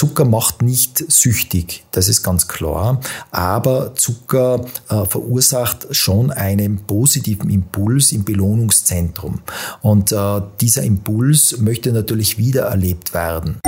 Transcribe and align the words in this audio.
Zucker 0.00 0.24
macht 0.24 0.62
nicht 0.62 1.12
süchtig, 1.12 1.84
das 1.90 2.08
ist 2.08 2.22
ganz 2.22 2.48
klar, 2.48 3.02
aber 3.32 3.94
Zucker 3.96 4.64
äh, 4.88 5.04
verursacht 5.04 5.88
schon 5.94 6.30
einen 6.30 6.78
positiven 6.86 7.50
Impuls 7.50 8.10
im 8.12 8.24
Belohnungszentrum. 8.24 9.42
Und 9.82 10.10
äh, 10.10 10.40
dieser 10.58 10.84
Impuls 10.84 11.58
möchte 11.58 11.92
natürlich 11.92 12.38
wiedererlebt 12.38 13.12
werden. 13.12 13.58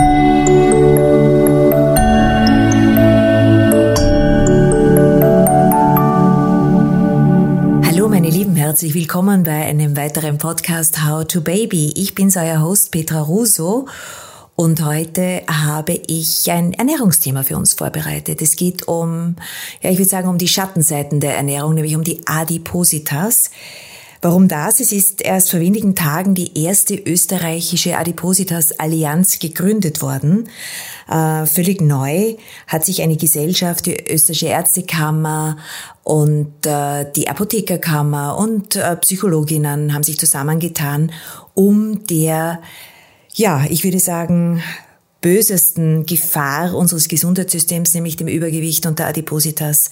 Hallo 7.84 8.08
meine 8.08 8.30
Lieben, 8.30 8.56
herzlich 8.56 8.94
willkommen 8.94 9.42
bei 9.42 9.66
einem 9.66 9.98
weiteren 9.98 10.38
Podcast 10.38 11.04
How 11.04 11.26
to 11.26 11.42
Baby. 11.42 11.92
Ich 11.94 12.14
bin 12.14 12.32
euer 12.34 12.62
Host 12.62 12.90
Petra 12.90 13.20
Russo 13.20 13.86
und 14.62 14.84
heute 14.84 15.42
habe 15.48 16.00
ich 16.06 16.48
ein 16.48 16.72
Ernährungsthema 16.72 17.42
für 17.42 17.56
uns 17.56 17.74
vorbereitet. 17.74 18.40
Es 18.40 18.54
geht 18.54 18.86
um, 18.86 19.34
ja, 19.80 19.90
ich 19.90 19.98
würde 19.98 20.08
sagen, 20.08 20.28
um 20.28 20.38
die 20.38 20.46
Schattenseiten 20.46 21.18
der 21.18 21.34
Ernährung, 21.34 21.74
nämlich 21.74 21.96
um 21.96 22.04
die 22.04 22.20
Adipositas. 22.26 23.50
Warum 24.20 24.46
das? 24.46 24.78
Es 24.78 24.92
ist 24.92 25.20
erst 25.20 25.50
vor 25.50 25.58
wenigen 25.58 25.96
Tagen 25.96 26.36
die 26.36 26.62
erste 26.62 26.94
österreichische 26.94 27.98
Adipositas-Allianz 27.98 29.40
gegründet 29.40 30.00
worden. 30.00 30.48
Äh, 31.10 31.44
völlig 31.46 31.80
neu 31.80 32.36
hat 32.68 32.84
sich 32.84 33.02
eine 33.02 33.16
Gesellschaft, 33.16 33.86
die 33.86 33.96
Österreichische 33.96 34.46
Ärztekammer 34.46 35.56
und 36.04 36.64
äh, 36.66 37.10
die 37.16 37.26
Apothekerkammer 37.26 38.38
und 38.38 38.76
äh, 38.76 38.94
Psychologinnen 38.94 39.92
haben 39.92 40.04
sich 40.04 40.20
zusammengetan, 40.20 41.10
um 41.54 42.06
der 42.06 42.60
ja, 43.34 43.64
ich 43.68 43.84
würde 43.84 43.98
sagen, 43.98 44.62
bösesten 45.20 46.04
Gefahr 46.04 46.74
unseres 46.74 47.08
Gesundheitssystems, 47.08 47.94
nämlich 47.94 48.16
dem 48.16 48.28
Übergewicht 48.28 48.86
und 48.86 48.98
der 48.98 49.06
Adipositas, 49.06 49.90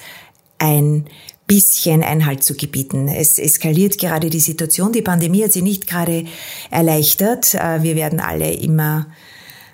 ein 0.58 1.06
bisschen 1.46 2.02
Einhalt 2.02 2.44
zu 2.44 2.54
gebieten. 2.54 3.08
Es 3.08 3.38
eskaliert 3.38 3.98
gerade 3.98 4.30
die 4.30 4.40
Situation. 4.40 4.92
Die 4.92 5.02
Pandemie 5.02 5.42
hat 5.42 5.52
sie 5.52 5.62
nicht 5.62 5.86
gerade 5.86 6.26
erleichtert. 6.70 7.54
Äh, 7.54 7.82
wir 7.82 7.96
werden 7.96 8.20
alle 8.20 8.52
immer 8.52 9.06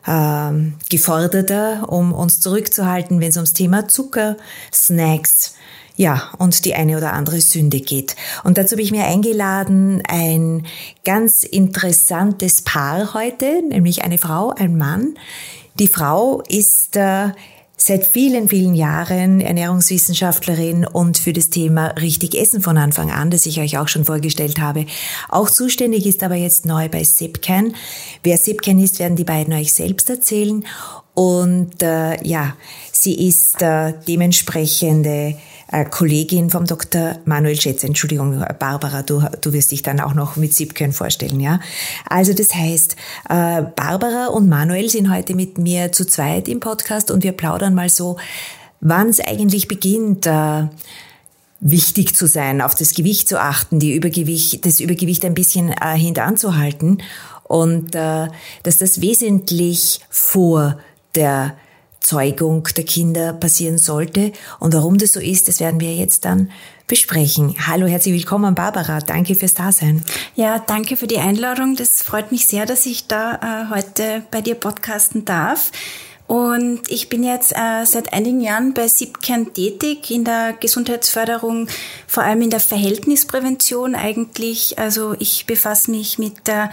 äh, 0.06 0.52
geforderter, 0.88 1.90
um 1.90 2.12
uns 2.12 2.40
zurückzuhalten, 2.40 3.20
wenn 3.20 3.30
es 3.30 3.36
ums 3.36 3.52
Thema 3.52 3.88
Zucker, 3.88 4.36
Snacks, 4.72 5.55
ja, 5.96 6.30
und 6.38 6.64
die 6.64 6.74
eine 6.74 6.96
oder 6.96 7.14
andere 7.14 7.40
Sünde 7.40 7.80
geht. 7.80 8.16
Und 8.44 8.58
dazu 8.58 8.72
habe 8.72 8.82
ich 8.82 8.90
mir 8.90 9.06
eingeladen 9.06 10.02
ein 10.06 10.66
ganz 11.04 11.42
interessantes 11.42 12.62
Paar 12.62 13.14
heute, 13.14 13.62
nämlich 13.66 14.04
eine 14.04 14.18
Frau, 14.18 14.50
ein 14.50 14.76
Mann. 14.76 15.14
Die 15.78 15.88
Frau 15.88 16.42
ist 16.48 16.96
äh, 16.96 17.30
seit 17.78 18.06
vielen, 18.06 18.48
vielen 18.48 18.74
Jahren 18.74 19.40
Ernährungswissenschaftlerin 19.40 20.86
und 20.86 21.18
für 21.18 21.32
das 21.32 21.50
Thema 21.50 21.88
richtig 21.88 22.34
Essen 22.34 22.60
von 22.60 22.78
Anfang 22.78 23.10
an, 23.10 23.30
das 23.30 23.46
ich 23.46 23.60
euch 23.60 23.78
auch 23.78 23.88
schon 23.88 24.04
vorgestellt 24.04 24.58
habe, 24.58 24.86
auch 25.28 25.50
zuständig 25.50 26.06
ist 26.06 26.22
aber 26.22 26.34
jetzt 26.34 26.66
neu 26.66 26.88
bei 26.88 27.04
Sipcan. 27.04 27.74
Wer 28.22 28.38
Sipcan 28.38 28.78
ist, 28.78 28.98
werden 28.98 29.16
die 29.16 29.24
beiden 29.24 29.54
euch 29.54 29.72
selbst 29.72 30.10
erzählen. 30.10 30.64
Und 31.14 31.82
äh, 31.82 32.22
ja, 32.26 32.56
sie 32.92 33.28
ist 33.28 33.62
äh, 33.62 33.94
dementsprechende 34.06 35.36
Kollegin 35.90 36.50
vom 36.50 36.64
Dr. 36.64 37.18
Manuel 37.24 37.60
Schätz. 37.60 37.82
Entschuldigung, 37.82 38.44
Barbara, 38.58 39.02
du, 39.02 39.22
du 39.40 39.52
wirst 39.52 39.72
dich 39.72 39.82
dann 39.82 40.00
auch 40.00 40.14
noch 40.14 40.36
mit 40.36 40.54
Siebkern 40.54 40.92
vorstellen, 40.92 41.40
ja? 41.40 41.60
Also 42.08 42.32
das 42.34 42.54
heißt, 42.54 42.96
äh, 43.28 43.62
Barbara 43.62 44.26
und 44.26 44.48
Manuel 44.48 44.88
sind 44.88 45.12
heute 45.12 45.34
mit 45.34 45.58
mir 45.58 45.90
zu 45.90 46.06
zweit 46.06 46.48
im 46.48 46.60
Podcast 46.60 47.10
und 47.10 47.24
wir 47.24 47.32
plaudern 47.32 47.74
mal 47.74 47.88
so, 47.88 48.16
wann 48.80 49.08
es 49.08 49.20
eigentlich 49.20 49.66
beginnt, 49.66 50.26
äh, 50.26 50.68
wichtig 51.60 52.14
zu 52.14 52.26
sein, 52.26 52.60
auf 52.60 52.74
das 52.74 52.94
Gewicht 52.94 53.28
zu 53.28 53.40
achten, 53.40 53.78
die 53.78 53.94
Übergewicht, 53.94 54.64
das 54.64 54.80
Übergewicht 54.80 55.24
ein 55.24 55.34
bisschen 55.34 55.72
äh, 55.72 55.96
hintanzuhalten 55.96 57.02
und 57.44 57.94
äh, 57.94 58.28
dass 58.62 58.78
das 58.78 59.00
wesentlich 59.00 60.00
vor 60.10 60.78
der 61.14 61.56
Zeugung 62.06 62.68
der 62.76 62.84
Kinder 62.84 63.32
passieren 63.32 63.78
sollte. 63.78 64.30
Und 64.60 64.74
warum 64.74 64.96
das 64.96 65.12
so 65.12 65.18
ist, 65.18 65.48
das 65.48 65.58
werden 65.58 65.80
wir 65.80 65.92
jetzt 65.92 66.24
dann 66.24 66.52
besprechen. 66.86 67.56
Hallo, 67.66 67.88
herzlich 67.88 68.14
willkommen, 68.14 68.54
Barbara. 68.54 69.00
Danke 69.00 69.34
fürs 69.34 69.54
Dasein. 69.54 70.04
Ja, 70.36 70.60
danke 70.60 70.96
für 70.96 71.08
die 71.08 71.18
Einladung. 71.18 71.74
Das 71.74 72.02
freut 72.02 72.30
mich 72.30 72.46
sehr, 72.46 72.64
dass 72.64 72.86
ich 72.86 73.08
da 73.08 73.34
äh, 73.34 73.74
heute 73.74 74.22
bei 74.30 74.40
dir 74.40 74.54
podcasten 74.54 75.24
darf. 75.24 75.72
Und 76.28 76.82
ich 76.88 77.08
bin 77.08 77.24
jetzt 77.24 77.52
äh, 77.56 77.84
seit 77.84 78.12
einigen 78.12 78.40
Jahren 78.40 78.72
bei 78.72 78.86
Siebkern 78.86 79.52
tätig 79.52 80.08
in 80.08 80.24
der 80.24 80.52
Gesundheitsförderung, 80.52 81.66
vor 82.06 82.22
allem 82.22 82.42
in 82.42 82.50
der 82.50 82.60
Verhältnisprävention 82.60 83.96
eigentlich. 83.96 84.78
Also 84.78 85.16
ich 85.18 85.46
befasse 85.46 85.90
mich 85.90 86.20
mit 86.20 86.46
der 86.46 86.70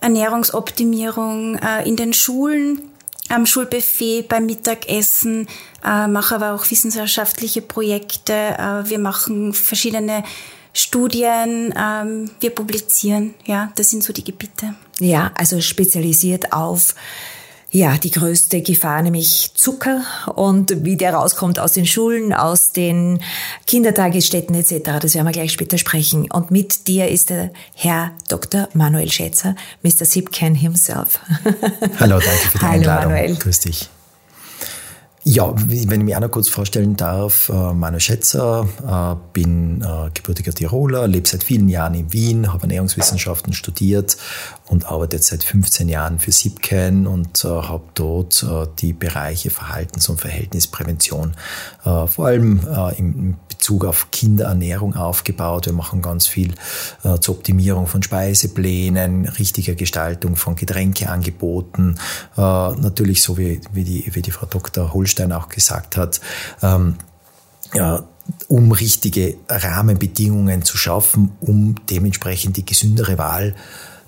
Ernährungsoptimierung 0.00 1.56
äh, 1.56 1.88
in 1.88 1.96
den 1.96 2.12
Schulen, 2.12 2.89
am 3.30 3.46
Schulbuffet, 3.46 4.22
beim 4.28 4.46
Mittagessen, 4.46 5.48
äh, 5.84 6.06
mache 6.06 6.34
aber 6.34 6.52
auch 6.54 6.70
wissenschaftliche 6.70 7.62
Projekte. 7.62 8.32
Äh, 8.32 8.88
wir 8.88 8.98
machen 8.98 9.52
verschiedene 9.52 10.24
Studien, 10.72 11.74
ähm, 11.76 12.30
wir 12.40 12.50
publizieren. 12.50 13.34
Ja, 13.44 13.72
das 13.76 13.90
sind 13.90 14.02
so 14.02 14.12
die 14.12 14.24
Gebiete. 14.24 14.74
Ja, 14.98 15.32
also 15.34 15.60
spezialisiert 15.60 16.52
auf 16.52 16.94
ja, 17.72 17.96
die 17.98 18.10
größte 18.10 18.62
Gefahr, 18.62 19.02
nämlich 19.02 19.52
Zucker 19.54 20.02
und 20.34 20.84
wie 20.84 20.96
der 20.96 21.14
rauskommt 21.14 21.58
aus 21.58 21.72
den 21.72 21.86
Schulen, 21.86 22.32
aus 22.32 22.72
den 22.72 23.20
Kindertagesstätten 23.66 24.54
etc. 24.56 24.98
Das 25.00 25.14
werden 25.14 25.26
wir 25.26 25.32
gleich 25.32 25.52
später 25.52 25.78
sprechen. 25.78 26.30
Und 26.30 26.50
mit 26.50 26.88
dir 26.88 27.08
ist 27.08 27.30
der 27.30 27.50
Herr 27.74 28.10
Dr. 28.28 28.68
Manuel 28.74 29.10
Schätzer, 29.10 29.54
Mr. 29.82 30.04
Sipken 30.04 30.54
himself. 30.54 31.20
Hallo, 32.00 32.18
danke 32.18 32.48
für 32.50 32.58
die 32.58 32.64
Hallo, 32.64 32.74
Einladung. 32.74 33.12
Manuel. 33.12 33.36
Grüß 33.36 33.60
dich. 33.60 33.88
Ja, 35.22 35.52
wenn 35.54 36.00
ich 36.00 36.04
mich 36.06 36.16
auch 36.16 36.20
noch 36.20 36.30
kurz 36.30 36.48
vorstellen 36.48 36.96
darf, 36.96 37.50
äh, 37.50 37.52
Manuel 37.52 38.00
Schätzer, 38.00 38.66
äh, 38.84 39.16
bin 39.34 39.82
äh, 39.82 40.08
gebürtiger 40.14 40.52
Tiroler, 40.52 41.06
lebe 41.06 41.28
seit 41.28 41.44
vielen 41.44 41.68
Jahren 41.68 41.92
in 41.92 42.10
Wien, 42.12 42.50
habe 42.50 42.62
Ernährungswissenschaften 42.62 43.52
studiert 43.52 44.16
und 44.70 44.86
arbeite 44.86 45.18
seit 45.18 45.42
15 45.42 45.88
Jahren 45.88 46.20
für 46.20 46.30
Sipcan 46.30 47.08
und 47.08 47.44
äh, 47.44 47.48
habe 47.48 47.82
dort 47.94 48.44
äh, 48.44 48.66
die 48.78 48.92
Bereiche 48.92 49.50
Verhaltens- 49.50 50.08
und 50.08 50.20
Verhältnisprävention 50.20 51.34
äh, 51.84 52.06
vor 52.06 52.26
allem 52.26 52.60
äh, 52.66 52.96
im 52.96 53.36
Bezug 53.48 53.84
auf 53.84 54.12
Kinderernährung 54.12 54.94
aufgebaut. 54.94 55.66
Wir 55.66 55.72
machen 55.72 56.02
ganz 56.02 56.28
viel 56.28 56.54
äh, 57.02 57.18
zur 57.18 57.34
Optimierung 57.34 57.88
von 57.88 58.02
Speiseplänen, 58.02 59.26
richtiger 59.26 59.74
Gestaltung 59.74 60.36
von 60.36 60.54
Getränkeangeboten, 60.54 61.98
äh, 62.36 62.40
natürlich 62.40 63.22
so 63.22 63.36
wie, 63.36 63.60
wie, 63.72 63.84
die, 63.84 64.14
wie 64.14 64.22
die 64.22 64.30
Frau 64.30 64.46
Dr. 64.46 64.94
Holstein 64.94 65.32
auch 65.32 65.48
gesagt 65.48 65.96
hat. 65.96 66.20
Ähm, 66.62 66.94
ja, 67.74 68.04
um 68.46 68.70
richtige 68.70 69.36
Rahmenbedingungen 69.48 70.62
zu 70.62 70.76
schaffen, 70.76 71.32
um 71.40 71.74
dementsprechend 71.90 72.56
die 72.56 72.64
gesündere 72.64 73.18
Wahl 73.18 73.56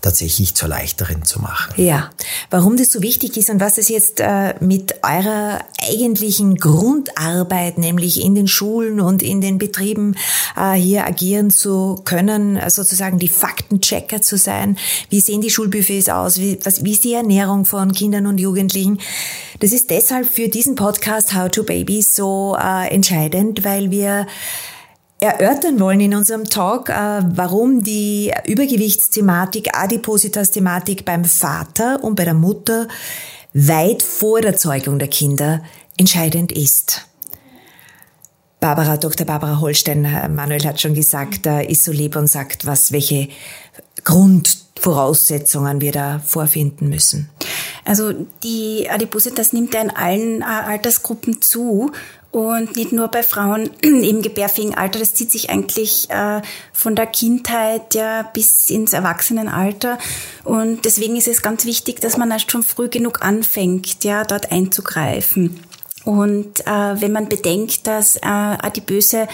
tatsächlich 0.02 0.54
zur 0.54 0.68
leichteren 0.68 1.24
zu 1.24 1.40
machen. 1.40 1.72
Ja, 1.76 2.10
warum 2.50 2.76
das 2.76 2.90
so 2.90 3.00
wichtig 3.02 3.36
ist 3.36 3.48
und 3.48 3.60
was 3.60 3.78
es 3.78 3.88
jetzt 3.88 4.20
äh, 4.20 4.54
mit 4.60 4.96
eurer 5.02 5.60
eigentlichen 5.80 6.56
Grundarbeit, 6.56 7.78
nämlich 7.78 8.22
in 8.22 8.34
den 8.34 8.48
Schulen 8.48 9.00
und 9.00 9.22
in 9.22 9.40
den 9.40 9.58
Betrieben 9.58 10.16
äh, 10.56 10.72
hier 10.72 11.06
agieren 11.06 11.50
zu 11.50 12.00
können, 12.04 12.60
sozusagen 12.68 13.18
die 13.18 13.28
Faktenchecker 13.28 14.20
zu 14.20 14.36
sein. 14.36 14.76
Wie 15.08 15.20
sehen 15.20 15.40
die 15.40 15.50
Schulbuffets 15.50 16.08
aus? 16.08 16.38
Wie, 16.38 16.58
was, 16.64 16.84
wie 16.84 16.92
ist 16.92 17.04
die 17.04 17.14
Ernährung 17.14 17.64
von 17.64 17.92
Kindern 17.92 18.26
und 18.26 18.38
Jugendlichen? 18.38 18.98
Das 19.60 19.72
ist 19.72 19.90
deshalb 19.90 20.28
für 20.28 20.48
diesen 20.48 20.74
Podcast 20.74 21.34
How 21.34 21.48
to 21.48 21.62
Baby 21.62 22.02
so 22.02 22.56
äh, 22.60 22.88
entscheidend, 22.88 23.64
weil 23.64 23.90
wir 23.90 24.26
erörtern 25.22 25.78
wollen 25.78 26.00
in 26.00 26.14
unserem 26.14 26.44
Talk, 26.44 26.88
äh, 26.88 26.92
warum 26.92 27.84
die 27.84 28.32
Übergewichtsthematik, 28.46 29.70
Adipositas-Thematik 29.72 31.04
beim 31.04 31.24
Vater 31.24 32.02
und 32.02 32.16
bei 32.16 32.24
der 32.24 32.34
Mutter 32.34 32.88
weit 33.54 34.02
vor 34.02 34.40
der 34.40 34.56
Zeugung 34.56 34.98
der 34.98 35.08
Kinder 35.08 35.62
entscheidend 35.96 36.50
ist. 36.50 37.06
Barbara, 38.58 38.96
Dr. 38.96 39.26
Barbara 39.26 39.60
Holstein, 39.60 40.02
Manuel 40.34 40.64
hat 40.64 40.80
schon 40.80 40.94
gesagt, 40.94 41.46
ist 41.46 41.84
so 41.84 41.92
lieb 41.92 42.16
und 42.16 42.28
sagt, 42.28 42.64
was, 42.64 42.92
welche 42.92 43.28
Grundvoraussetzungen 44.04 45.80
wir 45.80 45.92
da 45.92 46.20
vorfinden 46.24 46.88
müssen. 46.88 47.28
Also 47.84 48.12
die 48.42 48.88
Adipositas 48.88 49.52
nimmt 49.52 49.74
ja 49.74 49.82
in 49.82 49.90
allen 49.90 50.42
äh, 50.42 50.44
Altersgruppen 50.44 51.42
zu 51.42 51.90
Und 52.32 52.76
nicht 52.76 52.92
nur 52.92 53.08
bei 53.08 53.22
Frauen 53.22 53.70
im 53.82 54.22
gebärfähigen 54.22 54.74
Alter, 54.74 54.98
das 54.98 55.14
zieht 55.14 55.30
sich 55.30 55.50
eigentlich 55.50 56.08
äh, 56.10 56.40
von 56.72 56.96
der 56.96 57.06
Kindheit 57.06 57.94
ja 57.94 58.22
bis 58.22 58.70
ins 58.70 58.94
Erwachsenenalter. 58.94 59.98
Und 60.42 60.86
deswegen 60.86 61.16
ist 61.16 61.28
es 61.28 61.42
ganz 61.42 61.66
wichtig, 61.66 62.00
dass 62.00 62.16
man 62.16 62.30
erst 62.30 62.50
schon 62.50 62.62
früh 62.62 62.88
genug 62.88 63.22
anfängt, 63.22 64.02
ja, 64.02 64.24
dort 64.24 64.50
einzugreifen. 64.50 65.60
Und 66.04 66.66
äh, 66.66 67.00
wenn 67.00 67.12
man 67.12 67.28
bedenkt, 67.28 67.86
dass 67.86 68.16
äh, 68.16 68.20
adipöse 68.22 69.28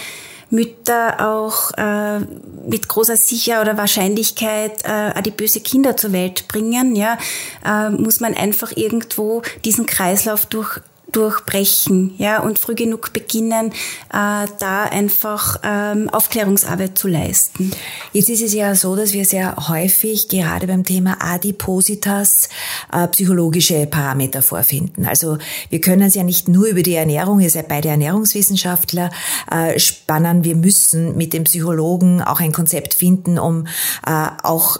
Mütter 0.51 1.29
auch 1.29 1.71
äh, 1.77 2.19
mit 2.67 2.87
großer 2.87 3.15
Sicher 3.15 3.61
oder 3.61 3.77
Wahrscheinlichkeit 3.77 4.83
äh, 4.83 4.89
adipöse 4.89 5.61
Kinder 5.61 5.95
zur 5.95 6.11
Welt 6.11 6.47
bringen, 6.47 6.95
ja, 6.95 7.17
äh, 7.65 7.89
muss 7.89 8.19
man 8.19 8.33
einfach 8.33 8.75
irgendwo 8.75 9.41
diesen 9.63 9.85
Kreislauf 9.85 10.47
durch 10.47 10.81
durchbrechen, 11.11 12.13
ja, 12.17 12.41
und 12.41 12.59
früh 12.59 12.75
genug 12.75 13.13
beginnen, 13.13 13.71
äh, 13.71 14.47
da 14.59 14.83
einfach 14.91 15.59
ähm, 15.63 16.09
Aufklärungsarbeit 16.09 16.97
zu 16.97 17.07
leisten. 17.07 17.71
Jetzt 18.13 18.29
ist 18.29 18.41
es 18.41 18.53
ja 18.53 18.75
so, 18.75 18.95
dass 18.95 19.13
wir 19.13 19.25
sehr 19.25 19.55
häufig 19.67 20.29
gerade 20.29 20.67
beim 20.67 20.83
Thema 20.83 21.17
Adipositas 21.19 22.49
äh, 22.91 23.07
psychologische 23.07 23.85
Parameter 23.85 24.41
vorfinden. 24.41 25.05
Also 25.05 25.37
wir 25.69 25.81
können 25.81 26.03
es 26.03 26.15
ja 26.15 26.23
nicht 26.23 26.47
nur 26.47 26.67
über 26.67 26.83
die 26.83 26.95
Ernährung, 26.95 27.39
ihr 27.39 27.49
seid 27.49 27.67
beide 27.67 27.89
Ernährungswissenschaftler, 27.89 29.11
äh, 29.51 29.79
spannen. 29.79 30.43
Wir 30.43 30.55
müssen 30.55 31.17
mit 31.17 31.33
dem 31.33 31.43
Psychologen 31.43 32.21
auch 32.21 32.39
ein 32.39 32.51
Konzept 32.51 32.93
finden, 32.93 33.39
um 33.39 33.67
äh, 34.05 34.27
auch 34.43 34.77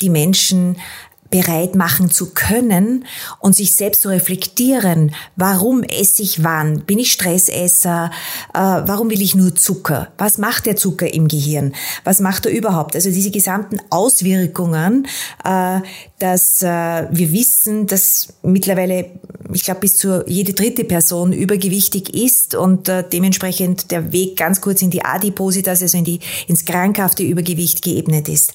die 0.00 0.10
Menschen 0.10 0.76
bereit 1.30 1.76
machen 1.76 2.10
zu 2.10 2.32
können 2.34 3.04
und 3.38 3.54
sich 3.54 3.76
selbst 3.76 4.02
zu 4.02 4.08
reflektieren, 4.08 5.14
warum 5.36 5.82
esse 5.82 6.22
ich 6.22 6.42
wann? 6.42 6.80
Bin 6.80 6.98
ich 6.98 7.12
Stressesser? 7.12 8.10
Äh, 8.52 8.58
warum 8.58 9.10
will 9.10 9.22
ich 9.22 9.34
nur 9.34 9.54
Zucker? 9.54 10.08
Was 10.18 10.38
macht 10.38 10.66
der 10.66 10.76
Zucker 10.76 11.12
im 11.12 11.28
Gehirn? 11.28 11.74
Was 12.04 12.20
macht 12.20 12.46
er 12.46 12.52
überhaupt? 12.52 12.94
Also 12.96 13.10
diese 13.10 13.30
gesamten 13.30 13.80
Auswirkungen, 13.90 15.06
äh, 15.44 15.80
dass 16.18 16.62
äh, 16.62 16.66
wir 17.10 17.32
wissen, 17.32 17.86
dass 17.86 18.34
mittlerweile, 18.42 19.06
ich 19.52 19.64
glaube, 19.64 19.80
bis 19.80 19.96
zu 19.96 20.24
jede 20.26 20.52
dritte 20.52 20.84
Person 20.84 21.32
übergewichtig 21.32 22.14
ist 22.14 22.54
und 22.54 22.88
äh, 22.88 23.04
dementsprechend 23.10 23.90
der 23.90 24.12
Weg 24.12 24.36
ganz 24.36 24.60
kurz 24.60 24.82
in 24.82 24.90
die 24.90 25.04
Adipositas, 25.04 25.82
also 25.82 25.98
in 25.98 26.04
die, 26.04 26.20
ins 26.46 26.64
krankhafte 26.64 27.22
Übergewicht 27.22 27.82
geebnet 27.82 28.28
ist. 28.28 28.52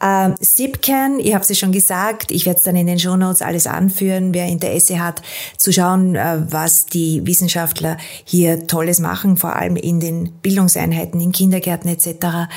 Äh, 0.00 0.30
SIPCAN, 0.40 1.20
ihr 1.20 1.34
habt 1.34 1.48
es 1.48 1.58
schon 1.58 1.72
gesagt, 1.72 2.30
ich 2.30 2.46
werde 2.46 2.58
es 2.58 2.64
dann 2.64 2.76
in 2.76 2.86
den 2.86 2.98
Shownotes 2.98 3.42
alles 3.42 3.66
anführen, 3.66 4.34
wer 4.34 4.46
Interesse 4.46 5.04
hat, 5.04 5.22
zu 5.56 5.72
schauen, 5.72 6.14
äh, 6.14 6.42
was 6.48 6.86
die 6.86 7.26
Wissenschaftler 7.26 7.96
hier 8.24 8.66
Tolles 8.66 8.98
machen, 8.98 9.36
vor 9.36 9.56
allem 9.56 9.76
in 9.76 10.00
den 10.00 10.32
Bildungseinheiten, 10.42 11.20
in 11.20 11.32
Kindergärten 11.32 11.90
etc. 11.90 12.48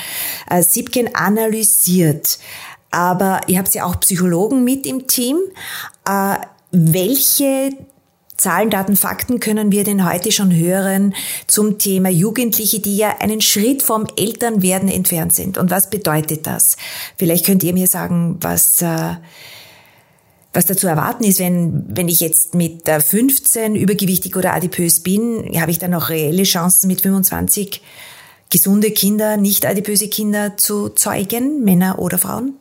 Äh, 0.50 0.62
SIPCAN 0.62 1.10
analysiert 1.14 2.38
aber 2.94 3.40
ihr 3.48 3.58
habt 3.58 3.74
ja 3.74 3.84
auch 3.84 3.98
Psychologen 4.00 4.62
mit 4.62 4.86
im 4.86 5.08
Team. 5.08 5.38
Äh, 6.08 6.36
welche 6.74 7.70
Zahlen, 8.36 8.68
Daten, 8.68 8.96
Fakten 8.96 9.38
können 9.38 9.70
wir 9.70 9.84
denn 9.84 10.04
heute 10.04 10.32
schon 10.32 10.54
hören 10.54 11.14
zum 11.46 11.78
Thema 11.78 12.08
Jugendliche, 12.08 12.80
die 12.80 12.96
ja 12.96 13.16
einen 13.20 13.40
Schritt 13.40 13.82
vom 13.82 14.06
Elternwerden 14.16 14.88
entfernt 14.88 15.32
sind? 15.32 15.56
Und 15.56 15.70
was 15.70 15.88
bedeutet 15.88 16.46
das? 16.46 16.76
Vielleicht 17.16 17.46
könnt 17.46 17.62
ihr 17.62 17.72
mir 17.72 17.86
sagen, 17.86 18.38
was, 18.40 18.82
äh, 18.82 19.14
was 20.52 20.66
dazu 20.66 20.88
erwarten 20.88 21.22
ist, 21.22 21.38
wenn, 21.38 21.84
wenn 21.88 22.08
ich 22.08 22.20
jetzt 22.20 22.54
mit 22.54 22.88
15 22.88 23.76
übergewichtig 23.76 24.34
oder 24.36 24.52
adipös 24.52 25.00
bin, 25.00 25.48
habe 25.60 25.70
ich 25.70 25.78
dann 25.78 25.92
noch 25.92 26.08
reelle 26.08 26.42
Chancen 26.42 26.88
mit 26.88 27.02
25 27.02 27.82
gesunde 28.50 28.92
Kinder, 28.92 29.36
nicht 29.36 29.66
adipöse 29.66 30.08
Kinder 30.08 30.56
zu 30.56 30.88
zeugen, 30.90 31.64
Männer 31.64 31.98
oder 31.98 32.18
Frauen? 32.18 32.54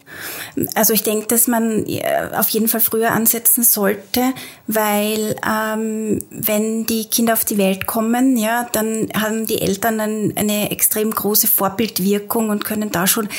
Also 0.75 0.93
ich 0.93 1.03
denke, 1.03 1.27
dass 1.27 1.47
man 1.47 1.85
äh, 1.85 2.01
auf 2.35 2.49
jeden 2.49 2.67
Fall 2.67 2.81
früher 2.81 3.11
ansetzen 3.11 3.63
sollte, 3.63 4.21
weil 4.67 5.35
ähm, 5.47 6.19
wenn 6.31 6.85
die 6.85 7.05
Kinder 7.05 7.33
auf 7.33 7.45
die 7.45 7.57
Welt 7.57 7.85
kommen, 7.85 8.37
ja, 8.37 8.67
dann 8.71 9.09
haben 9.19 9.45
die 9.45 9.61
Eltern 9.61 9.99
ein, 9.99 10.33
eine 10.35 10.71
extrem 10.71 11.11
große 11.11 11.47
Vorbildwirkung 11.47 12.49
und 12.49 12.65
können 12.65 12.91
da 12.91 13.05
schon 13.05 13.29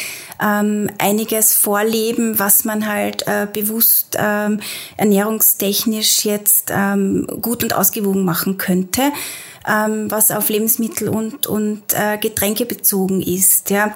ähm, 0.41 0.91
einiges 0.99 1.55
vorleben, 1.55 2.39
was 2.39 2.65
man 2.65 2.87
halt 2.87 3.27
äh, 3.27 3.47
bewusst 3.53 4.17
ähm, 4.19 4.61
ernährungstechnisch 4.97 6.25
jetzt 6.25 6.71
ähm, 6.73 7.27
gut 7.41 7.65
und 7.65 7.75
ausgewogen 7.75 8.25
machen 8.25 8.59
könnte 8.59 9.13
ähm, 9.69 10.11
was 10.11 10.31
auf 10.31 10.49
Lebensmittel 10.49 11.09
und, 11.09 11.47
und 11.47 11.83
äh, 11.93 12.19
Getränke 12.19 12.67
bezogen 12.67 13.23
ist. 13.23 13.71
Ja. 13.71 13.95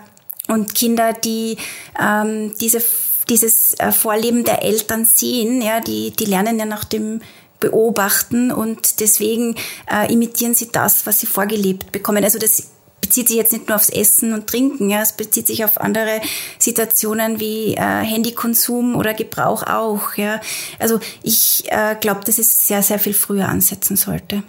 Und 0.48 0.74
Kinder, 0.74 1.12
die 1.12 1.56
ähm, 2.00 2.54
diese, 2.60 2.82
dieses 3.28 3.74
äh, 3.74 3.92
Vorleben 3.92 4.44
der 4.44 4.62
Eltern 4.62 5.04
sehen, 5.04 5.60
ja, 5.60 5.80
die, 5.80 6.10
die 6.12 6.24
lernen 6.24 6.58
ja 6.58 6.64
nach 6.64 6.84
dem 6.84 7.20
Beobachten 7.60 8.52
und 8.52 9.00
deswegen 9.00 9.56
äh, 9.90 10.12
imitieren 10.12 10.54
sie 10.54 10.70
das, 10.70 11.06
was 11.06 11.20
sie 11.20 11.26
vorgelebt 11.26 11.90
bekommen. 11.92 12.22
Also 12.22 12.38
das 12.38 12.68
bezieht 13.00 13.28
sich 13.28 13.36
jetzt 13.36 13.52
nicht 13.52 13.68
nur 13.68 13.76
aufs 13.76 13.88
Essen 13.88 14.32
und 14.32 14.46
Trinken, 14.46 14.90
ja, 14.90 15.02
es 15.02 15.12
bezieht 15.12 15.46
sich 15.46 15.64
auf 15.64 15.80
andere 15.80 16.20
Situationen 16.58 17.40
wie 17.40 17.74
äh, 17.74 17.80
Handykonsum 17.80 18.96
oder 18.96 19.14
Gebrauch 19.14 19.62
auch, 19.64 20.14
ja. 20.16 20.40
Also 20.78 21.00
ich 21.22 21.64
äh, 21.68 21.96
glaube, 22.00 22.20
dass 22.24 22.38
es 22.38 22.68
sehr, 22.68 22.82
sehr 22.82 22.98
viel 22.98 23.14
früher 23.14 23.48
ansetzen 23.48 23.96
sollte. 23.96 24.42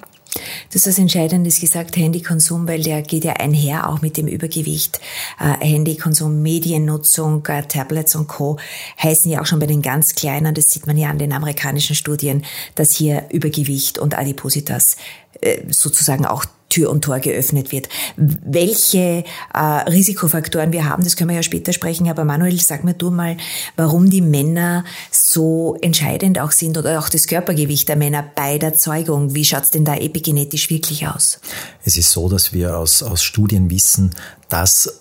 Das 0.68 0.76
ist 0.76 0.88
das 0.88 1.00
Entscheidende 1.00 1.50
gesagt, 1.50 1.98
Handykonsum, 1.98 2.68
weil 2.68 2.84
der 2.84 3.02
geht 3.02 3.24
ja 3.24 3.34
einher 3.34 3.90
auch 3.90 4.02
mit 4.02 4.18
dem 4.18 4.28
Übergewicht. 4.28 5.00
Äh, 5.40 5.66
Handykonsum, 5.66 6.42
Mediennutzung, 6.42 7.46
äh, 7.48 7.64
Tablets 7.64 8.16
und 8.16 8.28
Co. 8.28 8.58
heißen 9.02 9.32
ja 9.32 9.42
auch 9.42 9.46
schon 9.46 9.60
bei 9.60 9.66
den 9.66 9.82
ganz 9.82 10.16
Kleinen, 10.16 10.54
das 10.54 10.70
sieht 10.70 10.88
man 10.88 10.98
ja 10.98 11.10
an 11.10 11.18
den 11.18 11.34
amerikanischen 11.34 11.96
Studien, 11.96 12.46
dass 12.76 12.94
hier 12.94 13.26
Übergewicht 13.32 13.98
und 13.98 14.18
Adipositas 14.18 14.98
äh, 15.42 15.62
sozusagen 15.70 16.26
auch 16.26 16.46
Tür 16.70 16.90
und 16.90 17.04
Tor 17.04 17.20
geöffnet 17.20 17.72
wird. 17.72 17.90
Welche 18.16 19.24
äh, 19.54 19.60
Risikofaktoren 19.60 20.72
wir 20.72 20.88
haben, 20.88 21.04
das 21.04 21.16
können 21.16 21.30
wir 21.30 21.36
ja 21.36 21.44
später 21.44 21.74
sprechen, 21.74 22.08
aber 22.08 22.26
Manuel, 22.26 22.60
sag 22.60 22.84
mir 22.84 22.94
du 22.94 23.12
mal, 23.12 23.38
warum 23.76 24.10
die 24.10 24.22
Männer 24.22 24.86
so 25.12 25.78
entscheidend 25.82 26.40
auch 26.40 26.52
sind 26.52 26.78
oder 26.78 27.00
auch 27.00 27.10
das 27.10 27.28
Körpergewicht 27.28 27.90
der 27.90 27.96
Männer 27.96 28.24
bei 28.36 28.58
der 28.58 28.76
Zeugung. 28.76 29.36
Wie 29.36 29.46
schaut's 29.46 29.72
denn 29.72 29.86
da 29.86 29.96
epigenetisch 29.96 30.70
wirklich 30.70 31.08
aus? 31.08 31.40
Es 31.84 31.98
ist 31.98 32.12
so, 32.12 32.30
dass 32.30 32.54
wir 32.54 32.78
aus, 32.78 33.04
aus 33.04 33.24
Studien 33.24 33.70
wissen, 33.70 34.16
dass 34.48 35.00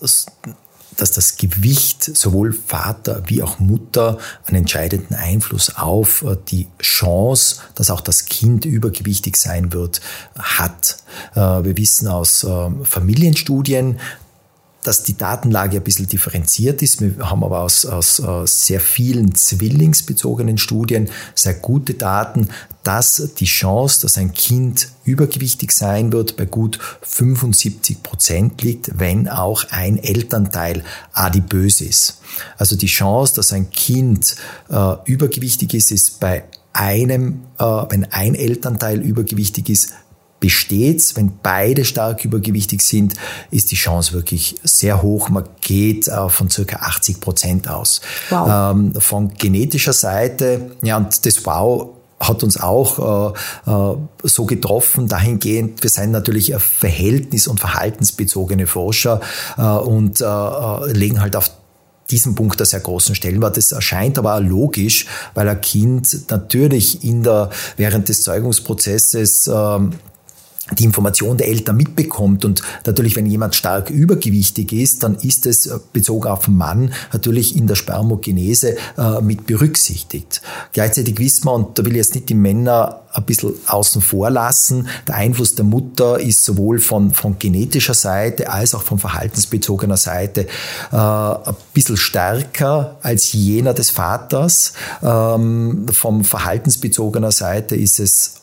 dass 0.99 1.13
das 1.13 1.37
Gewicht 1.37 2.05
sowohl 2.05 2.53
Vater 2.53 3.23
wie 3.27 3.43
auch 3.43 3.59
Mutter 3.59 4.19
einen 4.47 4.59
entscheidenden 4.59 5.15
Einfluss 5.15 5.77
auf 5.77 6.23
äh, 6.23 6.37
die 6.49 6.67
Chance, 6.81 7.61
dass 7.75 7.91
auch 7.91 8.03
das 8.03 8.27
Kind 8.27 8.67
übergewichtig 8.67 9.37
sein 9.37 9.73
wird, 9.73 10.01
hat. 10.39 10.99
Äh, 11.35 11.41
wir 11.41 11.77
wissen 11.77 12.09
aus 12.09 12.45
ähm, 12.45 12.85
Familienstudien, 12.85 13.99
dass 14.89 15.03
die 15.03 15.19
Datenlage 15.19 15.77
ein 15.77 15.85
bisschen 15.85 16.09
differenziert 16.09 16.81
ist. 16.81 17.03
Wir 17.03 17.29
haben 17.29 17.45
aber 17.45 17.61
aus, 17.61 17.85
aus, 17.85 18.23
sehr 18.47 18.81
vielen 18.81 19.35
zwillingsbezogenen 19.35 20.57
Studien 20.57 21.11
sehr 21.35 21.53
gute 21.53 21.93
Daten, 21.93 22.49
dass 22.85 23.35
die 23.37 23.45
Chance, 23.45 24.01
dass 24.01 24.17
ein 24.17 24.33
Kind 24.33 24.89
übergewichtig 25.05 25.73
sein 25.73 26.11
wird, 26.11 26.39
bei 26.39 26.47
gut 26.47 26.79
75 27.03 28.03
Prozent 28.03 28.63
liegt, 28.63 28.99
wenn 28.99 29.29
auch 29.29 29.65
ein 29.69 29.99
Elternteil 29.99 30.83
adipös 31.13 31.83
ist. 31.83 32.23
Also 32.57 32.75
die 32.75 32.87
Chance, 32.87 33.35
dass 33.35 33.53
ein 33.53 33.69
Kind 33.69 34.37
äh, 34.71 34.95
übergewichtig 35.05 35.75
ist, 35.75 35.93
ist 35.93 36.19
bei 36.19 36.45
einem, 36.73 37.43
äh, 37.59 37.65
wenn 37.65 38.11
ein 38.11 38.35
Elternteil 38.35 39.03
übergewichtig 39.03 39.69
ist, 39.69 39.93
besteht. 40.41 41.17
Wenn 41.17 41.39
beide 41.43 41.85
stark 41.85 42.25
übergewichtig 42.25 42.83
sind, 42.83 43.15
ist 43.51 43.71
die 43.71 43.77
Chance 43.77 44.13
wirklich 44.13 44.57
sehr 44.63 45.03
hoch. 45.03 45.29
Man 45.29 45.45
geht 45.61 46.09
äh, 46.09 46.29
von 46.29 46.51
circa 46.51 46.77
80 46.77 47.21
Prozent 47.21 47.69
aus. 47.69 48.01
Wow. 48.31 48.73
Ähm, 48.73 48.95
von 49.01 49.35
genetischer 49.35 49.93
Seite, 49.93 50.71
ja, 50.83 50.97
und 50.97 51.25
das 51.27 51.45
Wow 51.45 51.91
hat 52.21 52.43
uns 52.43 52.61
auch 52.61 53.35
äh, 53.67 53.71
äh, 53.71 53.97
so 54.25 54.45
getroffen, 54.45 55.07
dahingehend, 55.07 55.83
wir 55.83 55.91
sind 55.91 56.11
natürlich 56.11 56.53
verhältnis- 56.57 57.47
und 57.47 57.61
verhaltensbezogene 57.61 58.67
Forscher 58.67 59.21
äh, 59.57 59.63
und 59.63 60.21
äh, 60.21 60.93
legen 60.93 61.21
halt 61.21 61.37
auf 61.37 61.51
diesen 62.11 62.35
Punkt 62.35 62.61
einen 62.61 62.67
sehr 62.67 62.81
großen 62.81 63.15
Stellenwert. 63.15 63.57
Das 63.57 63.73
erscheint 63.73 64.19
aber 64.19 64.37
auch 64.37 64.41
logisch, 64.41 65.07
weil 65.35 65.49
ein 65.49 65.61
Kind 65.61 66.31
natürlich 66.31 67.05
in 67.05 67.23
der, 67.23 67.51
während 67.77 68.09
des 68.09 68.23
Zeugungsprozesses 68.23 69.47
ähm, 69.47 69.93
die 70.73 70.85
Information 70.85 71.37
der 71.37 71.49
Eltern 71.49 71.77
mitbekommt. 71.77 72.45
Und 72.45 72.63
natürlich, 72.87 73.17
wenn 73.17 73.27
jemand 73.27 73.55
stark 73.55 73.91
übergewichtig 73.91 74.73
ist, 74.73 75.03
dann 75.03 75.17
ist 75.17 75.47
es 75.47 75.67
äh, 75.67 75.79
bezogen 75.93 76.29
auf 76.29 76.45
den 76.45 76.57
Mann 76.57 76.93
natürlich 77.13 77.57
in 77.57 77.67
der 77.67 77.75
Spermogenese 77.75 78.77
äh, 78.97 79.21
mit 79.21 79.47
berücksichtigt. 79.47 80.43
Gleichzeitig 80.73 81.19
wissen 81.19 81.47
wir, 81.47 81.55
und 81.55 81.79
da 81.79 81.85
will 81.85 81.93
ich 81.93 81.99
jetzt 81.99 82.15
nicht 82.15 82.29
die 82.29 82.35
Männer 82.35 83.03
ein 83.13 83.25
bisschen 83.25 83.55
außen 83.67 84.03
vor 84.03 84.31
lassen, 84.31 84.89
der 85.07 85.17
Einfluss 85.17 85.55
der 85.55 85.65
Mutter 85.65 86.21
ist 86.21 86.45
sowohl 86.45 86.79
von, 86.79 87.13
von 87.13 87.39
genetischer 87.39 87.95
Seite 87.95 88.51
als 88.51 88.75
auch 88.75 88.83
von 88.83 88.99
verhaltensbezogener 88.99 89.97
Seite 89.97 90.47
äh, 90.93 90.97
ein 90.97 91.57
bisschen 91.73 91.97
stärker 91.97 92.97
als 93.03 93.33
jener 93.33 93.75
des 93.75 93.91
Vaters. 93.91 94.75
Ähm, 95.03 95.87
vom 95.91 96.25
verhaltensbezogener 96.25 97.33
Seite 97.33 97.77
ist 97.77 97.99
es 97.99 98.35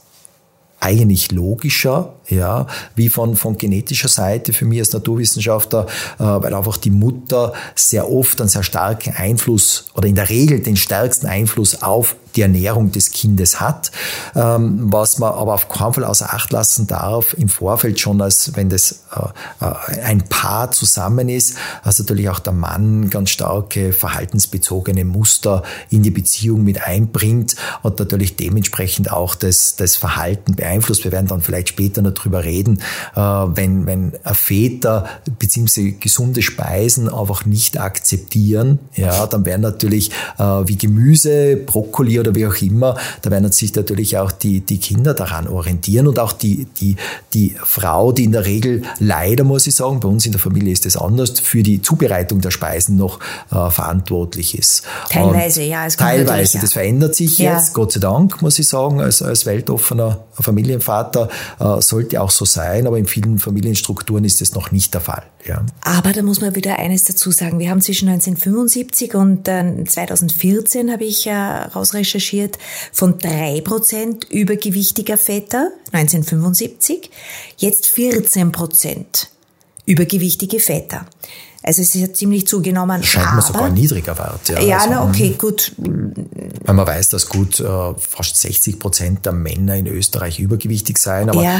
eigentlich 0.80 1.32
logischer, 1.32 2.14
ja, 2.30 2.68
wie 2.96 3.10
von, 3.10 3.36
von 3.36 3.58
genetischer 3.58 4.08
Seite. 4.08 4.54
Für 4.54 4.66
mich 4.66 4.80
als 4.80 4.94
Naturwissenschaftler, 4.94 5.88
äh, 6.20 6.24
weil 6.24 6.54
einfach 6.54 6.78
die 6.78 6.92
Mutter 6.92 7.54
sehr 7.76 8.12
oft 8.12 8.40
einen 8.40 8.50
sehr 8.50 8.64
starken 8.64 9.14
Einfluss 9.16 9.86
oder 9.96 10.08
in 10.08 10.16
der 10.16 10.30
Regel 10.30 10.60
den 10.60 10.76
stärksten 10.76 11.28
Einfluss 11.28 11.82
auf 11.82 12.16
die 12.36 12.42
Ernährung 12.42 12.92
des 12.92 13.12
Kindes 13.12 13.60
hat, 13.62 13.92
ähm, 14.36 14.92
was 14.92 15.20
man 15.20 15.34
aber 15.34 15.54
auf 15.54 15.70
keinen 15.70 15.94
Fall 15.94 16.04
außer 16.04 16.34
Acht 16.34 16.52
lassen 16.52 16.88
darf 16.88 17.34
im 17.34 17.50
Vorfeld 17.50 18.00
schon, 18.00 18.22
als 18.22 18.56
wenn 18.56 18.70
das 18.70 19.04
äh, 19.16 19.66
äh, 19.66 20.02
ein 20.02 20.24
Paar 20.28 20.72
zusammen 20.72 21.30
ist, 21.30 21.56
also 21.84 22.04
natürlich 22.04 22.30
auch 22.30 22.40
der 22.40 22.54
Mann 22.54 23.10
ganz 23.10 23.30
starke 23.30 23.94
verhaltensbezogene 23.94 25.06
Muster 25.06 25.64
in 25.90 26.04
die 26.04 26.12
Beziehung 26.12 26.64
mit 26.64 26.84
einbringt 26.84 27.56
und 27.84 28.00
natürlich 28.00 28.36
dementsprechend 28.36 29.12
auch 29.12 29.36
das, 29.36 29.76
das 29.76 29.96
Verhalten 29.96 30.56
beeinflusst. 30.56 31.04
Wir 31.04 31.12
werden 31.12 31.28
dann 31.28 31.42
vielleicht 31.42 31.70
später 31.70 32.02
noch 32.02 32.14
drüber 32.14 32.44
reden, 32.44 32.82
äh, 33.16 33.20
wenn, 33.20 33.86
wenn 33.86 34.14
Väter 34.34 35.06
beziehungsweise 35.40 35.94
gesunde 35.94 36.42
Speisen 36.42 37.10
einfach 37.10 37.46
nicht 37.46 37.80
akzeptieren, 37.80 38.80
ja, 38.96 39.26
dann 39.28 39.46
werden 39.46 39.62
natürlich 39.62 40.12
wie 40.38 40.78
Gemüse, 40.78 41.56
Brokkoli 41.56 42.20
oder 42.26 42.36
wie 42.36 42.48
auch 42.48 42.62
immer, 42.62 42.98
da 43.22 43.32
werden 43.32 43.52
sich 43.52 43.74
natürlich 43.76 44.18
auch 44.18 44.32
die, 44.32 44.62
die 44.62 44.80
Kinder 44.80 45.14
daran 45.14 45.48
orientieren 45.48 46.08
und 46.08 46.20
auch 46.20 46.32
die, 46.32 46.66
die, 46.80 46.96
die 47.34 47.56
Frau, 47.64 48.12
die 48.12 48.26
in 48.26 48.32
der 48.32 48.46
Regel 48.46 48.84
leider, 49.00 49.44
muss 49.44 49.68
ich 49.68 49.76
sagen, 49.76 50.00
bei 50.00 50.08
uns 50.08 50.26
in 50.26 50.32
der 50.32 50.42
Familie 50.42 50.74
ist 50.74 50.86
es 50.86 50.98
anders, 50.98 51.40
für 51.40 51.64
die 51.64 51.82
Zubereitung 51.82 52.42
der 52.42 52.52
Speisen 52.52 52.98
noch 52.98 53.20
äh, 53.52 53.70
verantwortlich 53.70 54.58
ist. 54.58 54.84
Teilweise, 55.10 55.62
und 55.62 55.70
ja. 55.70 55.86
Es 55.86 55.98
teilweise, 55.98 56.60
das 56.60 56.74
verändert 56.74 57.16
sich 57.16 57.38
ja. 57.38 57.56
jetzt, 57.56 57.74
Gott 57.74 57.92
sei 57.92 58.00
Dank, 58.00 58.42
muss 58.42 58.60
ich 58.60 58.68
sagen, 58.68 59.02
als, 59.02 59.22
als 59.22 59.46
weltoffener 59.46 60.26
Familienvater 60.34 61.30
äh, 61.60 61.82
sollte 61.82 62.22
auch 62.22 62.32
so 62.32 62.46
sein, 62.46 62.88
aber 62.88 62.98
in 62.98 63.06
vielen 63.06 63.40
Familienstrukturen 63.40 64.26
ist 64.26 64.42
es 64.42 64.54
noch 64.54 64.72
nicht 64.72 64.94
der 64.94 65.02
Fall. 65.02 65.24
Ja. 65.46 65.64
Aber 65.82 66.12
da 66.12 66.24
muss 66.24 66.42
man 66.42 66.56
wieder 66.56 66.80
eines 66.80 67.04
dazu 67.04 67.30
sagen. 67.30 67.60
Wir 67.60 67.70
haben 67.70 67.82
zwischen 67.82 68.10
1975 68.10 69.14
und 69.14 69.48
äh, 69.48 69.84
2014 69.86 70.92
habe 70.92 71.04
ich 71.04 71.28
äh, 71.28 71.34
rausrecherchiert 71.34 72.15
von 72.92 73.20
drei 73.20 73.62
Prozent 73.62 74.26
übergewichtiger 74.30 75.18
Väter 75.18 75.72
1975, 75.92 77.10
jetzt 77.58 77.88
14 77.88 78.52
Prozent 78.52 79.30
übergewichtige 79.86 80.60
Väter. 80.60 81.06
Also 81.66 81.82
es 81.82 81.96
ist 81.96 82.16
ziemlich 82.16 82.48
zugenommen. 82.48 83.02
Scheint 83.04 83.34
mir 83.34 83.42
sogar 83.42 83.70
niedriger 83.70 84.16
Wert. 84.20 84.50
Ja, 84.50 84.62
ja 84.62 84.78
also, 84.78 84.90
na 84.92 85.04
okay, 85.04 85.30
hm. 85.30 85.38
gut. 85.40 85.72
Weil 85.78 86.76
man 86.76 86.86
weiß, 86.86 87.10
dass 87.10 87.28
gut 87.28 87.60
äh, 87.60 87.66
fast 87.98 88.38
60 88.38 88.78
Prozent 88.78 89.26
der 89.26 89.34
Männer 89.34 89.76
in 89.76 89.88
Österreich 89.88 90.40
übergewichtig 90.40 91.00
seien, 91.00 91.30
aber 91.30 91.42
ja. 91.42 91.56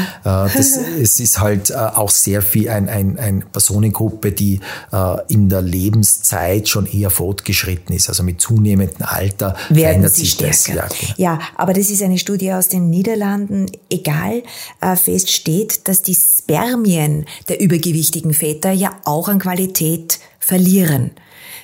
äh, 0.46 0.56
das, 0.56 0.76
es 1.00 1.18
ist 1.18 1.40
halt 1.40 1.70
äh, 1.70 1.74
auch 1.74 2.10
sehr 2.10 2.42
viel 2.42 2.68
ein, 2.68 2.88
ein, 2.88 3.18
ein 3.18 3.44
Personengruppe, 3.50 4.30
die 4.30 4.60
äh, 4.92 5.16
in 5.28 5.48
der 5.48 5.62
Lebenszeit 5.62 6.68
schon 6.68 6.86
eher 6.86 7.10
fortgeschritten 7.10 7.94
ist. 7.94 8.08
Also 8.08 8.22
mit 8.22 8.40
zunehmendem 8.40 9.02
Alter 9.02 9.56
Werden 9.68 9.76
verändert 9.80 10.14
sich 10.14 10.30
stärker. 10.30 10.52
das. 10.52 10.66
Ja, 10.68 10.86
genau. 10.86 11.14
ja, 11.16 11.38
aber 11.56 11.72
das 11.72 11.90
ist 11.90 12.02
eine 12.02 12.18
Studie 12.18 12.52
aus 12.52 12.68
den 12.68 12.90
Niederlanden. 12.90 13.66
Egal, 13.90 14.44
äh, 14.80 14.94
fest 14.94 15.32
steht, 15.32 15.88
dass 15.88 16.02
die 16.02 16.14
Spermien 16.46 17.26
der 17.48 17.60
übergewichtigen 17.60 18.32
Väter 18.32 18.70
ja 18.70 19.00
auch 19.04 19.28
an 19.28 19.40
Qualität 19.40 20.20
verlieren. 20.38 21.10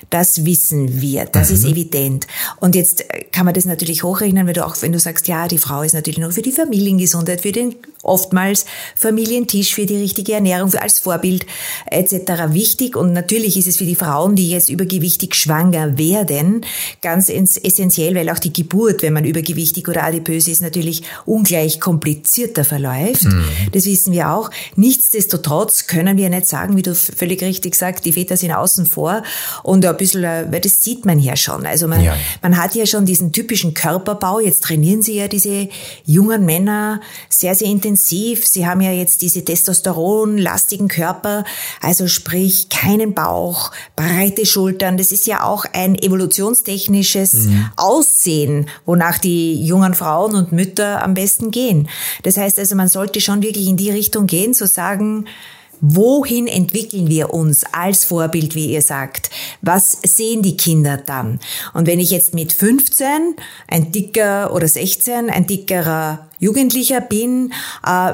Das 0.09 0.45
wissen 0.45 1.01
wir, 1.01 1.25
das 1.25 1.49
mhm. 1.49 1.55
ist 1.55 1.65
evident. 1.65 2.27
Und 2.59 2.75
jetzt 2.75 3.05
kann 3.31 3.45
man 3.45 3.53
das 3.53 3.65
natürlich 3.65 4.03
hochrechnen, 4.03 4.45
weil 4.45 4.53
du 4.53 4.65
auch, 4.65 4.75
wenn 4.81 4.91
du 4.91 4.99
sagst, 4.99 5.29
ja, 5.29 5.47
die 5.47 5.57
Frau 5.57 5.83
ist 5.83 5.93
natürlich 5.93 6.19
nur 6.19 6.31
für 6.31 6.41
die 6.41 6.51
Familiengesundheit, 6.51 7.41
für 7.41 7.53
den 7.53 7.75
oftmals 8.03 8.65
Familientisch, 8.95 9.73
für 9.73 9.85
die 9.85 9.97
richtige 9.97 10.33
Ernährung, 10.33 10.69
für 10.69 10.81
als 10.81 10.99
Vorbild 10.99 11.45
etc. 11.89 12.13
wichtig. 12.49 12.95
Und 12.95 13.13
natürlich 13.13 13.57
ist 13.57 13.67
es 13.67 13.77
für 13.77 13.85
die 13.85 13.95
Frauen, 13.95 14.35
die 14.35 14.49
jetzt 14.49 14.69
übergewichtig 14.69 15.35
schwanger 15.35 15.97
werden, 15.97 16.65
ganz 17.01 17.29
essentiell, 17.29 18.13
weil 18.15 18.29
auch 18.29 18.39
die 18.39 18.53
Geburt, 18.53 19.01
wenn 19.01 19.13
man 19.13 19.25
übergewichtig 19.25 19.87
oder 19.87 20.03
adipös 20.03 20.47
ist, 20.47 20.61
natürlich 20.61 21.03
ungleich 21.25 21.79
komplizierter 21.79 22.65
verläuft. 22.65 23.23
Mhm. 23.23 23.45
Das 23.71 23.85
wissen 23.85 24.13
wir 24.13 24.31
auch. 24.31 24.51
Nichtsdestotrotz 24.75 25.87
können 25.87 26.17
wir 26.17 26.29
nicht 26.29 26.47
sagen, 26.47 26.75
wie 26.75 26.81
du 26.81 26.93
völlig 26.93 27.41
richtig 27.41 27.75
sagst, 27.75 28.05
die 28.05 28.13
Väter 28.13 28.35
sind 28.35 28.51
außen 28.51 28.85
vor 28.85 29.23
und 29.63 29.85
ein 29.85 29.97
bisschen, 29.97 30.23
äh, 30.23 30.45
weil 30.49 30.59
das 30.59 30.83
sieht 30.83 31.05
man 31.05 31.19
ja 31.19 31.35
schon. 31.37 31.65
Also 31.65 31.87
man, 31.87 32.03
ja. 32.03 32.15
man 32.41 32.57
hat 32.61 32.75
ja 32.75 32.85
schon 32.85 33.05
diesen 33.05 33.31
typischen 33.31 33.73
Körperbau. 33.73 34.41
Jetzt 34.41 34.65
trainieren 34.65 35.01
sie 35.01 35.15
ja 35.15 35.29
diese 35.29 35.69
jungen 36.05 36.45
Männer 36.45 36.99
sehr, 37.29 37.55
sehr 37.55 37.67
intensiv 37.67 37.92
intensiv. 37.93 38.45
Sie 38.47 38.65
haben 38.65 38.81
ja 38.81 38.91
jetzt 38.91 39.21
diese 39.21 39.45
testosteronlastigen 39.45 40.87
Körper, 40.87 41.43
also 41.81 42.07
sprich 42.07 42.69
keinen 42.69 43.13
Bauch, 43.13 43.71
breite 43.95 44.45
Schultern. 44.45 44.97
Das 44.97 45.11
ist 45.11 45.27
ja 45.27 45.43
auch 45.43 45.65
ein 45.73 45.95
evolutionstechnisches 45.95 47.33
mhm. 47.33 47.69
Aussehen, 47.77 48.67
wonach 48.85 49.19
die 49.19 49.63
jungen 49.63 49.93
Frauen 49.93 50.35
und 50.35 50.51
Mütter 50.51 51.03
am 51.03 51.13
besten 51.13 51.51
gehen. 51.51 51.87
Das 52.23 52.37
heißt 52.37 52.57
also, 52.59 52.75
man 52.75 52.89
sollte 52.89 53.21
schon 53.21 53.41
wirklich 53.43 53.67
in 53.67 53.77
die 53.77 53.91
Richtung 53.91 54.25
gehen, 54.25 54.53
zu 54.53 54.65
sagen, 54.65 55.25
Wohin 55.85 56.47
entwickeln 56.47 57.09
wir 57.09 57.33
uns 57.33 57.65
als 57.73 58.05
Vorbild, 58.05 58.55
wie 58.55 58.71
ihr 58.71 58.81
sagt? 58.81 59.29
Was 59.61 59.97
sehen 60.01 60.41
die 60.41 60.55
Kinder 60.55 60.95
dann? 60.95 61.41
Und 61.73 61.87
wenn 61.87 61.99
ich 61.99 62.09
jetzt 62.09 62.33
mit 62.33 62.53
15 62.53 63.35
ein 63.67 63.91
dicker 63.91 64.53
oder 64.53 64.65
16 64.65 65.29
ein 65.29 65.45
dickerer 65.45 66.29
Jugendlicher 66.39 67.01
bin, 67.01 67.51
äh, 67.85 68.13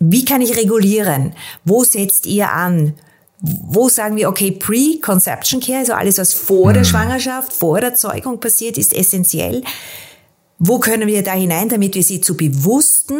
wie 0.00 0.26
kann 0.26 0.42
ich 0.42 0.54
regulieren? 0.54 1.32
Wo 1.64 1.82
setzt 1.82 2.26
ihr 2.26 2.52
an? 2.52 2.92
Wo 3.40 3.88
sagen 3.88 4.16
wir, 4.16 4.28
okay, 4.28 4.50
Pre-Conception 4.50 5.62
Care, 5.62 5.78
also 5.78 5.94
alles, 5.94 6.18
was 6.18 6.34
vor 6.34 6.68
mhm. 6.68 6.74
der 6.74 6.84
Schwangerschaft, 6.84 7.54
vor 7.54 7.80
der 7.80 7.94
Zeugung 7.94 8.38
passiert, 8.38 8.76
ist 8.76 8.92
essentiell. 8.92 9.62
Wo 10.58 10.78
können 10.78 11.08
wir 11.08 11.22
da 11.22 11.32
hinein, 11.32 11.70
damit 11.70 11.94
wir 11.94 12.02
sie 12.02 12.20
zu 12.20 12.36
bewussten, 12.36 13.18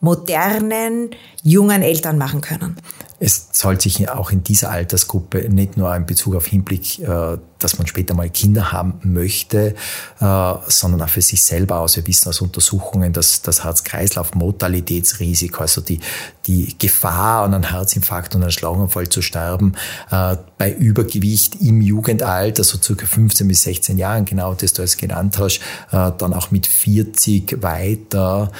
modernen, 0.00 1.10
jungen 1.42 1.82
Eltern 1.82 2.16
machen 2.16 2.42
können? 2.42 2.76
Es 3.20 3.50
zahlt 3.50 3.82
sich 3.82 4.08
auch 4.08 4.30
in 4.30 4.44
dieser 4.44 4.70
Altersgruppe 4.70 5.48
nicht 5.48 5.76
nur 5.76 5.94
in 5.94 6.06
Bezug 6.06 6.36
auf 6.36 6.46
Hinblick, 6.46 7.00
äh, 7.00 7.38
dass 7.58 7.78
man 7.78 7.86
später 7.86 8.14
mal 8.14 8.28
Kinder 8.30 8.72
haben 8.72 9.00
möchte, 9.02 9.74
äh, 10.20 10.54
sondern 10.66 11.02
auch 11.02 11.08
für 11.08 11.22
sich 11.22 11.42
selber 11.42 11.80
aus. 11.80 11.96
Wir 11.96 12.06
wissen 12.06 12.28
aus 12.28 12.40
Untersuchungen, 12.40 13.12
dass 13.12 13.42
das 13.42 13.64
Herz-Kreislauf-Mortalitätsrisiko, 13.64 15.62
also 15.62 15.80
die, 15.80 16.00
die 16.46 16.76
Gefahr 16.78 17.44
an 17.44 17.54
einem 17.54 17.64
Herzinfarkt 17.64 18.34
und 18.34 18.42
einem 18.42 18.50
Schlaganfall 18.50 19.08
zu 19.08 19.22
sterben, 19.22 19.74
äh, 20.10 20.36
bei 20.56 20.72
Übergewicht 20.72 21.60
im 21.60 21.80
Jugendalter, 21.80 22.64
so 22.64 22.78
circa 22.78 23.06
15 23.06 23.46
bis 23.46 23.62
16 23.62 23.96
Jahren, 23.98 24.24
genau 24.24 24.54
das 24.54 24.72
du 24.72 24.82
es 24.82 24.96
genannt 24.96 25.38
hast, 25.38 25.60
dann 25.90 26.34
auch 26.34 26.50
mit 26.50 26.66
40 26.66 27.62
weiter 27.62 28.50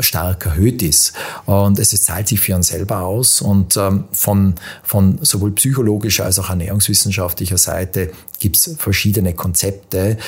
stark 0.00 0.44
erhöht 0.44 0.82
ist. 0.82 1.14
Und 1.46 1.78
es 1.78 1.90
zahlt 2.02 2.28
sich 2.28 2.40
für 2.40 2.54
einen 2.54 2.62
selber 2.62 3.00
aus 3.00 3.40
und 3.40 3.76
ähm, 3.76 4.04
von, 4.12 4.54
von 4.82 5.18
sowohl 5.22 5.52
psychologischer 5.52 6.24
als 6.24 6.38
auch 6.38 6.50
ernährungswissenschaftlicher 6.50 7.58
Seite 7.58 8.12
gibt 8.40 8.56
es 8.56 8.74
verschiedene 8.78 9.34
Konzepte. 9.34 10.18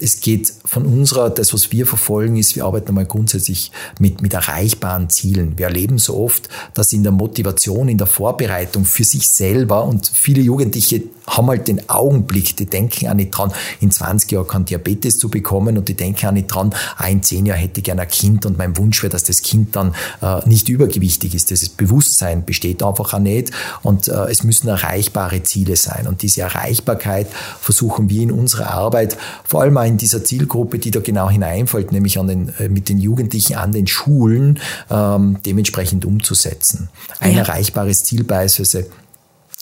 Es 0.00 0.20
geht 0.20 0.52
von 0.64 0.84
unserer, 0.86 1.30
das, 1.30 1.54
was 1.54 1.70
wir 1.70 1.86
verfolgen, 1.86 2.36
ist, 2.36 2.56
wir 2.56 2.64
arbeiten 2.64 2.88
einmal 2.88 3.06
grundsätzlich 3.06 3.70
mit, 3.98 4.22
mit 4.22 4.34
erreichbaren 4.34 5.08
Zielen. 5.08 5.56
Wir 5.56 5.66
erleben 5.66 5.98
so 5.98 6.16
oft, 6.16 6.48
dass 6.74 6.92
in 6.92 7.04
der 7.04 7.12
Motivation, 7.12 7.88
in 7.88 7.98
der 7.98 8.06
Vorbereitung 8.06 8.84
für 8.84 9.04
sich 9.04 9.30
selber 9.30 9.84
und 9.84 10.10
viele 10.12 10.42
Jugendliche 10.42 11.02
haben 11.26 11.48
halt 11.48 11.68
den 11.68 11.88
Augenblick, 11.88 12.56
die 12.56 12.66
denken 12.66 13.08
auch 13.08 13.14
nicht 13.14 13.30
dran, 13.30 13.52
in 13.80 13.90
20 13.90 14.30
Jahren 14.32 14.46
kann 14.46 14.64
Diabetes 14.64 15.18
zu 15.18 15.28
bekommen 15.28 15.78
und 15.78 15.88
die 15.88 15.94
denken 15.94 16.26
auch 16.26 16.32
nicht 16.32 16.48
dran, 16.48 16.74
ah, 16.96 17.08
in 17.08 17.22
10 17.22 17.46
Jahren 17.46 17.58
hätte 17.58 17.80
ich 17.80 17.84
gerne 17.84 18.02
ein 18.02 18.08
Kind 18.08 18.46
und 18.46 18.58
mein 18.58 18.76
Wunsch 18.76 19.02
wäre, 19.02 19.10
dass 19.10 19.24
das 19.24 19.42
Kind 19.42 19.74
dann 19.76 19.94
äh, 20.20 20.46
nicht 20.46 20.68
übergewichtig 20.68 21.34
ist. 21.34 21.50
Das 21.50 21.68
Bewusstsein 21.68 22.44
besteht 22.44 22.82
einfach 22.82 23.14
auch 23.14 23.18
nicht 23.18 23.50
und 23.82 24.08
äh, 24.08 24.30
es 24.30 24.44
müssen 24.44 24.68
erreichbare 24.68 25.42
Ziele 25.42 25.76
sein 25.76 26.06
und 26.06 26.22
diese 26.22 26.42
Erreichbarkeit 26.42 27.28
versuchen 27.60 28.10
wir 28.10 28.22
in 28.22 28.30
unserer 28.30 28.70
Arbeit 28.70 29.16
vor 29.44 29.62
allem 29.62 29.76
In 29.84 29.96
dieser 29.96 30.24
Zielgruppe, 30.24 30.78
die 30.78 30.90
da 30.90 31.00
genau 31.00 31.28
hineinfällt, 31.28 31.92
nämlich 31.92 32.18
an 32.18 32.28
den, 32.28 32.48
äh, 32.58 32.68
mit 32.68 32.88
den 32.88 32.98
Jugendlichen 32.98 33.56
an 33.56 33.72
den 33.72 33.86
Schulen 33.86 34.60
ähm, 34.90 35.38
dementsprechend 35.44 36.04
umzusetzen. 36.04 36.88
Ein 37.20 37.34
ja. 37.34 37.40
erreichbares 37.40 38.04
Ziel 38.04 38.24
beispielsweise 38.24 38.90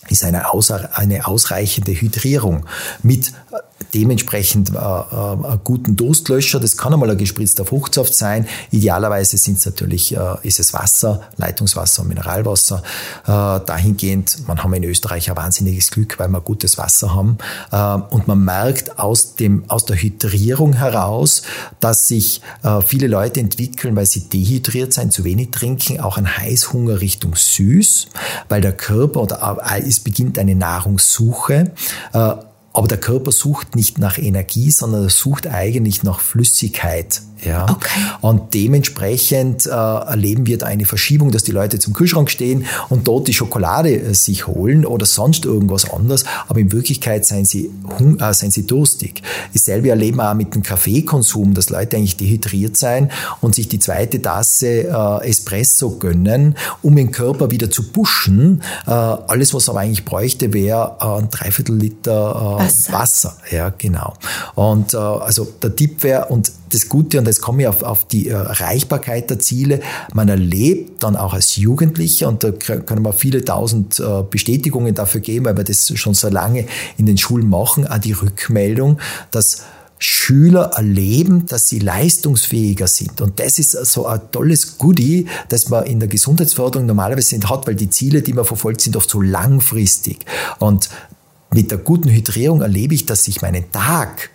ist 0.08 0.24
eine, 0.24 0.44
eine 0.94 1.26
ausreichende 1.26 1.92
Hydrierung 1.92 2.66
mit 3.02 3.32
dementsprechend 3.94 4.70
äh, 4.70 4.74
äh, 4.74 5.58
guten 5.64 5.96
Durstlöscher. 5.96 6.60
Das 6.60 6.76
kann 6.76 6.92
einmal 6.92 7.10
ein 7.10 7.18
gespritzter 7.18 7.64
Fruchtsaft 7.64 8.14
sein. 8.14 8.46
Idealerweise 8.70 9.36
sind 9.36 9.58
es 9.58 9.66
natürlich, 9.66 10.16
äh, 10.16 10.36
ist 10.42 10.60
es 10.60 10.72
Wasser, 10.72 11.22
Leitungswasser 11.36 12.02
und 12.02 12.08
Mineralwasser. 12.08 12.82
Äh, 13.24 13.26
dahingehend, 13.26 14.46
man 14.46 14.62
haben 14.62 14.72
in 14.74 14.84
Österreich 14.84 15.30
ein 15.30 15.36
wahnsinniges 15.36 15.90
Glück, 15.90 16.18
weil 16.18 16.28
wir 16.28 16.40
gutes 16.40 16.78
Wasser 16.78 17.14
haben. 17.14 17.38
Äh, 17.70 18.14
und 18.14 18.28
man 18.28 18.44
merkt 18.44 18.98
aus, 18.98 19.36
dem, 19.36 19.64
aus 19.68 19.84
der 19.84 19.96
Hydrierung 19.96 20.72
heraus, 20.74 21.42
dass 21.80 22.08
sich 22.08 22.40
äh, 22.62 22.80
viele 22.80 23.06
Leute 23.06 23.40
entwickeln, 23.40 23.94
weil 23.96 24.06
sie 24.06 24.28
dehydriert 24.28 24.92
sein, 24.92 25.10
zu 25.10 25.24
wenig 25.24 25.50
trinken, 25.50 26.00
auch 26.00 26.16
ein 26.16 26.36
Heißhunger 26.36 27.00
Richtung 27.00 27.34
süß, 27.36 28.08
weil 28.48 28.60
der 28.60 28.72
Körper 28.72 29.20
oder 29.20 29.58
äh, 29.70 29.82
es 29.82 30.00
beginnt 30.00 30.38
eine 30.38 30.54
Nahrungssuche. 30.54 31.72
Aber 32.72 32.88
der 32.88 32.98
Körper 32.98 33.32
sucht 33.32 33.76
nicht 33.76 33.98
nach 33.98 34.18
Energie, 34.18 34.70
sondern 34.70 35.04
er 35.04 35.10
sucht 35.10 35.46
eigentlich 35.46 36.02
nach 36.02 36.20
Flüssigkeit. 36.20 37.22
Ja? 37.44 37.66
Okay. 37.68 38.00
Und 38.20 38.54
dementsprechend 38.54 39.66
äh, 39.66 39.70
erleben 39.70 40.46
wir 40.46 40.58
da 40.58 40.66
eine 40.66 40.84
Verschiebung, 40.84 41.30
dass 41.30 41.42
die 41.42 41.52
Leute 41.52 41.78
zum 41.78 41.92
Kühlschrank 41.92 42.30
stehen 42.30 42.66
und 42.88 43.08
dort 43.08 43.28
die 43.28 43.34
Schokolade 43.34 43.90
äh, 43.90 44.14
sich 44.14 44.46
holen 44.46 44.86
oder 44.86 45.06
sonst 45.06 45.44
irgendwas 45.44 45.90
anderes, 45.90 46.24
aber 46.48 46.60
in 46.60 46.72
Wirklichkeit 46.72 47.26
seien 47.26 47.44
sie, 47.44 47.70
äh, 48.20 48.32
seien 48.32 48.50
sie 48.50 48.66
durstig. 48.66 49.22
Dasselbe 49.52 49.90
erleben 49.90 50.18
wir 50.18 50.30
auch 50.30 50.34
mit 50.34 50.54
dem 50.54 50.62
Kaffeekonsum, 50.62 51.54
dass 51.54 51.70
Leute 51.70 51.96
eigentlich 51.96 52.16
dehydriert 52.16 52.76
sein 52.76 53.10
und 53.40 53.54
sich 53.54 53.68
die 53.68 53.78
zweite 53.78 54.22
Tasse 54.22 54.88
äh, 54.88 55.28
Espresso 55.28 55.98
gönnen, 55.98 56.56
um 56.82 56.94
den 56.96 57.10
Körper 57.10 57.50
wieder 57.50 57.70
zu 57.70 57.90
pushen. 57.90 58.62
Äh, 58.86 58.90
alles, 58.90 59.52
was 59.54 59.68
er 59.68 59.72
aber 59.72 59.80
eigentlich 59.80 60.04
bräuchte, 60.04 60.52
wäre 60.52 60.96
äh, 61.00 61.22
ein 61.22 61.30
Dreiviertel 61.30 61.76
Liter 61.76 62.58
Wasser. 62.58 62.92
Wasser. 62.92 63.36
Ja, 63.50 63.72
genau. 63.76 64.14
Und 64.54 64.94
also 64.94 65.44
der 65.62 65.74
Tipp 65.74 66.02
wäre, 66.02 66.26
und 66.26 66.52
das 66.72 66.88
Gute, 66.88 67.18
und 67.18 67.26
jetzt 67.26 67.40
komme 67.40 67.62
ich 67.62 67.68
auf, 67.68 67.82
auf 67.82 68.06
die 68.06 68.28
Erreichbarkeit 68.28 69.30
der 69.30 69.38
Ziele, 69.38 69.80
man 70.14 70.28
erlebt 70.28 71.02
dann 71.02 71.16
auch 71.16 71.34
als 71.34 71.56
Jugendlicher, 71.56 72.28
und 72.28 72.44
da 72.44 72.52
können 72.52 73.04
wir 73.04 73.12
viele 73.12 73.44
tausend 73.44 74.00
äh, 74.00 74.22
Bestätigungen 74.28 74.94
dafür 74.94 75.20
geben, 75.20 75.46
weil 75.46 75.56
wir 75.56 75.64
das 75.64 75.92
schon 75.96 76.14
so 76.14 76.28
lange 76.28 76.66
in 76.96 77.06
den 77.06 77.18
Schulen 77.18 77.48
machen, 77.48 77.86
auch 77.86 77.98
die 77.98 78.12
Rückmeldung, 78.12 78.98
dass 79.30 79.62
Schüler 79.98 80.72
erleben, 80.74 81.46
dass 81.46 81.68
sie 81.68 81.78
leistungsfähiger 81.78 82.88
sind. 82.88 83.20
Und 83.20 83.38
das 83.38 83.60
ist 83.60 83.70
so 83.70 84.06
ein 84.06 84.20
tolles 84.32 84.76
Goodie, 84.76 85.26
das 85.48 85.68
man 85.68 85.86
in 85.86 86.00
der 86.00 86.08
Gesundheitsförderung 86.08 86.86
normalerweise 86.86 87.36
nicht 87.36 87.48
hat, 87.48 87.68
weil 87.68 87.76
die 87.76 87.88
Ziele, 87.88 88.20
die 88.20 88.32
man 88.32 88.44
verfolgt, 88.44 88.80
sind 88.80 88.96
oft 88.96 89.08
so 89.08 89.20
langfristig. 89.20 90.26
Und 90.58 90.88
mit 91.54 91.70
der 91.70 91.78
guten 91.78 92.08
Hydrierung 92.08 92.62
erlebe 92.62 92.94
ich, 92.94 93.06
dass 93.06 93.28
ich 93.28 93.42
meinen 93.42 93.70
Tag 93.70 94.30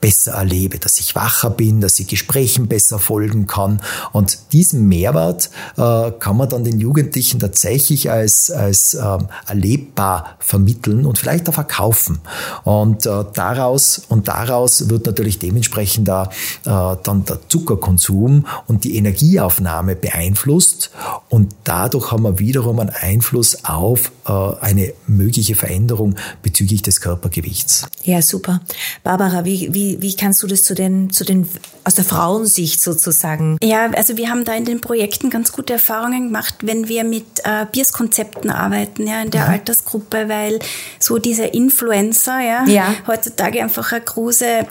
besser 0.00 0.32
erlebe, 0.32 0.78
dass 0.78 1.00
ich 1.00 1.14
wacher 1.14 1.50
bin, 1.50 1.80
dass 1.80 1.98
ich 1.98 2.06
Gesprächen 2.06 2.68
besser 2.68 2.98
folgen 2.98 3.46
kann. 3.46 3.80
Und 4.12 4.52
diesen 4.52 4.88
Mehrwert 4.88 5.50
äh, 5.76 6.10
kann 6.12 6.36
man 6.36 6.48
dann 6.48 6.64
den 6.64 6.78
Jugendlichen 6.78 7.40
tatsächlich 7.40 8.10
als, 8.10 8.50
als 8.50 8.94
ähm, 8.94 9.28
erlebbar 9.46 10.36
vermitteln 10.38 11.04
und 11.04 11.18
vielleicht 11.18 11.48
auch 11.48 11.54
verkaufen. 11.54 12.20
Und 12.64 13.06
äh, 13.06 13.24
daraus, 13.34 14.02
und 14.08 14.28
daraus 14.28 14.88
wird 14.88 15.06
natürlich 15.06 15.38
dementsprechend 15.38 16.06
da, 16.06 16.30
äh, 16.64 16.96
dann 17.02 17.24
der 17.24 17.40
Zuckerkonsum 17.48 18.46
und 18.66 18.84
die 18.84 18.96
Energieaufnahme 18.96 19.96
beeinflusst. 19.96 20.90
Und 21.28 21.54
dadurch 21.64 22.12
haben 22.12 22.22
wir 22.22 22.38
wiederum 22.38 22.78
einen 22.78 22.90
Einfluss 22.90 23.64
auf 23.64 24.12
äh, 24.26 24.32
eine 24.32 24.92
mögliche 25.06 25.56
Veränderung 25.56 26.14
bezüglich 26.42 26.82
des 26.82 27.00
Körpergewichts. 27.00 27.86
Ja, 28.04 28.22
super. 28.22 28.60
Barbara, 29.02 29.44
wie, 29.44 29.74
wie 29.74 29.87
wie, 30.00 30.14
kannst 30.14 30.42
du 30.42 30.46
das 30.46 30.64
zu 30.64 30.74
den, 30.74 31.10
zu 31.10 31.24
den, 31.24 31.48
aus 31.84 31.94
der 31.94 32.04
Frauensicht 32.04 32.82
sozusagen? 32.82 33.56
Ja, 33.62 33.90
also 33.92 34.16
wir 34.16 34.28
haben 34.30 34.44
da 34.44 34.54
in 34.54 34.64
den 34.64 34.80
Projekten 34.80 35.30
ganz 35.30 35.52
gute 35.52 35.74
Erfahrungen 35.74 36.26
gemacht, 36.28 36.54
wenn 36.62 36.88
wir 36.88 37.04
mit 37.04 37.24
äh, 37.44 37.66
Biers-Konzepten 37.70 38.50
arbeiten, 38.50 39.06
ja, 39.06 39.22
in 39.22 39.30
der 39.30 39.42
ja. 39.42 39.46
Altersgruppe, 39.48 40.28
weil 40.28 40.58
so 40.98 41.18
diese 41.18 41.44
Influencer, 41.44 42.40
ja, 42.40 42.64
ja. 42.66 42.94
heutzutage 43.06 43.62
einfach 43.62 43.92
eine 43.92 44.02
große 44.02 44.66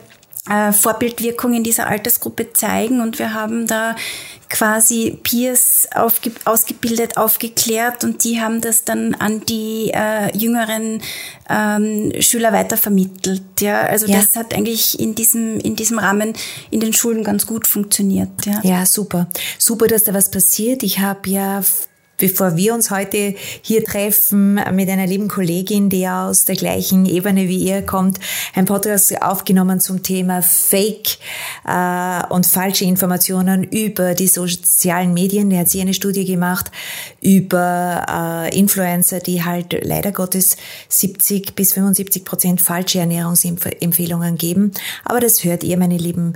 Vorbildwirkung 0.71 1.53
in 1.53 1.63
dieser 1.63 1.87
Altersgruppe 1.87 2.53
zeigen 2.53 3.01
und 3.01 3.19
wir 3.19 3.33
haben 3.33 3.67
da 3.67 3.95
quasi 4.49 5.17
Peers 5.23 5.87
aufge 5.93 6.31
ausgebildet, 6.45 7.17
aufgeklärt 7.17 8.03
und 8.03 8.23
die 8.23 8.39
haben 8.39 8.61
das 8.61 8.85
dann 8.85 9.13
an 9.15 9.41
die 9.45 9.91
äh, 9.93 10.35
jüngeren 10.37 11.01
ähm, 11.49 12.13
Schüler 12.21 12.53
weitervermittelt. 12.53 13.41
Ja, 13.59 13.81
also 13.81 14.07
ja. 14.07 14.19
das 14.19 14.35
hat 14.35 14.53
eigentlich 14.53 14.99
in 14.99 15.15
diesem 15.15 15.59
in 15.59 15.75
diesem 15.75 15.99
Rahmen 15.99 16.33
in 16.71 16.79
den 16.79 16.93
Schulen 16.93 17.23
ganz 17.23 17.45
gut 17.45 17.67
funktioniert. 17.67 18.45
Ja, 18.45 18.61
ja 18.63 18.85
super, 18.85 19.27
super, 19.57 19.87
dass 19.87 20.03
da 20.03 20.13
was 20.13 20.31
passiert. 20.31 20.83
Ich 20.83 20.99
habe 20.99 21.29
ja 21.29 21.61
bevor 22.17 22.57
wir 22.57 22.73
uns 22.73 22.89
heute 22.91 23.35
hier 23.61 23.83
treffen 23.83 24.59
mit 24.73 24.89
einer 24.89 25.07
lieben 25.07 25.27
Kollegin, 25.27 25.89
die 25.89 26.07
aus 26.07 26.45
der 26.45 26.55
gleichen 26.55 27.05
Ebene 27.05 27.47
wie 27.47 27.57
ihr 27.57 27.83
kommt, 27.83 28.19
ein 28.55 28.65
Podcast 28.65 29.21
aufgenommen 29.21 29.79
zum 29.79 30.03
Thema 30.03 30.41
Fake 30.41 31.17
äh, 31.65 32.23
und 32.29 32.45
falsche 32.47 32.85
Informationen 32.85 33.63
über 33.63 34.15
die 34.15 34.27
sozialen 34.27 35.13
Medien. 35.13 35.49
Da 35.49 35.57
hat 35.57 35.69
sie 35.69 35.81
eine 35.81 35.93
Studie 35.93 36.25
gemacht 36.25 36.71
über 37.21 38.05
äh, 38.51 38.57
Influencer, 38.57 39.19
die 39.19 39.43
halt 39.43 39.77
leider 39.83 40.11
Gottes 40.11 40.57
70 40.89 41.55
bis 41.55 41.73
75 41.73 42.25
Prozent 42.25 42.61
falsche 42.61 42.99
Ernährungsempfehlungen 42.99 44.37
geben. 44.37 44.71
Aber 45.05 45.19
das 45.19 45.43
hört 45.43 45.63
ihr, 45.63 45.77
meine 45.77 45.97
lieben 45.97 46.33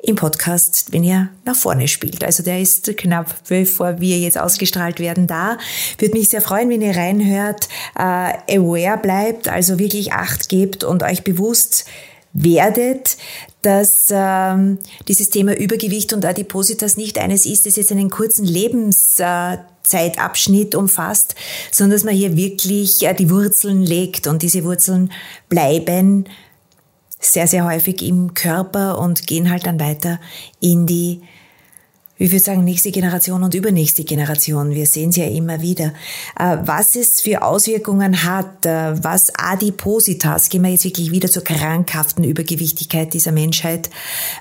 im 0.00 0.14
Podcast, 0.14 0.92
wenn 0.92 1.02
ihr 1.02 1.28
nach 1.44 1.56
vorne 1.56 1.88
spielt. 1.88 2.22
Also 2.22 2.42
der 2.42 2.60
ist 2.60 2.96
knapp 2.96 3.34
bevor 3.48 4.00
wir 4.00 4.18
jetzt 4.18 4.38
ausgestrahlt 4.38 5.00
werden 5.00 5.26
da. 5.26 5.58
Würde 5.98 6.16
mich 6.16 6.28
sehr 6.28 6.40
freuen, 6.40 6.70
wenn 6.70 6.82
ihr 6.82 6.96
reinhört, 6.96 7.68
äh, 7.96 8.56
aware 8.56 8.98
bleibt, 8.98 9.48
also 9.48 9.78
wirklich 9.78 10.12
Acht 10.12 10.48
gebt 10.48 10.84
und 10.84 11.02
euch 11.02 11.24
bewusst 11.24 11.86
werdet, 12.32 13.16
dass 13.62 14.06
ähm, 14.10 14.78
dieses 15.08 15.30
Thema 15.30 15.56
Übergewicht 15.56 16.12
und 16.12 16.24
Adipositas 16.24 16.96
nicht 16.96 17.18
eines 17.18 17.44
ist, 17.44 17.66
das 17.66 17.74
jetzt 17.74 17.90
einen 17.90 18.10
kurzen 18.10 18.44
Lebenszeitabschnitt 18.44 20.76
umfasst, 20.76 21.34
sondern 21.72 21.96
dass 21.96 22.04
man 22.04 22.14
hier 22.14 22.36
wirklich 22.36 23.04
äh, 23.04 23.14
die 23.14 23.30
Wurzeln 23.30 23.82
legt 23.82 24.28
und 24.28 24.42
diese 24.42 24.62
Wurzeln 24.62 25.10
bleiben 25.48 26.26
sehr, 27.20 27.46
sehr 27.46 27.64
häufig 27.64 28.02
im 28.02 28.34
Körper 28.34 28.98
und 28.98 29.26
gehen 29.26 29.50
halt 29.50 29.66
dann 29.66 29.80
weiter 29.80 30.20
in 30.60 30.86
die, 30.86 31.22
wie 32.16 32.30
wir 32.30 32.40
sagen, 32.40 32.64
nächste 32.64 32.90
Generation 32.90 33.42
und 33.42 33.54
übernächste 33.54 34.04
Generation. 34.04 34.74
Wir 34.74 34.86
sehen 34.86 35.10
es 35.10 35.16
ja 35.16 35.26
immer 35.26 35.60
wieder. 35.60 35.92
Äh, 36.38 36.58
was 36.62 36.96
es 36.96 37.20
für 37.20 37.42
Auswirkungen 37.42 38.24
hat, 38.24 38.66
äh, 38.66 39.02
was 39.02 39.32
Adipositas, 39.36 40.48
gehen 40.48 40.62
wir 40.62 40.70
jetzt 40.70 40.84
wirklich 40.84 41.10
wieder 41.10 41.28
zur 41.28 41.44
krankhaften 41.44 42.24
Übergewichtigkeit 42.24 43.14
dieser 43.14 43.32
Menschheit, 43.32 43.90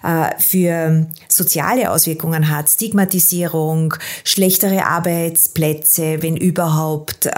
äh, 0.04 0.30
für 0.40 1.08
soziale 1.28 1.92
Auswirkungen 1.92 2.50
hat, 2.50 2.70
Stigmatisierung, 2.70 3.96
schlechtere 4.24 4.86
Arbeitsplätze, 4.86 6.22
wenn 6.22 6.38
überhaupt, 6.38 7.30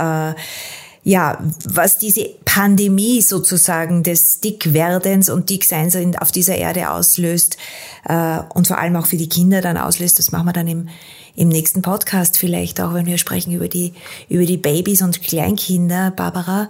ja, 1.04 1.40
was 1.66 1.98
diese 1.98 2.30
Pandemie 2.46 3.22
sozusagen 3.22 4.04
des 4.04 4.42
Dickwerdens 4.42 5.30
und 5.30 5.50
Dickseins 5.50 5.98
auf 6.20 6.32
dieser 6.32 6.56
Erde 6.56 6.90
auslöst 6.90 7.58
äh, 8.06 8.40
und 8.54 8.68
vor 8.68 8.78
allem 8.78 8.96
auch 8.96 9.06
für 9.06 9.18
die 9.18 9.30
Kinder 9.30 9.62
dann 9.62 9.78
auslöst, 9.78 10.20
das 10.20 10.32
machen 10.32 10.48
wir 10.48 10.54
dann 10.54 10.68
im, 10.68 10.90
im 11.36 11.48
nächsten 11.48 11.82
Podcast 11.82 12.38
vielleicht 12.38 12.82
auch, 12.82 12.94
wenn 12.94 13.06
wir 13.06 13.18
sprechen 13.18 13.54
über 13.54 13.68
die, 13.68 13.94
über 14.28 14.46
die 14.46 14.58
Babys 14.58 15.02
und 15.02 15.22
Kleinkinder, 15.22 16.12
Barbara. 16.12 16.70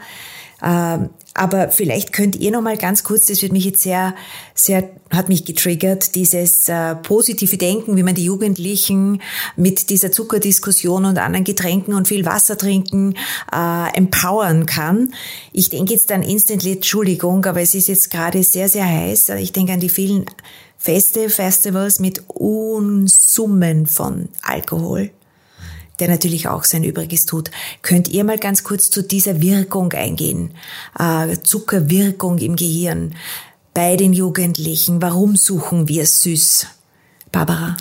Ähm, 0.62 1.10
aber 1.40 1.70
vielleicht 1.70 2.12
könnt 2.12 2.36
ihr 2.36 2.52
noch 2.52 2.62
mal 2.62 2.78
ganz 2.78 3.06
kurz, 3.06 3.28
das 3.28 3.42
wird 3.42 3.54
mich 3.54 3.64
jetzt 3.64 3.82
sehr, 3.82 4.14
sehr, 4.54 4.90
hat 5.10 5.30
mich 5.30 5.46
getriggert, 5.46 6.16
dieses 6.16 6.68
äh, 6.68 6.96
positive 6.96 7.56
Denken, 7.58 7.96
wie 7.96 8.04
man 8.04 8.14
die 8.14 8.26
Jugendlichen 8.26 9.22
mit 9.56 9.90
dieser 9.90 10.12
Zuckerdiskussion 10.12 11.06
und 11.06 11.18
anderen 11.18 11.46
Getränken 11.46 11.94
und 11.94 12.10
viel 12.10 12.26
Wasser 12.26 12.58
trinken 12.58 13.16
äh, 13.54 13.98
empowern 13.98 14.66
kann. 14.66 15.14
Ich 15.54 15.70
denke 15.70 15.94
jetzt 15.94 16.12
an 16.12 16.24
Instantly, 16.24 16.74
Entschuldigung, 16.74 17.46
aber 17.46 17.62
es 17.62 17.74
ist 17.74 17.88
jetzt 17.88 18.12
gerade 18.12 18.44
sehr, 18.44 18.68
sehr 18.68 18.86
heiß. 18.86 19.30
Ich 19.40 19.54
denke 19.54 19.72
an 19.72 19.80
die 19.80 19.88
vielen 19.88 20.26
Feste, 20.78 21.30
Festivals 21.30 22.00
mit 22.00 22.24
Unsummen 22.28 23.88
von 23.88 24.28
Alkohol 24.42 25.12
der 26.00 26.08
natürlich 26.08 26.48
auch 26.48 26.64
sein 26.64 26.84
Übriges 26.84 27.26
tut. 27.26 27.52
Könnt 27.82 28.08
ihr 28.08 28.24
mal 28.24 28.38
ganz 28.40 28.64
kurz 28.64 28.90
zu 28.90 29.02
dieser 29.02 29.42
Wirkung 29.42 29.92
eingehen? 29.94 30.52
Äh, 30.98 31.38
Zuckerwirkung 31.44 32.38
im 32.40 32.56
Gehirn. 32.56 33.16
bei 33.74 33.96
den 33.96 34.14
Jugendlichen? 34.14 35.02
Warum 35.02 35.36
suchen 35.36 35.88
wir 35.88 36.06
süß? 36.06 36.68
Barbara? 37.32 37.78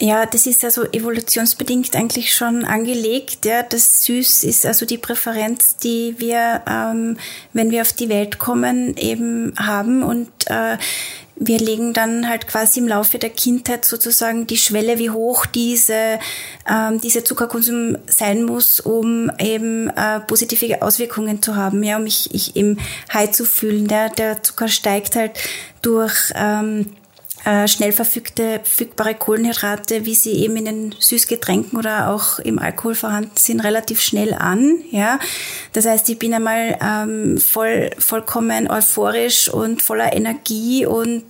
Ja, 0.00 0.24
das 0.24 0.46
ist 0.46 0.64
also 0.64 0.84
evolutionsbedingt 0.84 1.94
eigentlich 1.94 2.34
schon 2.34 2.64
angelegt. 2.64 3.44
Ja, 3.44 3.62
das 3.62 4.04
Süß 4.04 4.44
ist 4.44 4.64
also 4.64 4.86
die 4.86 4.96
Präferenz, 4.96 5.76
die 5.76 6.14
wir, 6.16 6.62
ähm, 6.66 7.18
wenn 7.52 7.70
wir 7.70 7.82
auf 7.82 7.92
die 7.92 8.08
Welt 8.08 8.38
kommen, 8.38 8.96
eben 8.96 9.52
haben. 9.58 10.02
Und 10.02 10.30
äh, 10.46 10.78
wir 11.42 11.58
legen 11.58 11.94
dann 11.94 12.28
halt 12.28 12.46
quasi 12.46 12.80
im 12.80 12.86
Laufe 12.86 13.18
der 13.18 13.30
Kindheit 13.30 13.86
sozusagen 13.86 14.46
die 14.46 14.58
Schwelle, 14.58 14.98
wie 14.98 15.08
hoch 15.08 15.46
diese, 15.46 16.18
ähm, 16.70 17.00
dieser 17.00 17.24
Zuckerkonsum 17.24 17.96
sein 18.06 18.44
muss, 18.44 18.78
um 18.78 19.32
eben 19.38 19.88
äh, 19.88 20.20
positive 20.20 20.82
Auswirkungen 20.82 21.40
zu 21.40 21.56
haben, 21.56 21.82
ja, 21.82 21.96
um 21.96 22.04
mich 22.04 22.34
ich 22.34 22.56
eben 22.56 22.78
high 23.12 23.30
zu 23.30 23.46
fühlen. 23.46 23.88
Der, 23.88 24.10
der 24.10 24.42
Zucker 24.42 24.68
steigt 24.68 25.16
halt 25.16 25.32
durch 25.80 26.30
ähm, 26.34 26.86
äh, 27.44 27.66
schnell 27.68 27.92
verfügbare 27.92 29.14
Kohlenhydrate, 29.14 30.04
wie 30.04 30.14
sie 30.14 30.32
eben 30.32 30.56
in 30.56 30.64
den 30.64 30.94
Süßgetränken 30.98 31.78
oder 31.78 32.10
auch 32.10 32.38
im 32.38 32.58
Alkohol 32.58 32.94
vorhanden 32.94 33.36
sind, 33.36 33.60
relativ 33.60 34.00
schnell 34.00 34.34
an. 34.34 34.76
Ja, 34.90 35.18
das 35.72 35.86
heißt, 35.86 36.08
ich 36.10 36.18
bin 36.18 36.34
einmal 36.34 36.78
ähm, 36.82 37.38
voll, 37.38 37.90
vollkommen 37.98 38.70
euphorisch 38.70 39.48
und 39.48 39.82
voller 39.82 40.12
Energie 40.12 40.84
und 40.84 41.24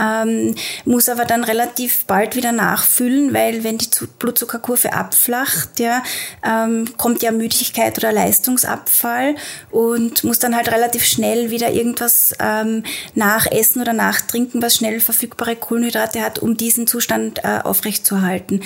ähm, 0.00 0.54
muss 0.84 1.08
aber 1.08 1.24
dann 1.24 1.44
relativ 1.44 2.04
bald 2.06 2.36
wieder 2.36 2.52
nachfüllen, 2.52 3.32
weil 3.32 3.62
wenn 3.64 3.78
die 3.78 3.88
Blutzuckerkurve 4.18 4.92
abflacht, 4.92 5.78
ja, 5.78 6.02
ähm, 6.44 6.96
kommt 6.96 7.22
ja 7.22 7.30
Müdigkeit 7.30 7.96
oder 7.98 8.12
Leistungsabfall 8.12 9.36
und 9.70 10.24
muss 10.24 10.38
dann 10.38 10.56
halt 10.56 10.70
relativ 10.72 11.04
schnell 11.04 11.50
wieder 11.50 11.70
irgendwas 11.70 12.34
ähm, 12.40 12.82
nachessen 13.14 13.82
oder 13.82 13.92
nachtrinken, 13.92 14.62
was 14.62 14.76
schnell 14.76 15.00
verfügbare 15.44 15.56
Kohlenhydrate 15.56 16.22
hat, 16.22 16.38
um 16.38 16.56
diesen 16.56 16.86
Zustand 16.86 17.44
äh, 17.44 17.60
aufrechtzuerhalten. 17.62 18.62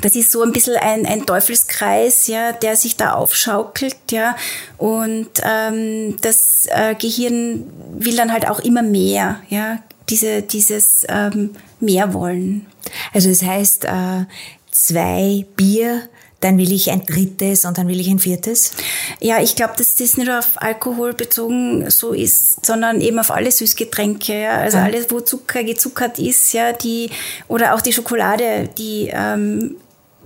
Das 0.00 0.16
ist 0.16 0.32
so 0.32 0.42
ein 0.42 0.52
bisschen 0.52 0.76
ein, 0.76 1.06
ein 1.06 1.24
Teufelskreis, 1.24 2.26
ja, 2.26 2.52
der 2.52 2.76
sich 2.76 2.96
da 2.96 3.12
aufschaukelt, 3.12 3.96
ja. 4.10 4.36
Und 4.76 5.30
ähm, 5.42 6.16
das 6.20 6.66
äh, 6.68 6.94
Gehirn 6.96 7.70
will 7.96 8.16
dann 8.16 8.32
halt 8.32 8.48
auch 8.48 8.58
immer 8.58 8.82
mehr, 8.82 9.40
ja 9.48 9.78
diese, 10.10 10.42
dieses 10.42 11.06
ähm, 11.08 11.50
mehr 11.80 12.12
wollen. 12.12 12.66
Also 13.12 13.30
das 13.30 13.42
heißt, 13.42 13.84
äh, 13.86 14.26
zwei 14.70 15.46
Bier, 15.56 16.02
dann 16.44 16.58
will 16.58 16.72
ich 16.72 16.90
ein 16.90 17.06
drittes 17.06 17.64
und 17.64 17.78
dann 17.78 17.88
will 17.88 17.98
ich 17.98 18.08
ein 18.08 18.18
viertes? 18.18 18.72
Ja, 19.18 19.40
ich 19.40 19.56
glaube, 19.56 19.72
dass 19.78 19.96
das 19.96 20.18
nicht 20.18 20.30
auf 20.30 20.60
Alkohol 20.60 21.14
bezogen 21.14 21.88
so 21.90 22.12
ist, 22.12 22.66
sondern 22.66 23.00
eben 23.00 23.18
auf 23.18 23.30
alle 23.30 23.50
Süßgetränke. 23.50 24.42
Ja? 24.42 24.58
Also 24.58 24.76
ja. 24.76 24.84
alles, 24.84 25.06
wo 25.10 25.20
Zucker 25.20 25.64
gezuckert 25.64 26.18
ist, 26.18 26.52
ja, 26.52 26.74
die 26.74 27.08
oder 27.48 27.74
auch 27.74 27.80
die 27.80 27.94
Schokolade, 27.94 28.68
die 28.76 29.10
ähm, 29.10 29.76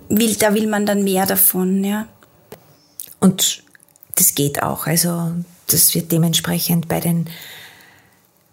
will, 0.09 0.35
da 0.35 0.55
will 0.55 0.67
man 0.67 0.87
dann 0.87 1.05
mehr 1.05 1.25
davon, 1.25 1.85
ja. 1.85 2.09
Und 3.21 3.63
das 4.17 4.35
geht 4.35 4.61
auch. 4.63 4.89
Also 4.89 5.33
das 5.69 5.95
wird 5.95 6.11
dementsprechend 6.11 6.89
bei 6.89 6.99
den 6.99 7.27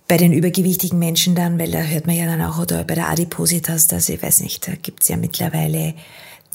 bei 0.07 0.17
den 0.17 0.33
übergewichtigen 0.33 0.99
Menschen 0.99 1.33
dann, 1.33 1.57
weil 1.57 1.71
da 1.71 1.79
hört 1.79 2.05
man 2.05 2.15
ja 2.15 2.27
dann 2.27 2.43
auch, 2.43 2.59
oder 2.59 2.83
bei 2.83 2.93
der 2.93 3.09
Adipositas, 3.09 3.87
dass 3.87 4.07
ich 4.07 4.21
weiß 4.21 4.41
nicht, 4.41 4.67
da 4.67 4.73
gibt's 4.75 5.07
ja 5.07 5.17
mittlerweile 5.17 5.95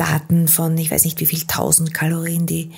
Daten 0.00 0.48
von, 0.48 0.78
ich 0.78 0.90
weiß 0.90 1.04
nicht 1.04 1.20
wie 1.20 1.26
viel 1.26 1.42
tausend 1.46 1.92
Kalorien, 1.92 2.46
die, 2.46 2.70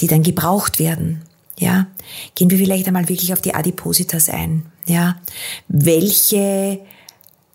die 0.00 0.06
dann 0.06 0.22
gebraucht 0.22 0.78
werden. 0.78 1.22
Ja, 1.58 1.86
gehen 2.34 2.50
wir 2.50 2.58
vielleicht 2.58 2.86
einmal 2.86 3.08
wirklich 3.08 3.32
auf 3.32 3.40
die 3.40 3.54
Adipositas 3.54 4.28
ein. 4.28 4.66
Ja, 4.86 5.20
welche 5.66 6.80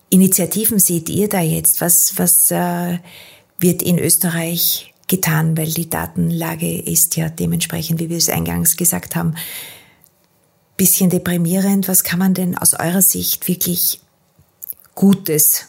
Initiativen 0.10 0.80
seht 0.80 1.10
ihr 1.10 1.30
da 1.30 1.42
jetzt? 1.42 1.80
Was, 1.80 2.18
was 2.18 2.52
äh, 2.52 2.98
wird 3.60 3.82
in 3.82 4.00
Österreich 4.00 4.94
getan? 5.08 5.58
Weil 5.58 5.72
die 5.72 5.90
Datenlage 5.90 6.80
ist 6.80 7.16
ja 7.16 7.30
dementsprechend, 7.30 8.00
wie 8.00 8.10
wir 8.10 8.18
es 8.18 8.30
eingangs 8.30 8.78
gesagt 8.78 9.16
haben, 9.16 9.36
bisschen 10.76 11.10
deprimierend. 11.10 11.88
Was 11.88 12.04
kann 12.04 12.20
man 12.20 12.34
denn 12.34 12.58
aus 12.58 12.74
eurer 12.74 13.02
Sicht 13.02 13.48
wirklich 13.48 14.02
Gutes 14.96 15.68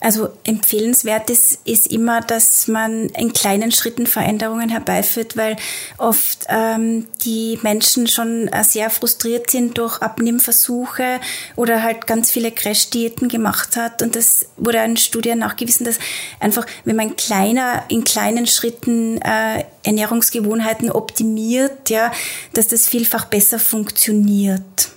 also 0.00 0.28
empfehlenswert 0.44 1.30
ist, 1.30 1.58
ist 1.64 1.86
immer, 1.86 2.20
dass 2.20 2.68
man 2.68 3.08
in 3.10 3.32
kleinen 3.32 3.72
Schritten 3.72 4.06
Veränderungen 4.06 4.68
herbeiführt, 4.68 5.36
weil 5.36 5.56
oft 5.98 6.46
ähm, 6.48 7.06
die 7.24 7.58
Menschen 7.62 8.06
schon 8.06 8.48
äh, 8.48 8.64
sehr 8.64 8.90
frustriert 8.90 9.50
sind 9.50 9.78
durch 9.78 10.02
Abnehmversuche 10.02 11.20
oder 11.56 11.82
halt 11.82 12.06
ganz 12.06 12.30
viele 12.30 12.52
Crash-Diäten 12.52 13.28
gemacht 13.28 13.76
hat. 13.76 14.02
Und 14.02 14.16
das 14.16 14.46
wurde 14.56 14.78
in 14.78 14.96
Studien 14.96 15.38
nachgewiesen, 15.38 15.86
dass 15.86 15.98
einfach, 16.40 16.66
wenn 16.84 16.96
man 16.96 17.16
kleiner, 17.16 17.84
in 17.88 18.04
kleinen 18.04 18.46
Schritten 18.46 19.20
äh, 19.22 19.64
Ernährungsgewohnheiten 19.82 20.90
optimiert, 20.90 21.90
ja, 21.90 22.12
dass 22.52 22.68
das 22.68 22.86
vielfach 22.86 23.26
besser 23.26 23.58
funktioniert. 23.58 24.90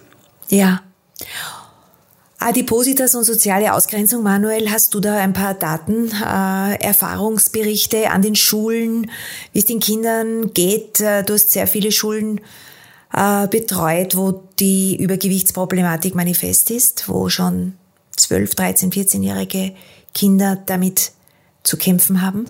Ja. 0.49 0.81
Adipositas 2.41 3.15
und 3.15 3.25
soziale 3.25 3.73
Ausgrenzung, 3.73 4.23
Manuel, 4.23 4.71
hast 4.71 4.93
du 4.93 5.01
da 5.01 5.17
ein 5.17 5.33
paar 5.33 5.53
Daten, 5.53 6.09
äh, 6.09 6.81
Erfahrungsberichte 6.81 8.11
an 8.11 8.21
den 8.21 8.35
Schulen, 8.35 9.11
wie 9.51 9.59
es 9.59 9.65
den 9.65 9.81
Kindern 9.81 10.53
geht? 10.53 11.01
Äh, 11.01 11.23
du 11.23 11.33
hast 11.33 11.51
sehr 11.51 11.67
viele 11.67 11.91
Schulen 11.91 12.39
äh, 13.13 13.45
betreut, 13.49 14.15
wo 14.15 14.43
die 14.57 14.95
Übergewichtsproblematik 14.95 16.15
manifest 16.15 16.71
ist, 16.71 17.09
wo 17.09 17.27
schon 17.27 17.73
12, 18.15 18.55
13, 18.55 18.91
14-jährige 18.93 19.73
Kinder 20.13 20.57
damit 20.65 21.11
zu 21.63 21.75
kämpfen 21.75 22.21
haben? 22.21 22.45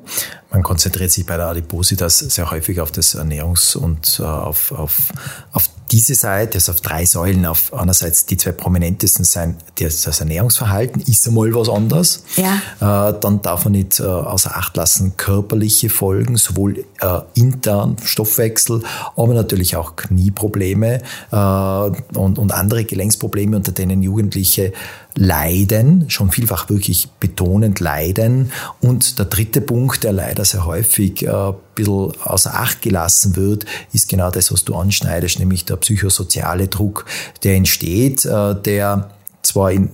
Man 0.51 0.61
konzentriert 0.61 1.09
sich 1.09 1.25
bei 1.25 1.35
der 1.35 1.47
Adipositas 1.47 2.19
sehr 2.19 2.51
häufig 2.51 2.79
auf 2.79 2.91
das 2.91 3.15
Ernährungs- 3.15 3.75
und 3.75 4.19
äh, 4.19 4.23
auf, 4.23 4.71
auf, 4.71 5.11
auf 5.51 5.67
diese 5.91 6.15
Seite, 6.15 6.55
also 6.57 6.71
auf 6.71 6.81
drei 6.81 7.05
Säulen. 7.05 7.45
Auf 7.45 7.73
einerseits 7.73 8.25
die 8.25 8.37
zwei 8.37 8.51
prominentesten 8.51 9.25
sein, 9.25 9.57
das 9.79 10.19
Ernährungsverhalten 10.19 11.01
ist 11.01 11.27
einmal 11.27 11.53
was 11.53 11.69
anderes. 11.69 12.23
Ja. 12.35 13.09
Äh, 13.09 13.19
dann 13.19 13.41
darf 13.41 13.65
man 13.65 13.73
nicht 13.73 13.99
äh, 13.99 14.03
außer 14.03 14.55
Acht 14.55 14.77
lassen 14.77 15.17
körperliche 15.17 15.89
Folgen, 15.89 16.37
sowohl 16.37 16.85
äh, 16.99 17.19
intern 17.33 17.97
Stoffwechsel, 18.03 18.83
aber 19.15 19.33
natürlich 19.33 19.75
auch 19.75 19.95
Knieprobleme 19.95 21.01
und, 21.31 22.37
und 22.39 22.51
andere 22.51 22.83
Gelenksprobleme, 22.83 23.55
unter 23.57 23.71
denen 23.71 24.01
Jugendliche 24.01 24.73
leiden, 25.15 26.09
schon 26.09 26.31
vielfach 26.31 26.69
wirklich 26.69 27.09
betonend 27.19 27.79
leiden. 27.79 28.51
Und 28.81 29.19
der 29.19 29.25
dritte 29.25 29.61
Punkt, 29.61 30.03
der 30.03 30.13
leider 30.13 30.45
sehr 30.45 30.65
häufig 30.65 31.27
bisschen 31.79 32.21
außer 32.23 32.53
Acht 32.53 32.81
gelassen 32.81 33.35
wird, 33.35 33.65
ist 33.93 34.07
genau 34.09 34.31
das, 34.31 34.51
was 34.51 34.63
du 34.65 34.75
anschneidest, 34.75 35.39
nämlich 35.39 35.65
der 35.65 35.77
psychosoziale 35.77 36.67
Druck, 36.67 37.05
der 37.43 37.55
entsteht, 37.55 38.25
äh, 38.25 38.55
der 38.55 39.09
zwar 39.41 39.71
in, 39.71 39.89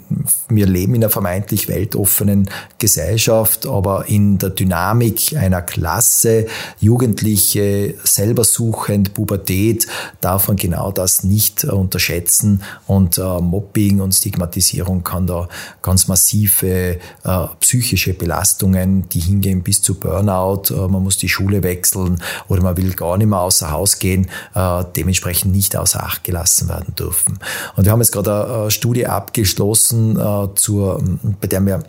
wir 0.49 0.65
leben 0.65 0.95
in 0.95 1.03
einer 1.03 1.11
vermeintlich 1.11 1.67
weltoffenen 1.67 2.49
Gesellschaft, 2.77 3.65
aber 3.65 4.07
in 4.07 4.37
der 4.37 4.49
Dynamik 4.49 5.35
einer 5.35 5.61
Klasse, 5.61 6.47
Jugendliche, 6.79 7.95
selber 8.03 8.43
suchend, 8.43 9.13
Pubertät, 9.13 9.87
darf 10.21 10.47
man 10.47 10.57
genau 10.57 10.91
das 10.91 11.23
nicht 11.23 11.63
unterschätzen 11.63 12.63
und 12.87 13.17
äh, 13.17 13.21
Mobbing 13.21 14.01
und 14.01 14.13
Stigmatisierung 14.13 15.03
kann 15.03 15.27
da 15.27 15.47
ganz 15.81 16.07
massive 16.07 16.97
äh, 17.23 17.47
psychische 17.59 18.13
Belastungen, 18.13 19.07
die 19.09 19.19
hingehen 19.19 19.63
bis 19.63 19.81
zu 19.81 19.95
Burnout, 19.95 20.73
äh, 20.73 20.87
man 20.87 21.03
muss 21.03 21.17
die 21.17 21.29
Schule 21.29 21.63
wechseln 21.63 22.21
oder 22.47 22.61
man 22.61 22.77
will 22.77 22.93
gar 22.93 23.17
nicht 23.17 23.27
mehr 23.27 23.39
außer 23.39 23.71
Haus 23.71 23.99
gehen, 23.99 24.29
äh, 24.53 24.83
dementsprechend 24.95 25.53
nicht 25.53 25.75
außer 25.75 26.03
Acht 26.03 26.23
gelassen 26.23 26.69
werden 26.69 26.95
dürfen. 26.95 27.39
Und 27.75 27.85
wir 27.85 27.91
haben 27.91 28.01
jetzt 28.01 28.11
gerade 28.11 28.61
eine 28.61 28.71
Studie 28.71 29.07
abgeschlossen, 29.07 29.44
geschlossen, 29.45 30.17
äh, 30.19 30.47
zur, 30.55 31.03
bei 31.39 31.45
der 31.45 31.63
wir 31.63 31.83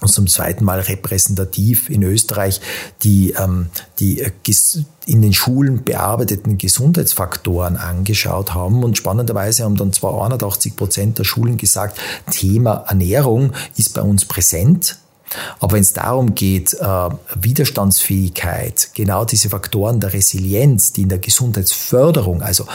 uns 0.00 0.12
zum 0.12 0.26
zweiten 0.26 0.64
Mal 0.64 0.80
repräsentativ 0.80 1.88
in 1.88 2.02
Österreich 2.02 2.60
die, 3.02 3.30
ähm, 3.32 3.68
die 4.00 4.20
äh, 4.20 4.30
in 5.06 5.22
den 5.22 5.32
Schulen 5.32 5.82
bearbeiteten 5.82 6.58
Gesundheitsfaktoren 6.58 7.78
angeschaut 7.78 8.52
haben. 8.52 8.84
Und 8.84 8.98
spannenderweise 8.98 9.64
haben 9.64 9.76
dann 9.76 9.94
zwar 9.94 10.22
81 10.22 10.76
Prozent 10.76 11.18
der 11.18 11.24
Schulen 11.24 11.56
gesagt, 11.56 11.98
Thema 12.30 12.84
Ernährung 12.86 13.52
ist 13.76 13.94
bei 13.94 14.02
uns 14.02 14.26
präsent. 14.26 14.98
Aber 15.60 15.72
wenn 15.72 15.82
es 15.82 15.92
darum 15.92 16.34
geht, 16.34 16.74
äh, 16.74 17.08
Widerstandsfähigkeit, 17.34 18.90
genau 18.94 19.24
diese 19.24 19.48
Faktoren 19.48 20.00
der 20.00 20.12
Resilienz, 20.12 20.92
die 20.92 21.02
in 21.02 21.08
der 21.08 21.18
Gesundheitsförderung, 21.18 22.42
also 22.42 22.66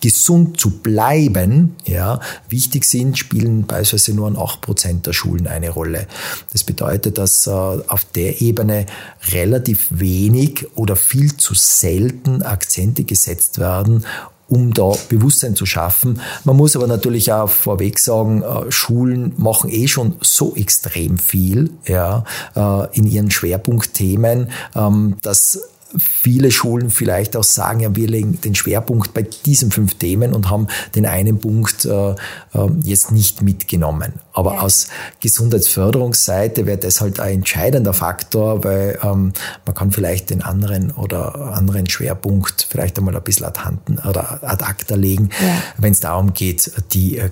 gesund 0.00 0.60
zu 0.60 0.70
bleiben, 0.70 1.76
ja, 1.84 2.20
wichtig 2.48 2.84
sind, 2.84 3.18
spielen 3.18 3.66
beispielsweise 3.66 4.14
nur 4.14 4.26
an 4.26 4.36
8% 4.36 5.06
der 5.06 5.12
Schulen 5.12 5.46
eine 5.46 5.70
Rolle. 5.70 6.06
Das 6.52 6.64
bedeutet, 6.64 7.18
dass 7.18 7.46
äh, 7.46 7.50
auf 7.50 8.04
der 8.14 8.40
Ebene 8.40 8.86
relativ 9.32 9.88
wenig 9.90 10.66
oder 10.74 10.96
viel 10.96 11.36
zu 11.36 11.54
selten 11.54 12.42
Akzente 12.42 13.04
gesetzt 13.04 13.58
werden, 13.58 14.04
um 14.48 14.72
da 14.72 14.92
Bewusstsein 15.08 15.56
zu 15.56 15.66
schaffen. 15.66 16.20
Man 16.44 16.56
muss 16.56 16.76
aber 16.76 16.86
natürlich 16.86 17.32
auch 17.32 17.48
vorweg 17.48 17.98
sagen, 17.98 18.42
äh, 18.42 18.70
Schulen 18.70 19.34
machen 19.36 19.70
eh 19.70 19.88
schon 19.88 20.16
so 20.20 20.54
extrem 20.54 21.18
viel 21.18 21.70
ja, 21.86 22.24
äh, 22.54 22.96
in 22.96 23.06
ihren 23.06 23.30
Schwerpunktthemen, 23.30 24.50
ähm, 24.74 25.16
dass 25.22 25.60
viele 25.98 26.50
Schulen 26.50 26.90
vielleicht 26.90 27.36
auch 27.36 27.44
sagen, 27.44 27.80
ja, 27.80 27.94
wir 27.94 28.08
legen 28.08 28.40
den 28.40 28.54
Schwerpunkt 28.54 29.14
bei 29.14 29.22
diesen 29.22 29.70
fünf 29.70 29.94
Themen 29.94 30.34
und 30.34 30.50
haben 30.50 30.66
den 30.94 31.06
einen 31.06 31.38
Punkt 31.38 31.84
äh, 31.84 32.10
äh, 32.10 32.14
jetzt 32.82 33.12
nicht 33.12 33.42
mitgenommen. 33.42 34.14
Aber 34.32 34.54
ja. 34.54 34.60
aus 34.60 34.88
Gesundheitsförderungsseite 35.20 36.66
wäre 36.66 36.78
das 36.78 37.00
halt 37.00 37.20
ein 37.20 37.34
entscheidender 37.36 37.92
Faktor, 37.92 38.64
weil 38.64 38.98
ähm, 39.02 39.32
man 39.64 39.74
kann 39.74 39.92
vielleicht 39.92 40.30
den 40.30 40.42
anderen 40.42 40.90
oder 40.90 41.52
anderen 41.54 41.88
Schwerpunkt 41.88 42.66
vielleicht 42.68 42.98
einmal 42.98 43.16
ein 43.16 43.22
bisschen 43.22 43.46
ad, 43.46 43.60
handen, 43.60 43.98
oder 43.98 44.40
ad 44.42 44.64
acta 44.64 44.94
legen, 44.96 45.30
ja. 45.40 45.62
wenn 45.78 45.92
es 45.92 46.00
darum 46.00 46.34
geht, 46.34 46.72
die, 46.92 47.18
äh, 47.18 47.30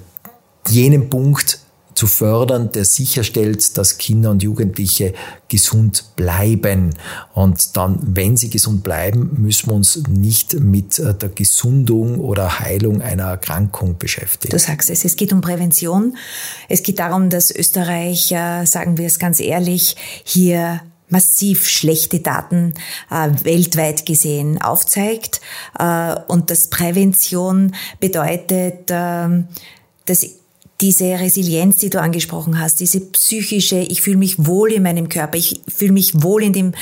jenen 0.69 1.11
Punkt 1.11 1.59
zu 1.95 2.07
fördern, 2.07 2.73
der 2.73 2.85
sicherstellt, 2.85 3.77
dass 3.79 3.99
Kinder 3.99 4.31
und 4.31 4.43
Jugendliche 4.43 5.15
gesund 5.49 6.17
bleiben. 6.17 6.95
Und 7.33 7.77
dann, 7.77 8.01
wenn 8.03 8.37
sie 8.37 8.51
gesund 8.51 8.83
bleiben, 8.83 9.37
müssen 9.39 9.71
wir 9.71 9.75
uns 9.75 10.03
nicht 10.09 10.55
mit 10.55 10.99
äh, 10.99 11.15
der 11.15 11.29
Gesundung 11.29 12.19
oder 12.21 12.59
Heilung 12.61 13.01
einer 13.03 13.25
Erkrankung 13.25 13.97
beschäftigen. 13.99 14.51
Du 14.51 14.59
sagst 14.59 14.91
es, 14.91 15.05
es 15.05 15.17
geht 15.17 15.33
um 15.33 15.41
Prävention. 15.41 16.17
Es 16.69 16.83
geht 16.83 16.99
darum, 16.99 17.31
dass 17.31 17.55
Österreich, 17.55 18.33
äh, 18.33 18.65
sagen 18.65 18.99
wir 18.99 19.07
es 19.07 19.19
ganz 19.19 19.41
ehrlich, 19.41 19.97
hier 20.25 20.81
massiv 21.09 21.69
schlechte 21.69 22.21
Daten 22.21 22.75
äh, 23.11 23.31
weltweit 23.45 24.07
gesehen 24.07 24.61
aufzeigt 24.61 25.41
äh, 25.79 26.15
und 26.27 26.51
dass 26.51 26.71
Prävention 26.71 27.75
bedeutet, 28.01 28.91
äh, 28.91 29.45
dass 30.07 30.27
diese 30.81 31.05
Resilienz, 31.05 31.77
die 31.77 31.89
du 31.89 32.01
angesprochen 32.01 32.61
hast, 32.61 32.81
diese 32.81 33.01
psychische, 33.01 33.79
ich 33.79 34.03
fühle 34.03 34.17
mich 34.17 34.45
wohl 34.45 34.73
in 34.73 34.83
meinem 34.83 35.09
Körper, 35.09 35.39
ich 35.39 35.61
fühle 35.73 35.93
mich 35.93 36.23
wohl 36.23 36.43
in 36.43 36.53
dem, 36.53 36.73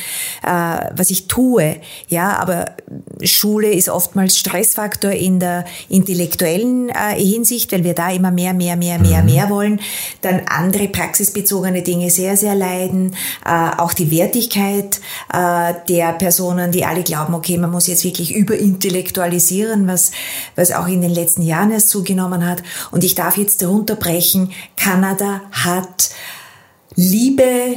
äh, 0.42 0.90
was 0.96 1.10
ich 1.10 1.28
tue. 1.28 1.76
Ja, 2.08 2.38
aber 2.38 2.74
Schule 3.22 3.70
ist 3.70 3.90
oftmals 3.90 4.38
Stressfaktor 4.38 5.12
in 5.12 5.40
der 5.40 5.66
intellektuellen 5.90 6.88
äh, 6.88 7.14
Hinsicht, 7.16 7.70
weil 7.72 7.84
wir 7.84 7.94
da 7.94 8.10
immer 8.10 8.30
mehr, 8.30 8.54
mehr, 8.54 8.76
mehr, 8.76 8.98
mehr, 8.98 9.20
mhm. 9.20 9.26
mehr 9.26 9.50
wollen. 9.50 9.80
Dann 10.22 10.40
andere 10.46 10.88
praxisbezogene 10.88 11.82
Dinge 11.82 12.08
sehr, 12.10 12.38
sehr 12.38 12.54
leiden. 12.54 13.14
Äh, 13.44 13.78
auch 13.78 13.92
die 13.92 14.10
Wertigkeit 14.10 15.00
äh, 15.32 15.74
der 15.88 16.14
Personen, 16.14 16.72
die 16.72 16.86
alle 16.86 17.02
glauben, 17.02 17.34
okay, 17.34 17.58
man 17.58 17.70
muss 17.70 17.88
jetzt 17.88 18.04
wirklich 18.04 18.34
überintellektualisieren, 18.34 19.86
was, 19.86 20.12
was 20.56 20.72
auch 20.72 20.88
in 20.88 21.02
den 21.02 21.12
letzten 21.12 21.42
Jahren 21.42 21.70
erst 21.70 21.90
zugenommen 21.90 22.48
hat. 22.48 22.62
Und 22.90 23.04
ich 23.04 23.14
darf 23.14 23.36
jetzt 23.36 23.60
darunter 23.60 23.81
unterbrechen. 23.82 24.52
Kanada 24.76 25.42
hat 25.50 26.10
Liebe, 26.94 27.76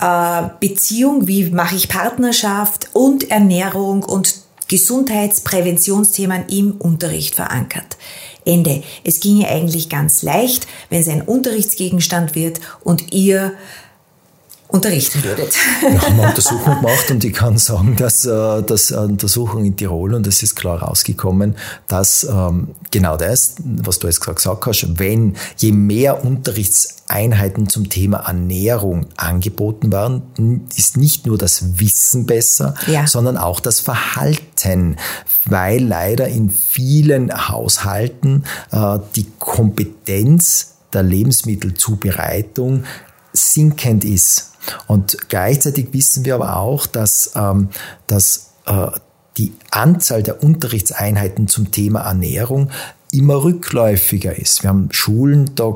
äh, 0.00 0.42
Beziehung, 0.60 1.28
wie 1.28 1.50
mache 1.50 1.76
ich 1.76 1.88
Partnerschaft 1.88 2.88
und 2.92 3.30
Ernährung 3.30 4.02
und 4.02 4.34
Gesundheitspräventionsthemen 4.68 6.48
im 6.48 6.72
Unterricht 6.72 7.36
verankert. 7.36 7.96
Ende. 8.44 8.82
Es 9.04 9.20
ginge 9.20 9.48
eigentlich 9.48 9.88
ganz 9.88 10.22
leicht, 10.22 10.66
wenn 10.90 11.00
es 11.00 11.08
ein 11.08 11.22
Unterrichtsgegenstand 11.22 12.34
wird 12.34 12.60
und 12.82 13.12
ihr 13.12 13.54
unterrichten 14.68 15.22
würdet. 15.22 15.54
Wir 15.80 16.00
haben 16.02 16.18
eine 16.18 16.28
Untersuchung 16.28 16.76
gemacht 16.76 17.10
und 17.10 17.24
ich 17.24 17.32
kann 17.32 17.56
sagen, 17.58 17.96
dass, 17.96 18.24
äh, 18.24 18.62
dass 18.62 18.92
eine 18.92 19.06
Untersuchung 19.06 19.64
in 19.64 19.76
Tirol, 19.76 20.14
und 20.14 20.26
es 20.26 20.42
ist 20.42 20.56
klar 20.56 20.82
rausgekommen, 20.82 21.56
dass 21.88 22.24
ähm, 22.24 22.68
genau 22.90 23.16
das, 23.16 23.56
was 23.64 23.98
du 23.98 24.06
jetzt 24.06 24.20
gerade 24.20 24.36
gesagt 24.36 24.66
hast, 24.66 24.98
wenn 24.98 25.36
je 25.56 25.72
mehr 25.72 26.24
Unterrichtseinheiten 26.24 27.68
zum 27.68 27.88
Thema 27.88 28.18
Ernährung 28.26 29.06
angeboten 29.16 29.92
werden, 29.92 30.68
ist 30.76 30.96
nicht 30.96 31.26
nur 31.26 31.38
das 31.38 31.78
Wissen 31.78 32.26
besser, 32.26 32.74
ja. 32.86 33.06
sondern 33.06 33.36
auch 33.36 33.60
das 33.60 33.80
Verhalten, 33.80 34.96
weil 35.44 35.82
leider 35.82 36.26
in 36.28 36.50
vielen 36.50 37.48
Haushalten 37.48 38.44
äh, 38.72 38.98
die 39.14 39.26
Kompetenz 39.38 40.76
der 40.92 41.02
Lebensmittelzubereitung 41.02 42.84
sinkend 43.32 44.04
ist. 44.04 44.52
Und 44.86 45.28
gleichzeitig 45.28 45.92
wissen 45.92 46.24
wir 46.24 46.34
aber 46.34 46.56
auch, 46.56 46.86
dass, 46.86 47.32
ähm, 47.34 47.68
dass 48.06 48.52
äh, 48.66 48.88
die 49.36 49.52
Anzahl 49.70 50.22
der 50.22 50.42
Unterrichtseinheiten 50.42 51.48
zum 51.48 51.70
Thema 51.70 52.00
Ernährung 52.00 52.70
immer 53.16 53.42
rückläufiger 53.42 54.36
ist. 54.36 54.62
Wir 54.62 54.70
haben 54.70 54.88
Schulen, 54.90 55.50
da 55.54 55.74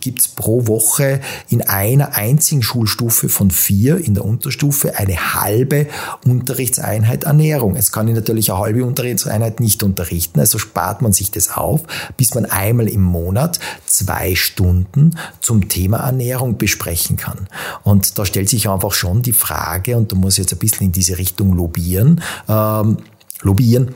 gibt's 0.00 0.28
pro 0.28 0.66
Woche 0.66 1.20
in 1.48 1.62
einer 1.62 2.16
einzigen 2.16 2.62
Schulstufe 2.62 3.28
von 3.28 3.50
vier 3.50 3.98
in 3.98 4.14
der 4.14 4.24
Unterstufe 4.24 4.96
eine 4.96 5.34
halbe 5.34 5.86
Unterrichtseinheit 6.26 7.24
Ernährung. 7.24 7.76
Es 7.76 7.92
kann 7.92 8.08
ich 8.08 8.14
natürlich 8.14 8.52
eine 8.52 8.60
halbe 8.60 8.84
Unterrichtseinheit 8.84 9.60
nicht 9.60 9.82
unterrichten, 9.82 10.40
also 10.40 10.58
spart 10.58 11.02
man 11.02 11.12
sich 11.12 11.30
das 11.30 11.50
auf, 11.50 11.82
bis 12.16 12.34
man 12.34 12.44
einmal 12.46 12.88
im 12.88 13.02
Monat 13.02 13.58
zwei 13.86 14.34
Stunden 14.34 15.16
zum 15.40 15.68
Thema 15.68 15.98
Ernährung 15.98 16.58
besprechen 16.58 17.16
kann. 17.16 17.48
Und 17.82 18.18
da 18.18 18.26
stellt 18.26 18.48
sich 18.48 18.68
einfach 18.68 18.92
schon 18.92 19.22
die 19.22 19.32
Frage, 19.32 19.96
und 19.96 20.12
da 20.12 20.16
muss 20.16 20.34
ich 20.34 20.44
jetzt 20.44 20.52
ein 20.52 20.58
bisschen 20.58 20.86
in 20.86 20.92
diese 20.92 21.18
Richtung 21.18 21.54
lobbyieren, 21.54 22.20
ähm, 22.48 22.98
lobbyieren, 23.42 23.94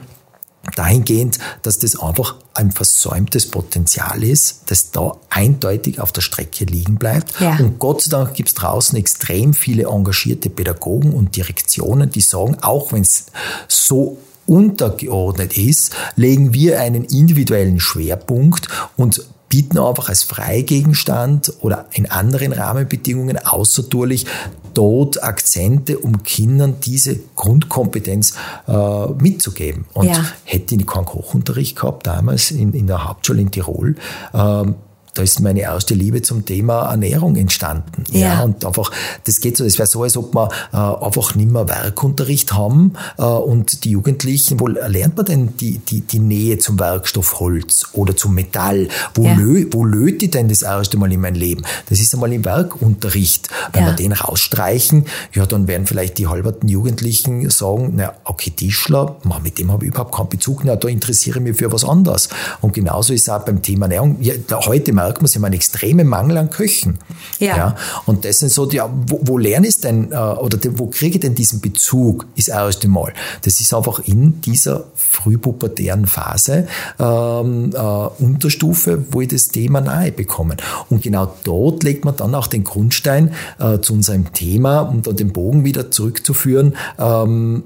dahingehend, 0.74 1.38
dass 1.62 1.78
das 1.78 1.98
einfach 2.00 2.36
ein 2.54 2.72
versäumtes 2.72 3.50
Potenzial 3.50 4.22
ist, 4.22 4.62
das 4.66 4.90
da 4.90 5.16
eindeutig 5.30 6.00
auf 6.00 6.12
der 6.12 6.22
Strecke 6.22 6.64
liegen 6.64 6.96
bleibt. 6.96 7.38
Ja. 7.40 7.56
Und 7.58 7.78
Gott 7.78 8.02
sei 8.02 8.10
Dank 8.10 8.34
gibt 8.34 8.48
es 8.48 8.54
draußen 8.54 8.98
extrem 8.98 9.54
viele 9.54 9.84
engagierte 9.84 10.50
Pädagogen 10.50 11.12
und 11.12 11.36
Direktionen, 11.36 12.10
die 12.10 12.20
sagen, 12.20 12.56
auch 12.62 12.92
wenn 12.92 13.02
es 13.02 13.26
so 13.68 14.18
untergeordnet 14.46 15.56
ist, 15.58 15.94
legen 16.14 16.54
wir 16.54 16.80
einen 16.80 17.04
individuellen 17.04 17.80
Schwerpunkt 17.80 18.68
und 18.96 19.22
bieten 19.48 19.78
einfach 19.78 20.08
als 20.08 20.22
Freigegenstand 20.22 21.52
oder 21.60 21.86
in 21.92 22.10
anderen 22.10 22.52
Rahmenbedingungen 22.52 23.38
außertourlich 23.38 24.26
dort 24.74 25.22
Akzente, 25.22 25.98
um 25.98 26.22
Kindern 26.22 26.76
diese 26.82 27.18
Grundkompetenz 27.34 28.34
äh, 28.66 29.06
mitzugeben. 29.18 29.86
Und 29.94 30.08
ja. 30.08 30.24
hätte 30.44 30.74
ich 30.74 30.86
keinen 30.86 31.06
Kochunterricht 31.06 31.76
gehabt 31.76 32.06
damals 32.06 32.50
in, 32.50 32.72
in 32.72 32.86
der 32.86 33.08
Hauptschule 33.08 33.40
in 33.40 33.50
Tirol, 33.50 33.94
ähm, 34.34 34.74
da 35.16 35.22
ist 35.22 35.40
meine 35.40 35.60
erste 35.60 35.94
Liebe 35.94 36.20
zum 36.20 36.44
Thema 36.44 36.90
Ernährung 36.90 37.36
entstanden. 37.36 38.04
Ja, 38.10 38.20
ja 38.20 38.42
und 38.42 38.64
einfach, 38.64 38.90
das 39.24 39.40
geht 39.40 39.56
so, 39.56 39.64
es 39.64 39.78
wäre 39.78 39.86
so, 39.86 40.02
als 40.02 40.16
ob 40.16 40.34
wir 40.34 40.50
äh, 40.72 40.76
einfach 40.76 41.34
nicht 41.34 41.50
mehr 41.50 41.66
Werkunterricht 41.66 42.52
haben 42.52 42.92
äh, 43.16 43.22
und 43.22 43.84
die 43.84 43.90
Jugendlichen, 43.90 44.60
wo 44.60 44.66
lernt 44.66 45.16
man 45.16 45.24
denn 45.24 45.56
die, 45.56 45.78
die, 45.78 46.02
die 46.02 46.18
Nähe 46.18 46.58
zum 46.58 46.78
Werkstoff 46.78 47.40
Holz 47.40 47.86
oder 47.94 48.14
zum 48.14 48.34
Metall? 48.34 48.88
Wo, 49.14 49.24
ja. 49.24 49.34
lö, 49.34 49.66
wo 49.70 49.84
löt 49.84 50.20
die 50.20 50.30
denn 50.30 50.48
das 50.48 50.62
erste 50.62 50.98
Mal 50.98 51.10
in 51.12 51.20
mein 51.20 51.34
Leben? 51.34 51.62
Das 51.88 51.98
ist 51.98 52.12
einmal 52.12 52.32
im 52.32 52.44
Werkunterricht. 52.44 53.48
Wenn 53.72 53.84
ja. 53.84 53.88
wir 53.90 53.96
den 53.96 54.12
rausstreichen, 54.12 55.06
ja, 55.32 55.46
dann 55.46 55.66
werden 55.66 55.86
vielleicht 55.86 56.18
die 56.18 56.26
halberten 56.26 56.68
Jugendlichen 56.68 57.48
sagen, 57.48 57.94
na, 57.96 58.12
okay, 58.24 58.50
Tischler, 58.50 59.16
man, 59.24 59.42
mit 59.42 59.58
dem 59.58 59.72
habe 59.72 59.86
ich 59.86 59.92
überhaupt 59.92 60.14
keinen 60.14 60.28
Bezug, 60.28 60.62
na, 60.64 60.76
da 60.76 60.88
interessiere 60.88 61.38
ich 61.38 61.42
mich 61.42 61.56
für 61.56 61.72
was 61.72 61.84
anderes. 61.84 62.28
Und 62.60 62.74
genauso 62.74 63.14
ist 63.14 63.22
es 63.22 63.28
auch 63.30 63.44
beim 63.44 63.62
Thema 63.62 63.86
Ernährung. 63.86 64.18
Ja, 64.20 64.34
heute 64.66 64.92
mal 64.92 65.05
merkt 65.06 65.22
man, 65.22 65.28
sie 65.28 65.38
haben 65.38 65.44
einen 65.44 65.54
extremen 65.54 66.06
Mangel 66.06 66.36
an 66.38 66.50
Köchen. 66.50 66.98
Ja. 67.38 67.56
ja. 67.56 67.76
Und 68.06 68.24
das 68.24 68.40
sind 68.40 68.52
so, 68.52 68.66
die, 68.66 68.80
wo, 68.80 69.20
wo 69.22 69.38
lerne 69.38 69.68
ich 69.68 69.80
denn, 69.80 70.12
äh, 70.12 70.16
oder 70.16 70.58
wo 70.76 70.86
kriege 70.86 71.16
ich 71.16 71.20
denn 71.20 71.34
diesen 71.34 71.60
Bezug, 71.60 72.26
ist 72.34 72.48
erst 72.48 72.84
einmal. 72.84 73.12
Das 73.42 73.60
ist 73.60 73.72
einfach 73.72 74.00
in 74.00 74.40
dieser 74.40 74.84
frühpubertären 74.94 76.06
Phase, 76.06 76.66
ähm, 76.98 77.72
äh, 77.74 77.78
Unterstufe, 77.78 79.04
wo 79.10 79.20
ich 79.20 79.28
das 79.28 79.48
Thema 79.48 79.80
nahe 79.80 80.12
bekomme. 80.12 80.56
Und 80.90 81.02
genau 81.02 81.34
dort 81.44 81.82
legt 81.82 82.04
man 82.04 82.16
dann 82.16 82.34
auch 82.34 82.46
den 82.46 82.64
Grundstein 82.64 83.32
äh, 83.58 83.78
zu 83.80 83.92
unserem 83.92 84.32
Thema, 84.32 84.80
um 84.80 85.02
da 85.02 85.12
den 85.12 85.32
Bogen 85.32 85.64
wieder 85.64 85.90
zurückzuführen, 85.90 86.76
ähm, 86.98 87.64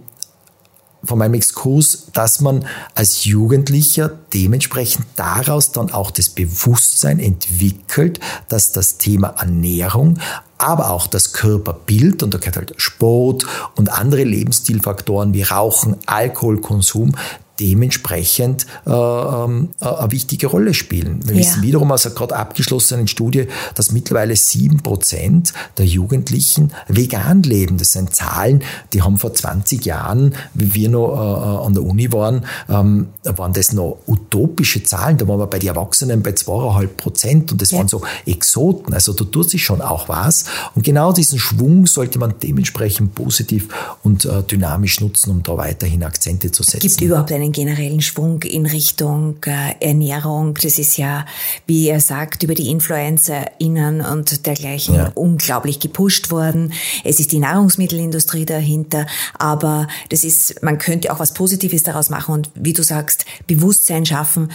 von 1.02 1.18
meinem 1.18 1.34
Exkurs, 1.34 2.08
dass 2.12 2.40
man 2.40 2.66
als 2.94 3.24
Jugendlicher 3.24 4.10
dementsprechend 4.32 5.06
daraus 5.16 5.72
dann 5.72 5.90
auch 5.92 6.10
das 6.10 6.28
Bewusstsein 6.28 7.18
entwickelt, 7.18 8.20
dass 8.48 8.72
das 8.72 8.98
Thema 8.98 9.28
Ernährung, 9.38 10.18
aber 10.58 10.90
auch 10.90 11.06
das 11.06 11.32
Körperbild, 11.32 12.22
und 12.22 12.34
da 12.34 12.38
gehört 12.38 12.56
halt 12.56 12.74
Sport 12.76 13.46
und 13.76 13.90
andere 13.90 14.24
Lebensstilfaktoren 14.24 15.32
wie 15.32 15.42
Rauchen, 15.42 15.96
Alkoholkonsum, 16.06 17.16
dementsprechend 17.60 18.66
äh, 18.86 18.90
ähm, 18.90 19.70
äh, 19.80 19.86
eine 19.86 20.10
wichtige 20.10 20.46
Rolle 20.46 20.74
spielen. 20.74 21.20
Wir 21.24 21.34
ja. 21.34 21.40
wissen 21.40 21.62
wiederum 21.62 21.92
aus 21.92 22.06
einer 22.06 22.14
gerade 22.14 22.36
abgeschlossenen 22.36 23.06
Studie, 23.06 23.46
dass 23.74 23.92
mittlerweile 23.92 24.34
sieben 24.36 24.78
Prozent 24.78 25.52
der 25.76 25.86
Jugendlichen 25.86 26.72
vegan 26.88 27.42
leben. 27.42 27.76
Das 27.76 27.92
sind 27.92 28.14
Zahlen, 28.14 28.62
die 28.92 29.02
haben 29.02 29.18
vor 29.18 29.34
20 29.34 29.84
Jahren, 29.84 30.34
wie 30.54 30.74
wir 30.74 30.88
noch 30.88 31.12
äh, 31.12 31.66
an 31.66 31.74
der 31.74 31.82
Uni 31.82 32.12
waren, 32.12 32.46
ähm, 32.68 33.08
waren 33.24 33.52
das 33.52 33.72
noch 33.72 33.98
utopische 34.06 34.82
Zahlen. 34.82 35.18
Da 35.18 35.28
waren 35.28 35.38
wir 35.38 35.46
bei 35.46 35.58
den 35.58 35.68
Erwachsenen 35.68 36.22
bei 36.22 36.32
zweieinhalb 36.32 36.96
Prozent 36.96 37.52
und 37.52 37.60
das 37.60 37.72
ja. 37.72 37.78
waren 37.78 37.88
so 37.88 38.02
Exoten. 38.26 38.94
Also 38.94 39.12
da 39.12 39.24
tut 39.24 39.50
sich 39.50 39.64
schon 39.64 39.82
auch 39.82 40.08
was. 40.08 40.44
Und 40.74 40.84
genau 40.84 41.12
diesen 41.12 41.38
Schwung 41.38 41.86
sollte 41.86 42.18
man 42.18 42.34
dementsprechend 42.42 43.14
positiv 43.14 43.68
und 44.02 44.24
äh, 44.24 44.42
dynamisch 44.42 45.00
nutzen, 45.00 45.30
um 45.30 45.42
da 45.42 45.56
weiterhin 45.56 46.02
Akzente 46.02 46.50
zu 46.50 46.62
setzen. 46.62 46.80
Gibt 46.80 47.00
überhaupt 47.00 47.32
einen 47.32 47.49
generellen 47.52 48.00
Schwung 48.00 48.42
in 48.42 48.66
Richtung 48.66 49.36
äh, 49.46 49.74
Ernährung? 49.80 50.54
Das 50.54 50.78
ist 50.78 50.96
ja, 50.96 51.26
wie 51.66 51.88
er 51.88 52.00
sagt, 52.00 52.42
über 52.42 52.54
die 52.54 52.70
InfluencerInnen 52.70 54.00
und 54.00 54.46
dergleichen 54.46 54.94
ja. 54.94 55.12
unglaublich 55.14 55.80
gepusht 55.80 56.30
worden. 56.30 56.72
Es 57.04 57.20
ist 57.20 57.32
die 57.32 57.38
Nahrungsmittelindustrie 57.38 58.44
dahinter, 58.44 59.06
aber 59.38 59.88
das 60.08 60.24
ist, 60.24 60.62
man 60.62 60.78
könnte 60.78 61.12
auch 61.12 61.20
was 61.20 61.34
Positives 61.34 61.82
daraus 61.82 62.10
machen 62.10 62.34
und 62.34 62.50
wie 62.54 62.72
du 62.72 62.82
sagst, 62.82 63.24
Bewusstsein 63.46 64.06
schaffen, 64.06 64.50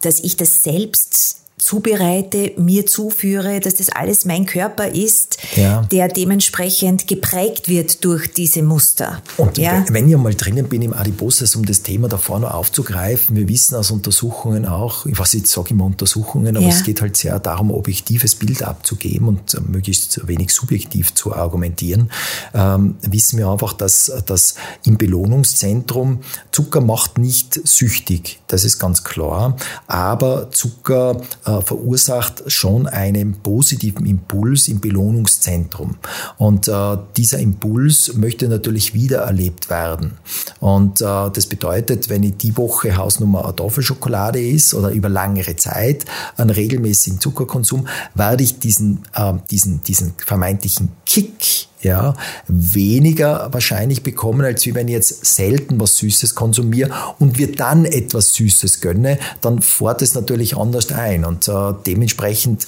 dass 0.00 0.20
ich 0.20 0.36
das 0.36 0.62
selbst 0.62 1.45
zubereite, 1.66 2.52
mir 2.58 2.86
zuführe, 2.86 3.58
dass 3.58 3.74
das 3.74 3.88
alles 3.88 4.24
mein 4.24 4.46
Körper 4.46 4.86
ist, 4.86 5.38
ja. 5.56 5.82
der 5.90 6.06
dementsprechend 6.06 7.08
geprägt 7.08 7.68
wird 7.68 8.04
durch 8.04 8.32
diese 8.32 8.62
Muster. 8.62 9.20
Und 9.36 9.58
ja? 9.58 9.84
wenn 9.90 10.08
ich 10.08 10.16
mal 10.16 10.32
drinnen 10.32 10.68
bin 10.68 10.82
im 10.82 10.92
Adipositas, 10.92 11.56
um 11.56 11.66
das 11.66 11.82
Thema 11.82 12.08
da 12.08 12.18
vorne 12.18 12.54
aufzugreifen, 12.54 13.34
wir 13.34 13.48
wissen 13.48 13.74
aus 13.74 13.90
Untersuchungen 13.90 14.64
auch, 14.64 15.06
ich 15.06 15.18
weiß 15.18 15.34
nicht, 15.34 15.48
sage 15.48 15.70
immer 15.70 15.86
Untersuchungen, 15.86 16.56
aber 16.56 16.66
ja. 16.66 16.72
es 16.72 16.84
geht 16.84 17.00
halt 17.00 17.16
sehr 17.16 17.40
darum, 17.40 17.72
objektives 17.72 18.36
Bild 18.36 18.62
abzugeben 18.62 19.26
und 19.26 19.68
möglichst 19.68 20.24
wenig 20.28 20.54
subjektiv 20.54 21.14
zu 21.14 21.34
argumentieren, 21.34 22.12
ähm, 22.54 22.94
wissen 23.00 23.40
wir 23.40 23.48
einfach, 23.48 23.72
dass, 23.72 24.12
dass 24.26 24.54
im 24.84 24.98
Belohnungszentrum 24.98 26.20
Zucker 26.52 26.80
macht 26.80 27.18
nicht 27.18 27.60
süchtig, 27.66 28.38
das 28.46 28.62
ist 28.62 28.78
ganz 28.78 29.02
klar, 29.02 29.56
aber 29.88 30.52
Zucker 30.52 31.20
äh, 31.44 31.55
verursacht 31.62 32.44
schon 32.46 32.86
einen 32.86 33.34
positiven 33.42 34.06
Impuls 34.06 34.68
im 34.68 34.80
Belohnungszentrum. 34.80 35.96
Und 36.38 36.68
äh, 36.68 36.96
dieser 37.16 37.38
Impuls 37.38 38.14
möchte 38.14 38.48
natürlich 38.48 38.94
wiedererlebt 38.94 39.70
werden. 39.70 40.12
Und 40.60 41.00
äh, 41.00 41.04
das 41.04 41.46
bedeutet, 41.46 42.08
wenn 42.08 42.22
ich 42.22 42.36
die 42.36 42.56
Woche 42.56 42.96
Hausnummer 42.96 43.44
eine 43.44 43.56
Tafelschokolaде 43.56 44.50
ist 44.50 44.74
oder 44.74 44.90
über 44.90 45.08
langere 45.08 45.56
Zeit 45.56 46.04
einen 46.36 46.50
regelmäßigen 46.50 47.20
Zuckerkonsum, 47.20 47.86
werde 48.14 48.42
ich 48.42 48.58
diesen, 48.58 49.02
äh, 49.14 49.34
diesen, 49.50 49.82
diesen 49.82 50.14
vermeintlichen 50.16 50.90
Kick 51.04 51.68
ja, 51.82 52.14
weniger 52.48 53.48
wahrscheinlich 53.52 54.02
bekommen, 54.02 54.44
als 54.44 54.66
wenn 54.66 54.88
ich 54.88 54.94
jetzt 54.94 55.24
selten 55.24 55.78
was 55.80 55.96
Süßes 55.96 56.34
konsumiere 56.34 56.90
und 57.18 57.38
wir 57.38 57.52
dann 57.52 57.84
etwas 57.84 58.34
Süßes 58.34 58.80
gönne, 58.80 59.18
dann 59.40 59.60
fährt 59.60 60.02
es 60.02 60.14
natürlich 60.14 60.56
anders 60.56 60.90
ein. 60.92 61.24
Und 61.24 61.48
äh, 61.48 61.74
dementsprechend 61.86 62.66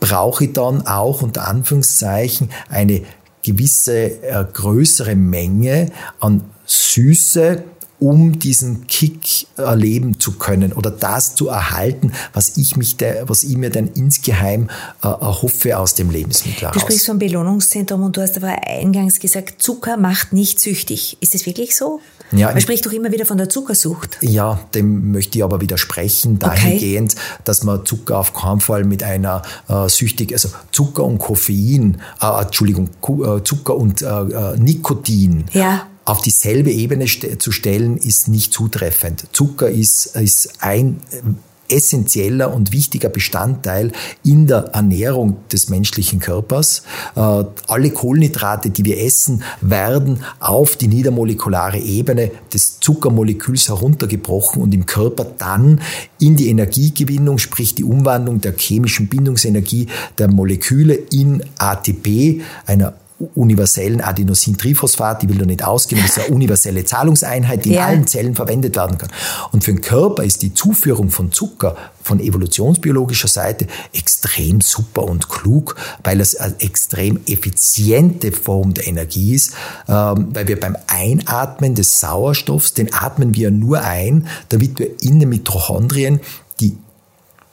brauche 0.00 0.44
ich 0.44 0.52
dann 0.52 0.86
auch 0.86 1.22
unter 1.22 1.46
Anführungszeichen 1.46 2.50
eine 2.68 3.02
gewisse 3.42 4.22
äh, 4.22 4.44
größere 4.52 5.14
Menge 5.14 5.92
an 6.18 6.42
Süße, 6.66 7.62
um 8.00 8.38
diesen 8.38 8.86
Kick 8.86 9.46
erleben 9.56 10.18
zu 10.18 10.32
können 10.32 10.72
oder 10.72 10.90
das 10.90 11.34
zu 11.34 11.48
erhalten, 11.48 12.12
was 12.32 12.56
ich 12.56 12.76
mich, 12.76 12.96
der, 12.96 13.28
was 13.28 13.44
ich 13.44 13.56
mir 13.56 13.70
dann 13.70 13.88
insgeheim 13.94 14.70
äh, 15.02 15.06
erhoffe 15.06 15.78
aus 15.78 15.94
dem 15.94 16.10
Lebensmittel 16.10 16.62
heraus. 16.62 16.74
Du 16.74 16.80
sprichst 16.80 17.06
vom 17.06 17.18
Belohnungszentrum 17.18 18.02
und 18.02 18.16
du 18.16 18.22
hast 18.22 18.36
aber 18.36 18.56
eingangs 18.66 19.20
gesagt, 19.20 19.62
Zucker 19.62 19.96
macht 19.96 20.32
nicht 20.32 20.58
süchtig. 20.58 21.18
Ist 21.20 21.34
das 21.34 21.46
wirklich 21.46 21.76
so? 21.76 22.00
Ja, 22.32 22.52
man 22.52 22.60
spricht 22.60 22.86
doch 22.86 22.92
immer 22.92 23.10
wieder 23.10 23.26
von 23.26 23.38
der 23.38 23.48
Zuckersucht. 23.48 24.18
Ja, 24.20 24.60
dem 24.74 25.12
möchte 25.12 25.38
ich 25.38 25.44
aber 25.44 25.60
widersprechen, 25.60 26.38
dahingehend, 26.38 27.14
okay. 27.14 27.40
dass 27.44 27.64
man 27.64 27.84
Zucker 27.84 28.18
auf 28.18 28.32
keinen 28.34 28.60
Fall 28.60 28.84
mit 28.84 29.02
einer 29.02 29.42
äh, 29.68 29.88
süchtig, 29.88 30.32
also 30.32 30.48
Zucker 30.70 31.04
und 31.04 31.18
Koffein, 31.18 32.00
äh, 32.22 32.42
Entschuldigung, 32.42 32.88
äh, 33.02 33.42
Zucker 33.42 33.76
und 33.76 34.02
äh, 34.02 34.06
äh, 34.06 34.56
Nikotin 34.58 35.46
ja 35.52 35.86
auf 36.10 36.22
dieselbe 36.22 36.72
Ebene 36.72 37.06
zu 37.06 37.52
stellen, 37.52 37.96
ist 37.96 38.26
nicht 38.26 38.52
zutreffend. 38.52 39.26
Zucker 39.32 39.70
ist, 39.70 40.16
ist 40.16 40.54
ein 40.60 41.00
äh, 41.12 41.76
essentieller 41.76 42.52
und 42.52 42.72
wichtiger 42.72 43.08
Bestandteil 43.08 43.92
in 44.24 44.48
der 44.48 44.70
Ernährung 44.72 45.36
des 45.52 45.68
menschlichen 45.68 46.18
Körpers. 46.18 46.82
Äh, 47.14 47.44
alle 47.68 47.90
Kohlenhydrate, 47.92 48.70
die 48.70 48.84
wir 48.84 49.00
essen, 49.00 49.44
werden 49.60 50.24
auf 50.40 50.74
die 50.74 50.88
niedermolekulare 50.88 51.78
Ebene 51.78 52.32
des 52.52 52.80
Zuckermoleküls 52.80 53.68
heruntergebrochen 53.68 54.60
und 54.62 54.74
im 54.74 54.86
Körper 54.86 55.24
dann 55.38 55.80
in 56.18 56.34
die 56.34 56.48
Energiegewinnung, 56.48 57.38
sprich 57.38 57.76
die 57.76 57.84
Umwandlung 57.84 58.40
der 58.40 58.56
chemischen 58.56 59.06
Bindungsenergie 59.06 59.86
der 60.18 60.28
Moleküle 60.28 60.94
in 60.94 61.44
ATP, 61.56 62.40
einer 62.66 62.94
universellen 63.34 64.00
Adenosintriphosphat, 64.00 65.22
die 65.22 65.28
will 65.28 65.38
da 65.38 65.46
nicht 65.46 65.64
ausgehen, 65.64 66.00
das 66.02 66.16
ist 66.16 66.24
eine 66.24 66.34
universelle 66.34 66.84
Zahlungseinheit, 66.84 67.64
die 67.64 67.72
ja. 67.72 67.82
in 67.82 67.88
allen 67.88 68.06
Zellen 68.06 68.34
verwendet 68.34 68.76
werden 68.76 68.98
kann. 68.98 69.10
Und 69.52 69.64
für 69.64 69.72
den 69.72 69.82
Körper 69.82 70.24
ist 70.24 70.42
die 70.42 70.54
Zuführung 70.54 71.10
von 71.10 71.32
Zucker 71.32 71.76
von 72.02 72.18
evolutionsbiologischer 72.18 73.28
Seite 73.28 73.66
extrem 73.92 74.60
super 74.60 75.04
und 75.04 75.28
klug, 75.28 75.76
weil 76.02 76.20
es 76.20 76.34
eine 76.34 76.58
extrem 76.60 77.20
effiziente 77.26 78.32
Form 78.32 78.74
der 78.74 78.86
Energie 78.86 79.34
ist, 79.34 79.52
ähm, 79.86 80.28
weil 80.32 80.48
wir 80.48 80.58
beim 80.58 80.76
Einatmen 80.86 81.74
des 81.74 82.00
Sauerstoffs, 82.00 82.74
den 82.74 82.92
atmen 82.92 83.34
wir 83.34 83.50
nur 83.50 83.82
ein, 83.82 84.26
damit 84.48 84.78
wir 84.78 85.02
in 85.02 85.20
den 85.20 85.28
Mitochondrien 85.28 86.20
die 86.60 86.76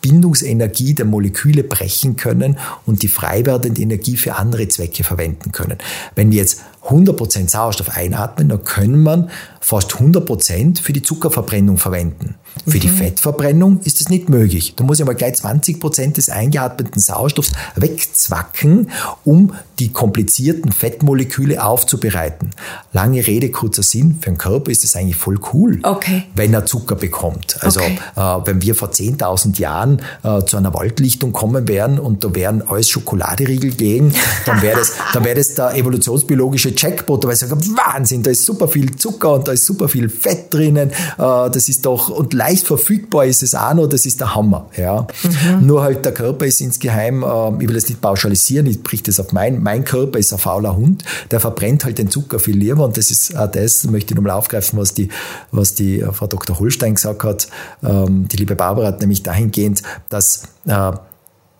Bindungsenergie 0.02 0.94
der 0.94 1.06
Moleküle 1.06 1.64
brechen 1.64 2.16
können 2.16 2.58
und 2.86 3.04
die 3.04 3.08
frei 3.08 3.46
werdende 3.46 3.82
Energie 3.82 4.18
für 4.18 4.36
andere 4.36 4.68
Zwecke 4.68 5.04
verwenden 5.04 5.52
können. 5.52 5.78
Wenn 6.16 6.32
wir 6.32 6.38
jetzt 6.38 6.62
100% 6.88 7.50
Sauerstoff 7.50 7.96
einatmen, 7.96 8.50
dann 8.50 8.64
können 8.64 9.04
wir 9.04 9.28
fast 9.60 9.92
100% 9.96 10.82
für 10.82 10.94
die 10.94 11.02
Zuckerverbrennung 11.02 11.78
verwenden. 11.78 12.36
Für 12.66 12.78
mhm. 12.78 12.82
die 12.82 12.88
Fettverbrennung 12.90 13.82
ist 13.82 14.00
das 14.00 14.10
nicht 14.10 14.30
möglich. 14.30 14.74
Da 14.76 14.84
muss 14.84 15.00
ich 15.00 15.06
mal 15.06 15.14
gleich 15.14 15.34
20% 15.36 16.14
des 16.14 16.30
eingeatmeten 16.30 17.02
Sauerstoffs 17.02 17.52
wegzwacken, 17.76 18.92
um 19.26 19.54
die 19.80 19.92
komplizierten 19.92 20.72
Fettmoleküle 20.72 21.64
aufzubereiten. 21.64 22.52
Lange 22.94 23.28
Rede, 23.28 23.52
kurzer 23.52 23.84
Sinn, 23.84 24.20
für 24.22 24.32
den 24.32 24.38
Körper 24.38 24.72
ist 24.72 24.84
das 24.84 24.96
eigentlich 24.96 25.18
voll 25.18 25.40
cool, 25.54 25.80
okay. 25.84 26.24
wenn 26.34 26.54
er 26.54 26.66
Zucker 26.66 26.96
bekommt. 26.96 27.58
Also 27.62 27.82
okay. 27.82 28.00
äh, 28.16 28.22
wenn 28.46 28.62
wir 28.62 28.74
vor 28.74 28.90
10.000 28.90 29.60
Jahren 29.60 30.02
äh, 30.24 30.44
zu 30.46 30.58
einer 30.58 30.74
Waldlichtung 30.74 31.32
kommen 31.34 31.68
wären 31.68 32.00
und 32.00 32.24
da 32.24 32.34
wären 32.34 32.68
alles 32.68 32.90
Schokoladeriegel 32.90 33.72
gehen, 33.72 34.14
dann 34.46 34.62
wäre 34.62 34.80
das, 34.80 34.94
dann 35.14 35.26
wäre 35.26 35.36
das 35.36 35.54
der 35.54 35.76
evolutionsbiologische 35.76 36.74
Jackpot, 36.78 37.26
weil 37.26 37.34
ich 37.34 37.40
sage, 37.40 37.56
Wahnsinn, 37.56 38.24
da 38.24 38.32
ist 38.32 38.46
super 38.46 38.68
viel 38.68 38.96
Zucker 38.96 39.34
und 39.34 39.48
da 39.48 39.52
ist 39.52 39.66
super 39.66 39.88
viel 39.90 40.10
Fett 40.10 40.54
drinnen, 40.54 40.90
äh, 40.90 40.94
das 41.18 41.70
ist 41.70 41.86
doch, 41.86 42.10
und 42.10 42.34
leicht 42.34 42.66
verfügbar 42.66 43.26
ist 43.26 43.44
es 43.44 43.56
auch 43.56 43.74
noch, 43.74 43.88
das 43.88 44.06
ist 44.06 44.20
der 44.20 44.36
Hammer. 44.36 44.70
Ja. 44.78 45.08
Mhm. 45.24 45.66
Nur 45.66 45.82
halt 45.82 46.06
der 46.06 46.14
Körper 46.14 46.46
ist 46.46 46.62
insgeheim, 46.62 47.24
äh, 47.24 47.64
ich 47.64 47.68
will 47.68 47.76
das 47.76 47.90
nicht 47.90 48.02
pauschalisieren, 48.02 48.68
ich 48.68 48.82
brich 48.84 49.04
das 49.04 49.20
auf 49.20 49.32
mein, 49.34 49.62
mein 49.62 49.84
Körper 49.84 50.20
ist 50.20 50.32
ein 50.34 50.40
fauler 50.40 50.76
Hund, 50.76 51.04
der 51.32 51.40
verbrennt 51.40 51.86
halt 51.86 51.98
den 51.98 52.10
Zucker 52.10 52.40
viel 52.40 52.58
lieber 52.58 52.86
und 52.86 52.98
das 52.98 53.12
ist 53.12 53.36
auch 53.36 53.52
das, 53.52 53.86
möchte 53.86 54.14
ich 54.14 54.16
nochmal 54.16 54.34
aufgreifen, 54.34 54.80
was 54.80 54.94
die, 54.94 55.10
was 55.52 55.74
die 55.74 56.02
äh, 56.02 56.12
Frau 56.12 56.28
Dr. 56.28 56.60
Holstein 56.60 56.96
gesagt 56.96 57.24
hat, 57.24 57.48
ähm, 57.84 58.28
die 58.28 58.38
liebe 58.38 58.56
Barbara 58.56 58.88
hat 58.88 59.02
nämlich 59.02 59.24
dahingehend, 59.24 59.82
dass 60.10 60.44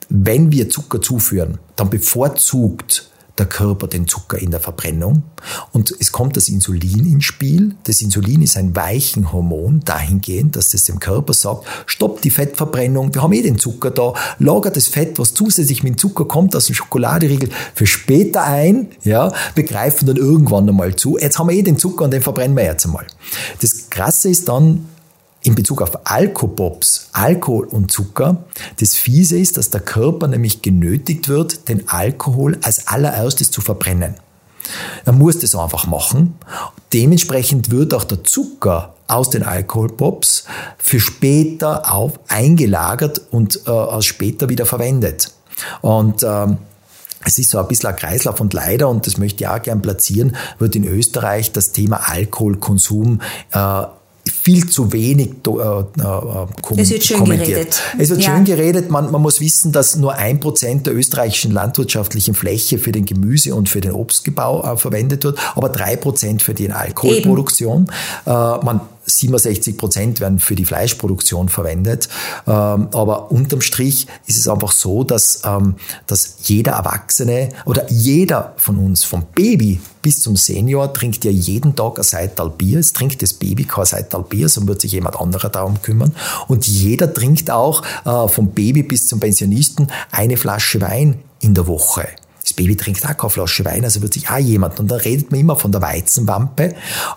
wenn 0.10 0.52
wir 0.52 0.70
Zucker 0.70 1.02
zuführen, 1.02 1.60
dann 1.76 1.90
bevorzugt 1.90 3.10
der 3.38 3.46
Körper 3.46 3.88
den 3.88 4.08
Zucker 4.08 4.38
in 4.38 4.52
der 4.52 4.60
Verbrennung. 4.60 5.24
Und 5.72 5.94
es 6.00 6.12
kommt 6.12 6.38
das 6.38 6.48
Insulin 6.48 7.06
ins 7.06 7.26
Spiel. 7.26 7.76
Das 7.84 8.02
Insulin 8.02 8.42
ist 8.42 8.58
ein 8.58 8.76
weichen 8.76 9.32
Hormon 9.32 9.82
dahingehend, 9.86 10.56
dass 10.56 10.74
es 10.74 10.86
dem 10.86 11.00
Körper 11.00 11.34
sagt, 11.34 11.66
stopp 11.86 12.22
die 12.22 12.30
Fettverbrennung, 12.30 13.14
wir 13.14 13.22
haben 13.22 13.34
eh 13.34 13.42
den 13.42 13.60
Zucker 13.60 13.92
da, 13.92 14.14
lager 14.40 14.72
das 14.72 14.88
Fett, 14.88 15.20
was 15.20 15.34
zusätzlich 15.34 15.84
mit 15.84 16.00
Zucker 16.00 16.26
kommt 16.26 16.56
aus 16.56 16.66
dem 16.66 16.76
Schokoladeriegel, 16.76 17.50
für 17.74 17.86
später 17.86 18.44
ein. 18.44 18.88
Ja, 19.04 19.32
wir 19.56 19.64
greifen 19.64 20.08
dann 20.08 20.18
irgendwann 20.18 20.68
einmal 20.68 20.96
zu. 20.96 21.18
Jetzt 21.18 21.40
haben 21.40 21.50
wir 21.50 21.56
eh 21.56 21.64
den 21.64 21.78
Zucker 21.78 22.06
und 22.06 22.12
den 22.12 22.22
verbrennen 22.22 22.58
wir 22.58 22.64
jetzt 22.64 22.86
einmal. 22.86 23.06
Das 23.62 23.90
Krasse 23.90 24.30
ist 24.30 24.48
dann, 24.50 24.86
in 25.44 25.56
Bezug 25.56 25.82
auf 25.82 26.06
Alkopops, 26.06 27.10
Alkohol 27.14 27.66
und 27.66 27.92
Zucker, 27.92 28.44
das 28.80 28.96
Fiese 28.96 29.38
ist, 29.38 29.58
dass 29.58 29.70
der 29.70 29.82
Körper 29.82 30.28
nämlich 30.28 30.62
genötigt 30.62 31.30
wird, 31.30 31.70
den 31.70 31.88
Alkohol 31.90 32.58
als 32.64 32.88
allererstes 32.88 33.52
zu 33.52 33.62
verbrennen. 33.62 34.16
Er 35.06 35.14
muss 35.14 35.40
das 35.40 35.56
einfach 35.56 35.88
machen. 35.88 36.36
dementsprechend 36.94 37.72
wird 37.72 37.94
auch 37.94 38.04
der 38.04 38.24
Zucker 38.24 38.96
aus 39.08 39.30
den 39.30 39.44
Alkoholpops 39.44 40.46
für 40.78 41.00
später 41.00 41.94
auf 41.94 42.20
eingelagert 42.28 43.22
und 43.32 43.66
äh, 43.66 44.02
später 44.02 44.50
wieder 44.50 44.66
verwendet. 44.66 45.32
Und 45.82 46.24
ähm, 46.24 46.58
es 47.26 47.40
ist 47.40 47.50
so 47.50 47.60
ein 47.60 47.68
bisschen 47.68 47.90
ein 47.90 47.96
Kreislauf 47.96 48.40
und 48.40 48.54
leider, 48.54 48.90
und 48.90 49.08
das 49.08 49.18
möchte 49.18 49.44
ich 49.44 49.48
auch 49.50 49.62
gern 49.62 49.82
platzieren, 49.82 50.36
wird 50.60 50.76
in 50.76 50.86
Österreich 50.86 51.52
das 51.52 51.72
Thema 51.72 52.10
Alkoholkonsum 52.10 53.22
äh, 53.52 53.84
viel 54.30 54.70
zu 54.70 54.92
wenig 54.94 55.30
äh, 55.46 55.50
äh, 55.50 55.84
kom 56.62 56.78
es 56.78 56.90
wird 56.90 57.04
schön 57.04 57.18
kommentiert. 57.18 57.48
Geredet. 57.48 57.82
Es 57.98 58.10
wird 58.10 58.24
ja. 58.24 58.36
schön 58.36 58.46
geredet. 58.46 58.90
Man, 58.90 59.12
man 59.12 59.22
muss 59.22 59.40
wissen, 59.40 59.72
dass 59.72 59.96
nur 59.96 60.16
ein 60.16 60.40
Prozent 60.40 60.88
der 60.88 60.96
österreichischen 60.96 61.52
landwirtschaftlichen 61.52 62.34
Fläche 62.34 62.78
für 62.80 62.92
den 62.92 63.06
Gemüse- 63.06 63.56
und 63.56 63.70
für 63.70 63.82
den 63.82 63.92
Obstgebau 63.92 64.64
äh, 64.64 64.78
verwendet 64.78 65.24
wird, 65.24 65.40
aber 65.56 65.70
drei 65.70 65.96
Prozent 65.96 66.42
für 66.42 66.54
die 66.54 66.72
Alkoholproduktion. 66.72 67.88
Äh, 68.26 68.30
man 68.30 68.82
67 69.08 69.78
Prozent 69.78 70.20
werden 70.20 70.40
für 70.40 70.56
die 70.56 70.66
Fleischproduktion 70.66 71.50
verwendet. 71.50 72.10
Ähm, 72.46 72.90
aber 72.92 73.32
unterm 73.32 73.62
Strich 73.62 74.08
ist 74.28 74.38
es 74.38 74.48
einfach 74.48 74.72
so, 74.72 75.04
dass, 75.04 75.42
ähm, 75.46 75.76
dass 76.06 76.36
jeder 76.44 76.74
Erwachsene 76.74 77.50
oder 77.66 77.90
jeder 77.90 78.54
von 78.58 78.78
uns, 78.78 79.04
vom 79.04 79.24
Baby 79.34 79.80
bis 80.02 80.22
zum 80.22 80.36
Senior, 80.36 80.94
trinkt 80.94 81.24
ja 81.26 81.32
jeden 81.32 81.76
Tag 81.76 81.98
ein 81.98 82.04
Seital 82.04 82.50
Bier. 82.50 82.80
Es 82.80 82.94
trinkt 82.94 83.22
das 83.22 83.34
Baby 83.34 83.64
kein 83.64 83.86
Seital 83.86 84.24
Bier, 84.24 84.50
sondern 84.50 84.70
wird 84.70 84.82
sich 84.82 84.92
jemand 84.92 85.20
anderer 85.20 85.50
darum 85.50 85.82
kümmern. 85.82 86.14
Und 86.48 86.68
jeder 86.68 87.14
trinkt 87.14 87.50
auch 87.50 87.84
äh, 88.06 88.28
vom 88.28 88.52
Baby 88.52 88.84
bis 88.84 89.08
zum 89.08 89.20
Pensionisten 89.20 89.88
eine 90.12 90.38
Flasche 90.38 90.82
Wein 90.82 91.20
in 91.40 91.54
der 91.54 91.68
Woche. 91.68 92.08
Das 92.48 92.54
Baby 92.54 92.78
trinkt 92.78 93.04
auch 93.06 93.18
keine 93.18 93.30
Flasche 93.30 93.66
Wein, 93.66 93.84
also 93.84 94.02
wird 94.02 94.14
sich 94.14 94.30
auch 94.30 94.38
jemand. 94.38 94.80
Und 94.80 94.90
da 94.90 94.96
redet 94.96 95.32
man 95.32 95.42
immer 95.42 95.58
von 95.58 95.74
der 95.74 95.82
Weizenwampe, 95.82 96.76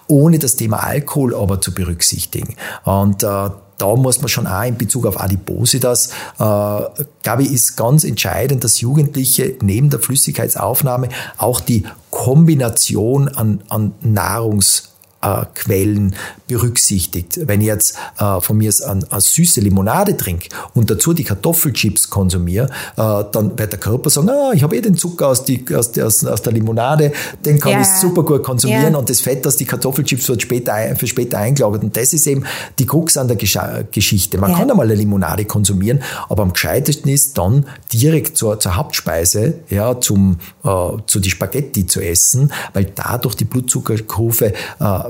ohne 0.08 0.40
das 0.40 0.56
Thema 0.56 0.78
Alkohol 0.78 1.36
aber 1.36 1.60
zu 1.60 1.72
berücksichtigen. 1.72 2.56
Und 2.82 3.22
äh, 3.22 3.26
da 3.26 3.96
muss 3.96 4.20
man 4.20 4.28
schon 4.28 4.48
auch 4.48 4.64
in 4.64 4.76
Bezug 4.76 5.06
auf 5.06 5.20
Adipositas, 5.20 6.08
äh, 6.08 6.10
glaube 6.40 7.42
ich, 7.44 7.52
ist 7.52 7.76
ganz 7.76 8.02
entscheidend, 8.02 8.64
dass 8.64 8.80
Jugendliche 8.80 9.54
neben 9.62 9.88
der 9.88 10.00
Flüssigkeitsaufnahme 10.00 11.10
auch 11.38 11.60
die 11.60 11.84
Kombination 12.10 13.28
an, 13.28 13.60
an 13.68 13.92
Nahrungs 14.00 14.89
äh, 15.22 15.44
Quellen 15.54 16.14
berücksichtigt. 16.46 17.40
Wenn 17.46 17.60
ich 17.60 17.66
jetzt 17.66 17.96
äh, 18.18 18.40
von 18.40 18.56
mir 18.56 18.72
eine, 18.86 19.06
eine 19.10 19.20
süße 19.20 19.60
Limonade 19.60 20.16
trinke 20.16 20.48
und 20.74 20.90
dazu 20.90 21.12
die 21.12 21.24
Kartoffelchips 21.24 22.10
konsumiere, 22.10 22.66
äh, 22.96 23.24
dann 23.32 23.58
wird 23.58 23.72
der 23.72 23.80
Körper 23.80 24.10
sagen, 24.10 24.30
ah, 24.30 24.52
ich 24.54 24.62
habe 24.62 24.76
eh 24.76 24.80
den 24.80 24.96
Zucker 24.96 25.28
aus, 25.28 25.44
die, 25.44 25.64
aus, 25.74 25.96
aus, 25.98 26.24
aus 26.24 26.42
der 26.42 26.52
Limonade, 26.52 27.12
den 27.44 27.58
kann 27.58 27.72
ja. 27.72 27.80
ich 27.80 27.86
super 27.86 28.22
gut 28.22 28.42
konsumieren 28.42 28.92
ja. 28.92 28.98
und 28.98 29.08
das 29.08 29.20
Fett 29.20 29.46
aus 29.46 29.56
die 29.56 29.64
Kartoffelchips 29.64 30.28
wird 30.28 30.42
später, 30.42 30.74
für 30.96 31.06
später 31.06 31.38
eingelagert. 31.38 31.82
Und 31.82 31.96
das 31.96 32.12
ist 32.12 32.26
eben 32.26 32.44
die 32.78 32.86
Krux 32.86 33.16
an 33.16 33.28
der 33.28 33.36
Gesch 33.36 33.58
Geschichte. 33.90 34.38
Man 34.38 34.52
ja. 34.52 34.58
kann 34.58 34.70
einmal 34.70 34.86
eine 34.86 34.94
Limonade 34.94 35.44
konsumieren, 35.44 36.02
aber 36.28 36.44
am 36.44 36.52
gescheitesten 36.52 37.10
ist 37.10 37.36
dann 37.36 37.66
direkt 37.92 38.36
zur, 38.36 38.58
zur 38.60 38.76
Hauptspeise, 38.76 39.54
ja, 39.68 40.00
zum, 40.00 40.38
äh, 40.64 40.68
zu 41.06 41.20
die 41.20 41.30
Spaghetti 41.30 41.86
zu 41.86 42.00
essen, 42.00 42.52
weil 42.72 42.86
dadurch 42.94 43.34
die 43.34 43.44
Blutzuckerkurve 43.44 44.52
äh, 44.80 45.00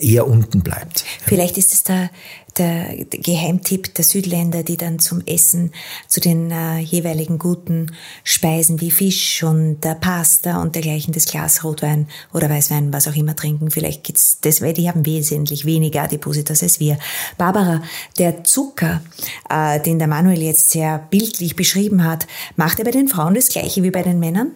eher 0.00 0.26
unten 0.26 0.60
bleibt. 0.62 1.04
Vielleicht 1.24 1.58
ist 1.58 1.72
es 1.72 1.82
der, 1.82 2.10
der 2.58 2.96
Geheimtipp 3.10 3.94
der 3.94 4.04
Südländer, 4.04 4.62
die 4.62 4.76
dann 4.76 4.98
zum 4.98 5.22
Essen 5.26 5.72
zu 6.06 6.20
den 6.20 6.50
äh, 6.50 6.78
jeweiligen 6.78 7.38
guten 7.38 7.92
Speisen 8.24 8.80
wie 8.80 8.90
Fisch 8.90 9.42
und 9.42 9.84
äh, 9.84 9.94
Pasta 9.94 10.60
und 10.60 10.74
dergleichen 10.74 11.12
das 11.12 11.26
Glas 11.26 11.64
Rotwein 11.64 12.08
oder 12.32 12.50
Weißwein, 12.50 12.92
was 12.92 13.06
auch 13.08 13.14
immer 13.14 13.36
trinken. 13.36 13.70
Vielleicht 13.70 14.04
geht's 14.04 14.40
das, 14.40 14.60
weil 14.60 14.72
die 14.72 14.88
haben 14.88 15.06
wesentlich 15.06 15.64
weniger 15.64 16.02
Adipositas 16.02 16.62
als 16.62 16.80
wir. 16.80 16.98
Barbara, 17.36 17.82
der 18.18 18.44
Zucker, 18.44 19.02
äh, 19.48 19.80
den 19.80 19.98
der 19.98 20.08
Manuel 20.08 20.42
jetzt 20.42 20.70
sehr 20.70 20.98
bildlich 21.10 21.56
beschrieben 21.56 22.04
hat, 22.04 22.26
macht 22.56 22.78
er 22.78 22.84
bei 22.84 22.90
den 22.90 23.08
Frauen 23.08 23.34
das 23.34 23.48
gleiche 23.48 23.82
wie 23.82 23.90
bei 23.90 24.02
den 24.02 24.18
Männern? 24.18 24.52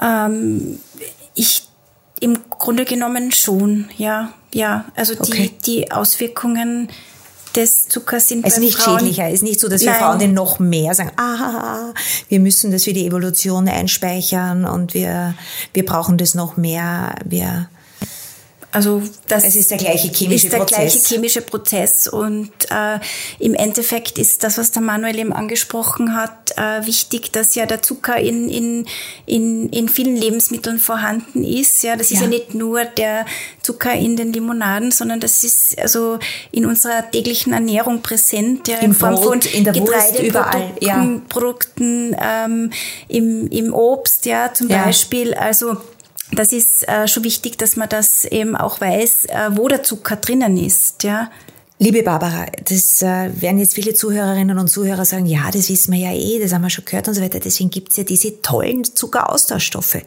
Ähm, 0.00 0.78
ich 1.34 1.63
im 2.24 2.38
Grunde 2.48 2.86
genommen 2.86 3.32
schon, 3.32 3.90
ja, 3.98 4.32
ja. 4.52 4.86
Also 4.96 5.12
okay. 5.12 5.50
die, 5.66 5.80
die 5.82 5.92
Auswirkungen 5.92 6.88
des 7.54 7.86
Zuckers 7.88 8.28
sind 8.28 8.46
Es 8.46 8.54
ist 8.54 8.60
nicht 8.60 8.78
Frauen 8.78 9.00
schädlicher, 9.00 9.28
es 9.28 9.34
ist 9.34 9.42
nicht 9.42 9.60
so, 9.60 9.68
dass 9.68 9.82
wir 9.82 9.90
Nein. 9.90 10.00
Frauen 10.00 10.34
noch 10.34 10.58
mehr 10.58 10.94
sagen, 10.94 11.12
ah, 11.18 11.92
wir 12.30 12.40
müssen 12.40 12.70
das 12.70 12.84
für 12.84 12.94
die 12.94 13.06
Evolution 13.06 13.68
einspeichern 13.68 14.64
und 14.64 14.94
wir, 14.94 15.34
wir 15.74 15.84
brauchen 15.84 16.16
das 16.16 16.34
noch 16.34 16.56
mehr, 16.56 17.14
wir 17.26 17.68
also 18.74 19.02
das 19.28 19.44
es 19.44 19.54
ist 19.54 19.70
der 19.70 19.78
gleiche 19.78 20.08
chemische 20.08 20.46
ist 20.46 20.52
der 20.52 20.58
Prozess. 20.58 20.76
gleiche 20.76 20.98
chemische 20.98 21.42
Prozess 21.42 22.08
und 22.08 22.50
äh, 22.70 22.98
im 23.38 23.54
Endeffekt 23.54 24.18
ist 24.18 24.42
das, 24.42 24.58
was 24.58 24.72
der 24.72 24.82
Manuel 24.82 25.16
eben 25.16 25.32
angesprochen 25.32 26.16
hat, 26.16 26.56
äh, 26.56 26.84
wichtig, 26.84 27.30
dass 27.30 27.54
ja 27.54 27.66
der 27.66 27.82
Zucker 27.82 28.16
in, 28.16 28.48
in, 28.48 28.86
in, 29.26 29.68
in 29.68 29.88
vielen 29.88 30.16
Lebensmitteln 30.16 30.80
vorhanden 30.80 31.44
ist. 31.44 31.84
Ja, 31.84 31.94
das 31.94 32.10
ja. 32.10 32.16
ist 32.16 32.22
ja 32.22 32.26
nicht 32.28 32.54
nur 32.54 32.84
der 32.84 33.26
Zucker 33.62 33.94
in 33.94 34.16
den 34.16 34.32
Limonaden, 34.32 34.90
sondern 34.90 35.20
das 35.20 35.44
ist 35.44 35.78
also 35.78 36.18
in 36.50 36.66
unserer 36.66 37.08
täglichen 37.08 37.52
Ernährung 37.52 38.02
präsent. 38.02 38.66
Ja, 38.66 38.78
Im 38.78 38.90
in 38.90 38.94
Form 38.94 39.14
Brot, 39.14 39.44
von 39.44 39.52
in 39.52 39.62
der 39.62 39.72
Getreideprodukten, 39.72 40.26
überall, 40.26 40.72
ja. 40.80 41.20
Produkten, 41.28 42.16
ähm, 42.20 42.70
im, 43.06 43.46
im 43.48 43.72
Obst, 43.72 44.26
ja, 44.26 44.52
zum 44.52 44.68
ja. 44.68 44.84
Beispiel. 44.84 45.32
Also 45.34 45.76
das 46.34 46.52
ist 46.52 46.86
äh, 46.88 47.08
schon 47.08 47.24
wichtig, 47.24 47.58
dass 47.58 47.76
man 47.76 47.88
das 47.88 48.24
eben 48.24 48.56
auch 48.56 48.80
weiß, 48.80 49.26
äh, 49.26 49.50
wo 49.52 49.68
der 49.68 49.82
Zucker 49.82 50.16
drinnen 50.16 50.56
ist, 50.56 51.02
ja. 51.02 51.30
Liebe 51.78 52.04
Barbara, 52.04 52.46
das 52.64 53.02
äh, 53.02 53.30
werden 53.40 53.58
jetzt 53.58 53.74
viele 53.74 53.94
Zuhörerinnen 53.94 54.58
und 54.58 54.68
Zuhörer 54.68 55.04
sagen, 55.04 55.26
ja, 55.26 55.50
das 55.50 55.68
wissen 55.68 55.92
wir 55.92 56.00
ja 56.00 56.12
eh, 56.12 56.40
das 56.40 56.52
haben 56.52 56.62
wir 56.62 56.70
schon 56.70 56.84
gehört 56.84 57.08
und 57.08 57.14
so 57.14 57.20
weiter. 57.20 57.40
Deswegen 57.40 57.70
gibt's 57.70 57.96
ja 57.96 58.04
diese 58.04 58.40
tollen 58.42 58.84
Zuckeraustauschstoffe. 58.84 59.98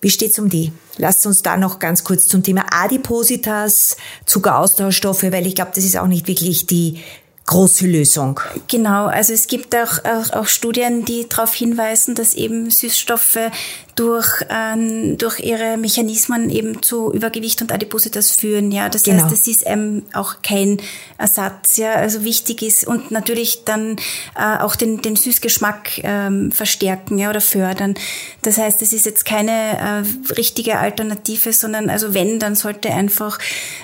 Wie 0.00 0.10
steht's 0.10 0.38
um 0.38 0.48
die? 0.48 0.72
Lasst 0.98 1.26
uns 1.26 1.42
da 1.42 1.56
noch 1.56 1.80
ganz 1.80 2.04
kurz 2.04 2.28
zum 2.28 2.42
Thema 2.42 2.66
Adipositas, 2.70 3.96
Zuckeraustauschstoffe, 4.26 5.24
weil 5.24 5.46
ich 5.46 5.56
glaube, 5.56 5.72
das 5.74 5.84
ist 5.84 5.96
auch 5.96 6.06
nicht 6.06 6.28
wirklich 6.28 6.66
die 6.66 7.02
große 7.46 7.86
Lösung. 7.86 8.40
Genau, 8.68 9.06
also 9.06 9.32
es 9.32 9.46
gibt 9.46 9.74
auch, 9.74 10.04
auch, 10.04 10.32
auch 10.32 10.46
Studien, 10.46 11.04
die 11.04 11.28
darauf 11.28 11.54
hinweisen, 11.54 12.14
dass 12.14 12.34
eben 12.34 12.70
Süßstoffe 12.70 13.38
durch, 13.96 14.28
ähm, 14.50 15.16
durch 15.16 15.40
ihre 15.40 15.78
Mechanismen 15.78 16.50
eben 16.50 16.82
zu 16.82 17.12
Übergewicht 17.12 17.62
und 17.62 17.72
Adipositas 17.72 18.30
führen. 18.30 18.70
Ja, 18.70 18.88
das 18.88 19.04
genau. 19.04 19.24
heißt, 19.24 19.32
es 19.32 19.48
ist 19.48 19.62
ähm, 19.66 20.02
auch 20.12 20.42
kein 20.42 20.78
Ersatz. 21.18 21.78
Ja, 21.78 21.94
also 21.94 22.22
wichtig 22.22 22.62
ist 22.62 22.86
und 22.86 23.10
natürlich 23.10 23.64
dann 23.64 23.96
äh, 24.36 24.58
auch 24.60 24.76
den, 24.76 25.00
den 25.00 25.16
Süßgeschmack 25.16 26.04
ähm, 26.04 26.52
verstärken 26.52 27.18
ja, 27.18 27.30
oder 27.30 27.40
fördern. 27.40 27.94
Das 28.42 28.58
heißt, 28.58 28.82
es 28.82 28.92
ist 28.92 29.06
jetzt 29.06 29.24
keine 29.24 30.04
äh, 30.30 30.32
richtige 30.34 30.78
Alternative, 30.78 31.54
sondern 31.54 31.88
also 31.88 32.12
wenn, 32.12 32.38
dann 32.38 32.54
sollte 32.54 32.90
einfach 32.90 33.38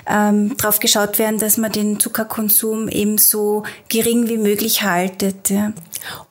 ähm, 0.07 0.57
drauf 0.59 0.79
geschaut 0.79 1.19
werden, 1.19 1.39
dass 1.39 1.57
man 1.57 1.73
den 1.73 1.99
Zuckerkonsum 1.99 2.89
eben 2.89 3.17
so 3.17 3.63
gering 3.89 4.29
wie 4.29 4.39
möglich 4.39 4.83
haltet. 4.83 5.49
Ja 5.49 5.73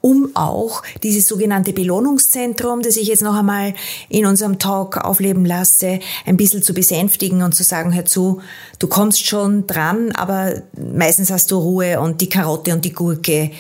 um 0.02 0.32
auch 0.34 0.84
dieses 1.04 1.28
sogenannte 1.28 1.74
Belohnungszentrum, 1.74 2.82
das 2.82 2.98
ich 2.98 3.08
jetzt 3.08 3.22
noch 3.22 3.36
einmal 3.36 3.71
in 4.10 4.26
unserem 4.26 4.60
Talk 4.60 4.98
aufleben 4.98 5.46
lasse, 5.46 6.00
ein 6.26 6.38
bisschen 6.38 6.64
zu 6.64 6.74
besänftigen 6.74 7.42
und 7.44 7.54
zu 7.54 7.64
sagen, 7.64 7.94
hör 7.94 8.06
zu, 8.06 8.42
du 8.80 8.88
kommst 8.88 9.26
schon 9.26 9.68
dran, 9.68 10.12
aber 10.14 10.62
meistens 10.94 11.32
hast 11.32 11.52
du 11.52 11.58
Ruhe 11.58 12.00
und 12.00 12.22
die 12.22 12.30
Karotte 12.30 12.74
und 12.74 12.86
die 12.86 12.94
Gurke 12.94 13.52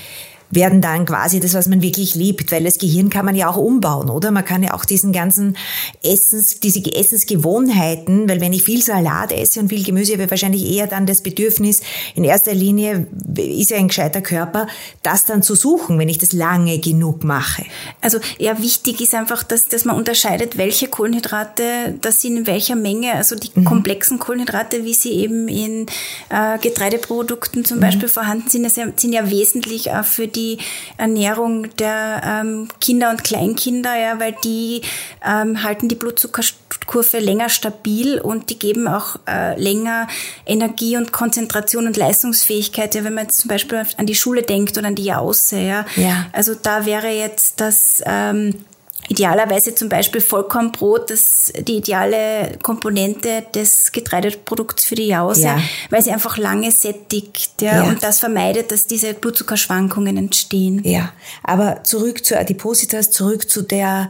werden 0.52 0.82
dann 0.82 1.06
quasi 1.06 1.40
das, 1.40 1.54
was 1.54 1.68
man 1.68 1.82
wirklich 1.82 2.16
liebt, 2.16 2.52
weil 2.52 2.64
das 2.64 2.78
Gehirn 2.78 3.10
kann 3.10 3.26
man 3.26 3.36
ja 3.36 3.50
auch 3.50 3.58
umbauen, 3.58 4.10
oder? 4.10 4.32
Man 4.32 4.46
kann 4.46 4.64
ja 4.64 4.74
auch 4.74 4.86
diesen 4.86 5.14
ganzen 5.14 5.58
Essens, 6.04 6.60
diese 6.60 6.82
Essensgewohnheiten, 6.94 8.30
weil 8.30 8.42
wenn 8.42 8.54
ich 8.54 8.64
viel 8.64 8.82
Salat 8.82 9.32
esse 9.32 9.60
und 9.60 9.70
viel 9.70 9.84
Gemüse, 9.84 10.14
habe 10.14 10.24
ich 10.24 10.32
wahrscheinlich 10.32 10.70
eher 10.70 10.88
dann 10.88 11.06
das 11.06 11.22
Bedürfnis, 11.22 11.82
in 12.16 12.24
erster 12.24 12.54
Linie 12.54 13.08
ist 13.36 13.72
ja 13.72 13.78
ein 13.78 13.88
gescheiter 13.88 14.22
Körper, 14.22 14.68
das 15.04 15.26
dann 15.26 15.42
zu 15.42 15.56
suchen, 15.56 15.98
wenn 15.98 16.10
ich 16.10 16.18
das 16.18 16.34
lange 16.34 16.80
genug 16.80 17.24
mache. 17.24 17.66
Also 18.02 18.20
ja, 18.38 18.62
wichtig 18.62 19.02
ist 19.02 19.16
einfach, 19.16 19.44
dass, 19.44 19.66
dass 19.68 19.86
man 19.86 19.96
unterscheidet, 19.96 20.58
welche 20.58 20.88
Kohlenhydrate 20.88 21.98
das 22.02 22.22
sind 22.22 22.38
in 22.38 22.48
welcher 22.48 22.76
Menge, 22.76 23.14
also 23.14 23.36
die 23.36 23.52
mhm. 23.54 23.66
komplexen 23.66 24.20
Kohlenhydrate, 24.20 24.84
wie 24.84 24.94
sie 24.94 25.12
eben 25.14 25.48
in 25.48 25.86
äh, 26.30 26.58
Getreideprodukten 26.60 27.66
zum 27.66 27.78
mhm. 27.78 27.82
Beispiel 27.82 28.10
vorhanden 28.10 28.50
sind, 28.50 29.00
sind 29.00 29.14
ja 29.14 29.30
wesentlich 29.30 29.92
auch 29.92 30.06
für 30.06 30.28
die 30.28 30.41
die 30.42 30.58
Ernährung 30.98 31.76
der 31.78 32.22
ähm, 32.26 32.68
Kinder 32.80 33.10
und 33.12 33.24
Kleinkinder, 33.24 33.96
ja, 33.98 34.20
weil 34.20 34.36
die 34.44 34.82
ähm, 35.26 35.64
halten 35.64 35.88
die 35.88 35.96
Blutzuckerkurve 35.96 37.20
länger 37.20 37.50
stabil 37.50 38.20
und 38.20 38.50
die 38.50 38.58
geben 38.60 38.88
auch 38.88 39.18
äh, 39.28 39.60
länger 39.62 40.08
Energie 40.46 40.98
und 40.98 41.12
Konzentration 41.12 41.88
und 41.88 41.98
Leistungsfähigkeit, 41.98 42.96
ja, 42.96 43.04
wenn 43.04 43.14
man 43.14 43.26
jetzt 43.26 43.40
zum 43.40 43.50
Beispiel 43.50 43.84
an 43.98 44.06
die 44.06 44.16
Schule 44.16 44.44
denkt 44.44 44.78
oder 44.78 44.88
an 44.88 44.96
die 44.96 45.06
Jause, 45.06 45.60
ja. 45.60 45.86
ja. 45.96 46.28
Also 46.32 46.56
da 46.56 46.86
wäre 46.86 47.10
jetzt 47.10 47.62
das 47.62 48.02
ähm, 48.06 48.66
idealerweise 49.12 49.76
zum 49.76 49.90
Beispiel 49.90 50.22
Vollkornbrot, 50.22 51.10
das 51.10 51.52
die 51.68 51.78
ideale 51.78 52.58
Komponente 52.64 53.44
des 53.54 53.92
Getreideprodukts 53.92 54.86
für 54.86 54.96
die 54.96 55.08
Jause, 55.08 55.44
ja. 55.44 55.60
weil 55.90 56.02
sie 56.02 56.12
einfach 56.12 56.38
lange 56.38 56.72
sättigt 56.72 57.62
ja, 57.62 57.84
ja. 57.84 57.84
und 57.84 58.02
das 58.02 58.20
vermeidet, 58.20 58.72
dass 58.72 58.88
diese 58.88 59.14
Blutzuckerschwankungen 59.14 60.16
entstehen. 60.16 60.82
Ja, 60.86 61.12
aber 61.44 61.84
zurück 61.84 62.24
zur 62.24 62.40
Adipositas, 62.40 63.12
zurück 63.12 63.50
zu 63.50 63.64
der 63.64 64.10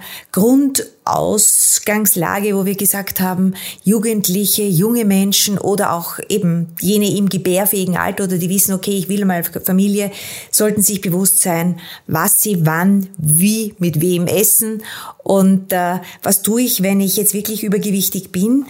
Grundausgangslage, 1.03 2.55
wo 2.55 2.65
wir 2.65 2.75
gesagt 2.75 3.19
haben, 3.19 3.53
Jugendliche, 3.83 4.63
junge 4.63 5.05
Menschen 5.05 5.57
oder 5.57 5.93
auch 5.93 6.19
eben 6.29 6.67
jene 6.79 7.15
im 7.15 7.29
gebärfähigen 7.29 7.97
Alter 7.97 8.25
oder 8.25 8.37
die 8.37 8.49
wissen, 8.49 8.73
okay, 8.73 8.97
ich 8.97 9.09
will 9.09 9.25
mal 9.25 9.43
Familie, 9.43 10.11
sollten 10.51 10.81
sich 10.81 11.01
bewusst 11.01 11.41
sein, 11.41 11.79
was 12.07 12.41
sie 12.41 12.65
wann, 12.65 13.07
wie, 13.17 13.73
mit 13.79 14.01
wem 14.01 14.27
essen 14.27 14.83
und 15.23 15.73
äh, 15.73 15.99
was 16.23 16.41
tue 16.41 16.61
ich, 16.61 16.83
wenn 16.83 17.01
ich 17.01 17.17
jetzt 17.17 17.33
wirklich 17.33 17.63
übergewichtig 17.63 18.31
bin. 18.31 18.65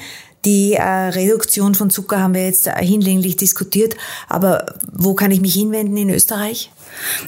Die 0.46 0.74
äh, 0.74 0.84
Reduktion 0.84 1.76
von 1.76 1.90
Zucker 1.90 2.20
haben 2.20 2.34
wir 2.34 2.46
jetzt 2.46 2.68
äh, 2.68 2.74
hinlänglich 2.84 3.36
diskutiert, 3.36 3.96
aber 4.28 4.66
wo 4.92 5.14
kann 5.14 5.32
ich 5.32 5.40
mich 5.40 5.54
hinwenden 5.54 5.96
in 5.98 6.10
Österreich? 6.10 6.72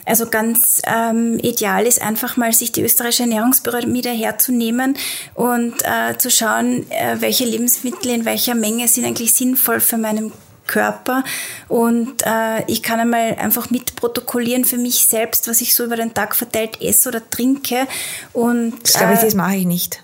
Also 0.05 0.27
ganz 0.27 0.81
ähm, 0.85 1.37
ideal 1.39 1.85
ist 1.85 2.01
einfach 2.01 2.37
mal, 2.37 2.53
sich 2.53 2.71
die 2.71 2.81
österreichische 2.81 3.23
Ernährungspyramide 3.23 4.09
herzunehmen 4.09 4.97
und 5.35 5.75
äh, 5.83 6.17
zu 6.17 6.31
schauen, 6.31 6.89
äh, 6.89 7.17
welche 7.19 7.45
Lebensmittel 7.45 8.11
in 8.11 8.25
welcher 8.25 8.55
Menge 8.55 8.87
sind 8.87 9.05
eigentlich 9.05 9.33
sinnvoll 9.33 9.79
für 9.79 9.97
meinen 9.97 10.31
Körper 10.65 11.23
und 11.67 12.23
äh, 12.25 12.63
ich 12.67 12.81
kann 12.81 12.99
einmal 12.99 13.35
einfach 13.35 13.69
mitprotokollieren 13.69 14.65
für 14.65 14.77
mich 14.77 15.05
selbst, 15.05 15.47
was 15.47 15.61
ich 15.61 15.75
so 15.75 15.83
über 15.83 15.97
den 15.97 16.13
Tag 16.13 16.35
verteilt 16.35 16.81
esse 16.81 17.09
oder 17.09 17.29
trinke 17.29 17.87
und 18.31 18.73
das 18.81 18.93
glaube 18.93 19.13
ich, 19.13 19.19
das 19.19 19.35
mache 19.35 19.57
ich 19.57 19.65
nicht. 19.65 20.03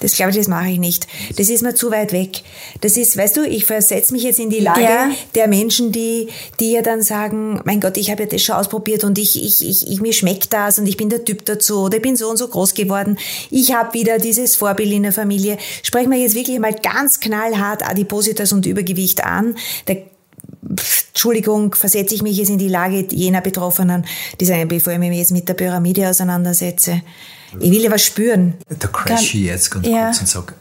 Das 0.00 0.14
glaube 0.14 0.30
ich, 0.30 0.36
das 0.36 0.48
mache 0.48 0.68
ich 0.68 0.78
nicht. 0.78 1.06
Das 1.36 1.48
ist 1.48 1.62
mir 1.62 1.74
zu 1.74 1.90
weit 1.90 2.12
weg. 2.12 2.42
Das 2.80 2.96
ist, 2.96 3.16
weißt 3.16 3.36
du, 3.36 3.46
ich 3.46 3.64
versetze 3.64 4.12
mich 4.12 4.22
jetzt 4.22 4.38
in 4.38 4.50
die 4.50 4.60
Lage 4.60 4.82
ja. 4.82 5.10
der 5.34 5.48
Menschen, 5.48 5.92
die, 5.92 6.28
die 6.60 6.72
ja 6.72 6.82
dann 6.82 7.02
sagen, 7.02 7.60
mein 7.64 7.80
Gott, 7.80 7.96
ich 7.96 8.10
habe 8.10 8.22
ja 8.22 8.28
das 8.28 8.42
schon 8.42 8.54
ausprobiert 8.54 9.04
und 9.04 9.18
ich, 9.18 9.42
ich, 9.42 9.68
ich, 9.68 9.90
ich 9.90 10.00
mir 10.00 10.12
schmeckt 10.12 10.52
das 10.52 10.78
und 10.78 10.86
ich 10.86 10.96
bin 10.96 11.08
der 11.08 11.24
Typ 11.24 11.44
dazu 11.44 11.80
oder 11.80 11.96
ich 11.96 12.02
bin 12.02 12.16
so 12.16 12.28
und 12.28 12.36
so 12.36 12.48
groß 12.48 12.74
geworden. 12.74 13.18
Ich 13.50 13.74
habe 13.74 13.94
wieder 13.94 14.18
dieses 14.18 14.56
Vorbild 14.56 14.92
in 14.92 15.02
der 15.02 15.12
Familie. 15.12 15.58
Sprechen 15.82 16.10
wir 16.10 16.18
jetzt 16.18 16.34
wirklich 16.34 16.58
mal 16.58 16.74
ganz 16.74 17.20
knallhart 17.20 17.88
Adipositas 17.88 18.52
und 18.52 18.66
Übergewicht 18.66 19.24
an. 19.24 19.56
Der 19.88 20.02
Entschuldigung, 21.08 21.74
versetze 21.74 22.14
ich 22.14 22.22
mich 22.22 22.36
jetzt 22.36 22.50
in 22.50 22.58
die 22.58 22.68
Lage 22.68 23.06
jener 23.10 23.40
Betroffenen, 23.40 24.04
die 24.40 24.44
sagen, 24.44 24.68
bevor 24.68 24.92
ich 24.92 24.98
mich 24.98 25.16
jetzt 25.16 25.32
mit 25.32 25.48
der 25.48 25.54
Pyramide 25.54 26.08
auseinandersetze. 26.08 27.02
Ich 27.60 27.70
will 27.70 27.82
ja 27.82 27.90
was 27.90 28.04
spüren. 28.04 28.54
Da 28.68 28.88
crash 28.88 29.34
ich 29.34 29.42
jetzt 29.42 29.70
ganz 29.70 29.86
ja. 29.86 30.06
kurz 30.06 30.20
und 30.20 30.28
sage, 30.28 30.54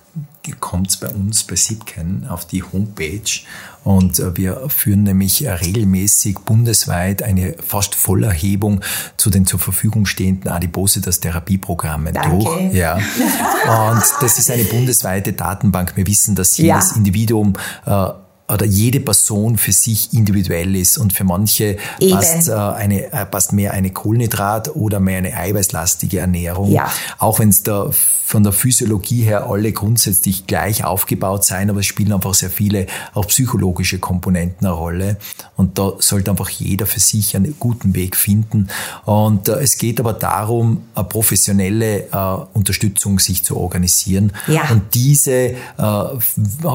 kommt 0.59 0.99
bei 0.99 1.09
uns 1.09 1.43
bei 1.43 1.55
Sipken 1.55 2.25
auf 2.29 2.45
die 2.45 2.63
Homepage 2.63 3.41
und 3.83 4.19
äh, 4.19 4.35
wir 4.35 4.69
führen 4.69 5.03
nämlich 5.03 5.47
regelmäßig 5.47 6.39
bundesweit 6.39 7.23
eine 7.23 7.55
fast 7.65 7.95
Vollerhebung 7.95 8.81
zu 9.17 9.29
den 9.29 9.45
zur 9.45 9.59
Verfügung 9.59 10.05
stehenden 10.05 10.51
Adipositas-Therapieprogrammen 10.51 12.13
durch. 12.13 12.73
Ja. 12.73 12.95
Und 12.95 14.03
das 14.21 14.39
ist 14.39 14.51
eine 14.51 14.63
bundesweite 14.65 15.33
Datenbank. 15.33 15.95
Wir 15.95 16.07
wissen, 16.07 16.35
dass 16.35 16.57
jedes 16.57 16.91
ja. 16.91 16.97
Individuum 16.97 17.53
äh, 17.85 18.09
oder 18.51 18.65
jede 18.65 18.99
Person 18.99 19.57
für 19.57 19.73
sich 19.73 20.13
individuell 20.13 20.75
ist 20.75 20.97
und 20.97 21.13
für 21.13 21.23
manche 21.23 21.77
passt, 22.11 22.47
äh, 22.47 22.53
eine, 22.53 23.11
äh, 23.11 23.25
passt 23.25 23.51
mehr 23.51 23.73
eine 23.73 23.89
Kohlenhydrat 23.89 24.75
oder 24.75 24.99
mehr 24.99 25.17
eine 25.17 25.35
eiweißlastige 25.35 26.19
Ernährung. 26.19 26.71
Ja. 26.71 26.89
Auch 27.17 27.39
wenn 27.39 27.49
es 27.49 27.63
da 27.63 27.91
von 28.27 28.43
der 28.43 28.51
Physiologie 28.51 29.21
her 29.21 29.49
alle 29.49 29.71
grundsätzlich 29.71 30.47
gleich 30.47 30.83
aufgebaut 30.83 31.45
sein, 31.45 31.69
aber 31.69 31.79
es 31.79 31.85
spielen 31.85 32.11
einfach 32.11 32.33
sehr 32.33 32.49
viele 32.49 32.87
auch 33.13 33.25
psychologische 33.27 33.99
Komponenten 33.99 34.67
eine 34.67 34.75
Rolle. 34.75 35.15
Und 35.55 35.79
da 35.79 35.93
sollte 35.99 36.31
einfach 36.31 36.49
jeder 36.49 36.87
für 36.87 36.99
sich 36.99 37.37
einen 37.37 37.55
guten 37.57 37.95
Weg 37.95 38.17
finden. 38.17 38.67
Und 39.05 39.47
äh, 39.47 39.61
es 39.61 39.77
geht 39.77 40.01
aber 40.01 40.11
darum, 40.11 40.81
eine 40.93 41.05
professionelle 41.05 42.09
äh, 42.11 42.37
Unterstützung 42.51 43.17
sich 43.19 43.45
zu 43.45 43.55
organisieren. 43.55 44.33
Ja. 44.47 44.71
Und 44.71 44.93
diese 44.93 45.31
äh, 45.31 45.53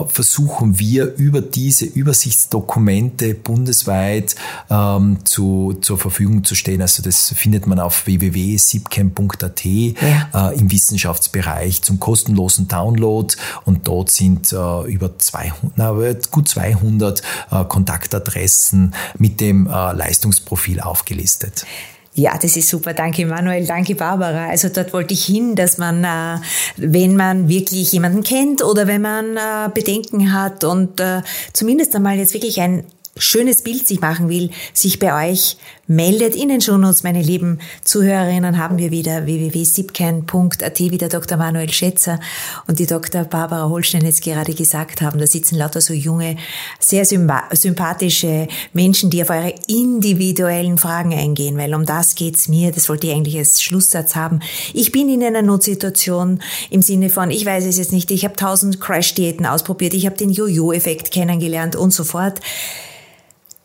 versuchen 0.09 0.78
wir 0.78 1.14
über 1.16 1.42
diese 1.42 1.84
Übersichtsdokumente 1.84 3.34
bundesweit 3.34 4.36
ähm, 4.70 5.18
zu, 5.24 5.76
zur 5.82 5.98
Verfügung 5.98 6.44
zu 6.44 6.55
stellen. 6.55 6.80
Also 6.80 7.03
das 7.03 7.34
findet 7.36 7.66
man 7.66 7.78
auf 7.78 8.07
www.sipcamp.at 8.07 9.64
ja. 9.66 10.48
im 10.57 10.70
Wissenschaftsbereich 10.70 11.41
Bereich 11.43 11.82
zum 11.82 11.99
kostenlosen 11.99 12.68
Download 12.68 13.34
und 13.64 13.88
dort 13.88 14.11
sind 14.11 14.53
äh, 14.53 14.82
über 14.86 15.18
200, 15.18 15.72
na, 15.76 15.93
gut 16.30 16.49
200 16.49 17.22
äh, 17.51 17.64
Kontaktadressen 17.64 18.95
mit 19.18 19.40
dem 19.40 19.66
äh, 19.66 19.93
Leistungsprofil 19.93 20.80
aufgelistet. 20.80 21.66
Ja, 22.14 22.36
das 22.38 22.57
ist 22.57 22.68
super. 22.68 22.93
Danke, 22.93 23.24
Manuel. 23.24 23.66
Danke, 23.66 23.95
Barbara. 23.95 24.49
Also 24.49 24.68
dort 24.68 24.93
wollte 24.93 25.14
ich 25.14 25.24
hin, 25.24 25.57
dass 25.57 25.78
man, 25.78 26.05
äh, 26.05 26.38
wenn 26.76 27.16
man 27.16 27.49
wirklich 27.49 27.90
jemanden 27.90 28.22
kennt 28.22 28.62
oder 28.62 28.86
wenn 28.86 29.01
man 29.03 29.36
äh, 29.36 29.70
Bedenken 29.72 30.32
hat 30.32 30.62
und 30.62 31.01
äh, 31.01 31.22
zumindest 31.55 31.97
einmal 31.97 32.18
jetzt 32.18 32.34
wirklich 32.34 32.61
ein 32.61 32.84
schönes 33.16 33.62
Bild 33.62 33.86
sich 33.86 34.01
machen 34.01 34.28
will, 34.28 34.51
sich 34.72 34.99
bei 34.99 35.30
euch 35.30 35.57
meldet. 35.86 36.36
In 36.36 36.48
den 36.48 36.60
Shownotes, 36.60 37.02
meine 37.02 37.22
lieben 37.22 37.58
Zuhörerinnen, 37.84 38.58
haben 38.58 38.78
wir 38.78 38.90
wieder 38.90 39.26
www.sipcan.at, 39.26 40.78
wie 40.78 40.98
der 40.98 41.08
Dr. 41.08 41.36
Manuel 41.36 41.70
Schätzer 41.70 42.20
und 42.66 42.78
die 42.78 42.86
Dr. 42.86 43.24
Barbara 43.24 43.68
Holstein 43.68 44.04
jetzt 44.04 44.22
gerade 44.22 44.54
gesagt 44.54 45.02
haben. 45.02 45.18
Da 45.18 45.26
sitzen 45.26 45.56
lauter 45.56 45.80
so 45.80 45.92
junge, 45.92 46.36
sehr 46.78 47.04
sympathische 47.04 48.48
Menschen, 48.72 49.10
die 49.10 49.22
auf 49.22 49.30
eure 49.30 49.54
individuellen 49.66 50.78
Fragen 50.78 51.12
eingehen, 51.12 51.56
weil 51.58 51.74
um 51.74 51.84
das 51.84 52.14
geht's 52.14 52.48
mir. 52.48 52.72
Das 52.72 52.88
wollte 52.88 53.08
ich 53.08 53.14
eigentlich 53.14 53.36
als 53.36 53.62
Schlusssatz 53.62 54.14
haben. 54.14 54.40
Ich 54.72 54.92
bin 54.92 55.08
in 55.08 55.22
einer 55.22 55.42
Notsituation 55.42 56.40
im 56.70 56.82
Sinne 56.82 57.10
von, 57.10 57.30
ich 57.30 57.44
weiß 57.44 57.64
es 57.66 57.78
jetzt 57.78 57.92
nicht, 57.92 58.10
ich 58.10 58.24
habe 58.24 58.36
tausend 58.36 58.80
Crash-Diäten 58.80 59.46
ausprobiert, 59.46 59.94
ich 59.94 60.06
habe 60.06 60.16
den 60.16 60.30
Jojo-Effekt 60.30 61.10
kennengelernt 61.10 61.76
und 61.76 61.92
so 61.92 62.04
fort. 62.04 62.40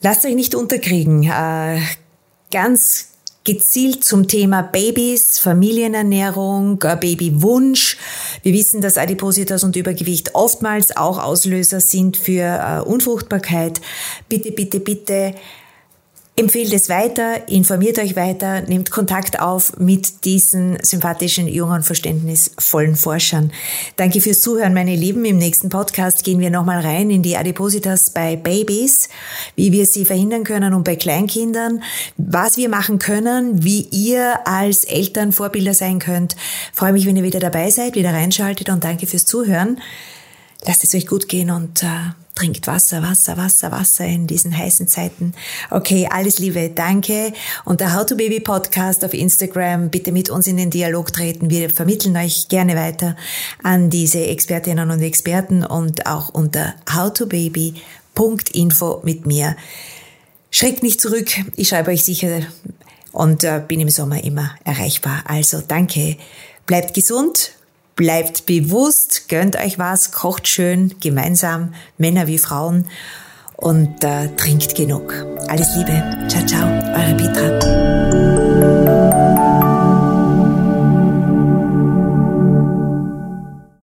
Lasst 0.01 0.25
euch 0.25 0.35
nicht 0.35 0.53
unterkriegen. 0.53 1.23
Äh, 1.23 1.79
ganz 2.51 3.09
gezielt 3.43 4.03
zum 4.03 4.27
Thema 4.27 4.61
Babys, 4.61 5.39
Familienernährung, 5.39 6.81
äh, 6.83 6.97
Babywunsch. 6.97 7.97
Wir 8.43 8.53
wissen, 8.53 8.81
dass 8.81 8.97
Adipositas 8.97 9.63
und 9.63 9.77
Übergewicht 9.77 10.35
oftmals 10.35 10.95
auch 10.97 11.17
Auslöser 11.17 11.79
sind 11.79 12.17
für 12.17 12.41
äh, 12.43 12.81
Unfruchtbarkeit. 12.81 13.79
Bitte, 14.27 14.51
bitte, 14.51 14.81
bitte 14.81 15.33
Empfehlt 16.39 16.71
es 16.71 16.87
weiter, 16.87 17.47
informiert 17.49 17.97
euch 17.97 18.15
weiter, 18.15 18.61
nehmt 18.61 18.91
Kontakt 18.91 19.39
auf 19.39 19.75
mit 19.79 20.23
diesen 20.23 20.77
sympathischen, 20.83 21.47
jungen, 21.47 21.81
verständnisvollen 21.81 22.95
Forschern. 22.95 23.51
Danke 23.95 24.21
fürs 24.21 24.41
Zuhören, 24.41 24.75
meine 24.75 24.95
Lieben. 24.95 25.25
Im 25.25 25.39
nächsten 25.39 25.69
Podcast 25.69 26.23
gehen 26.23 26.39
wir 26.39 26.51
nochmal 26.51 26.81
rein 26.81 27.09
in 27.09 27.23
die 27.23 27.35
Adipositas 27.37 28.11
bei 28.11 28.35
Babys, 28.35 29.09
wie 29.55 29.71
wir 29.71 29.87
sie 29.87 30.05
verhindern 30.05 30.43
können 30.43 30.75
und 30.75 30.83
bei 30.83 30.95
Kleinkindern, 30.95 31.81
was 32.17 32.55
wir 32.55 32.69
machen 32.69 32.99
können, 32.99 33.63
wie 33.63 33.87
ihr 33.89 34.47
als 34.47 34.83
Eltern 34.83 35.31
Vorbilder 35.31 35.73
sein 35.73 35.97
könnt. 35.97 36.35
Freue 36.71 36.93
mich, 36.93 37.07
wenn 37.07 37.17
ihr 37.17 37.23
wieder 37.23 37.39
dabei 37.39 37.71
seid, 37.71 37.95
wieder 37.95 38.13
reinschaltet 38.13 38.69
und 38.69 38.83
danke 38.83 39.07
fürs 39.07 39.25
Zuhören. 39.25 39.81
Lasst 40.67 40.83
es 40.83 40.93
euch 40.93 41.07
gut 41.07 41.29
gehen 41.29 41.49
und 41.49 41.81
äh, 41.81 41.87
trinkt 42.37 42.67
Wasser, 42.67 43.01
Wasser, 43.01 43.35
Wasser, 43.35 43.71
Wasser 43.71 44.05
in 44.05 44.27
diesen 44.27 44.55
heißen 44.55 44.87
Zeiten. 44.87 45.33
Okay, 45.71 46.07
alles 46.11 46.37
Liebe, 46.37 46.69
danke. 46.69 47.33
Und 47.65 47.81
der 47.81 47.95
How 47.95 48.05
to 48.05 48.15
Baby 48.15 48.39
Podcast 48.39 49.03
auf 49.03 49.15
Instagram, 49.15 49.89
bitte 49.89 50.11
mit 50.11 50.29
uns 50.29 50.45
in 50.45 50.57
den 50.57 50.69
Dialog 50.69 51.11
treten. 51.11 51.49
Wir 51.49 51.71
vermitteln 51.71 52.15
euch 52.15 52.47
gerne 52.47 52.75
weiter 52.75 53.15
an 53.63 53.89
diese 53.89 54.27
Expertinnen 54.27 54.91
und 54.91 55.01
Experten 55.01 55.65
und 55.65 56.05
auch 56.05 56.29
unter 56.29 56.75
howtobaby.info 56.93 59.01
mit 59.03 59.25
mir. 59.25 59.57
Schreckt 60.51 60.83
nicht 60.83 61.01
zurück, 61.01 61.31
ich 61.55 61.69
schreibe 61.69 61.89
euch 61.89 62.03
sicher 62.03 62.41
und 63.11 63.43
äh, 63.43 63.63
bin 63.67 63.79
im 63.79 63.89
Sommer 63.89 64.23
immer 64.23 64.51
erreichbar. 64.63 65.23
Also 65.25 65.63
danke, 65.67 66.17
bleibt 66.67 66.93
gesund, 66.93 67.53
Bleibt 67.97 68.45
bewusst, 68.45 69.27
gönnt 69.27 69.57
euch 69.57 69.77
was, 69.79 70.11
kocht 70.11 70.47
schön, 70.47 70.93
gemeinsam, 71.01 71.73
Männer 71.97 72.27
wie 72.27 72.37
Frauen 72.37 72.85
und 73.55 74.03
äh, 74.03 74.29
trinkt 74.37 74.75
genug. 74.75 75.13
Alles 75.47 75.75
Liebe. 75.75 76.27
Ciao, 76.27 76.45
ciao, 76.45 76.67
eure 76.67 77.15
Petra. 77.17 78.46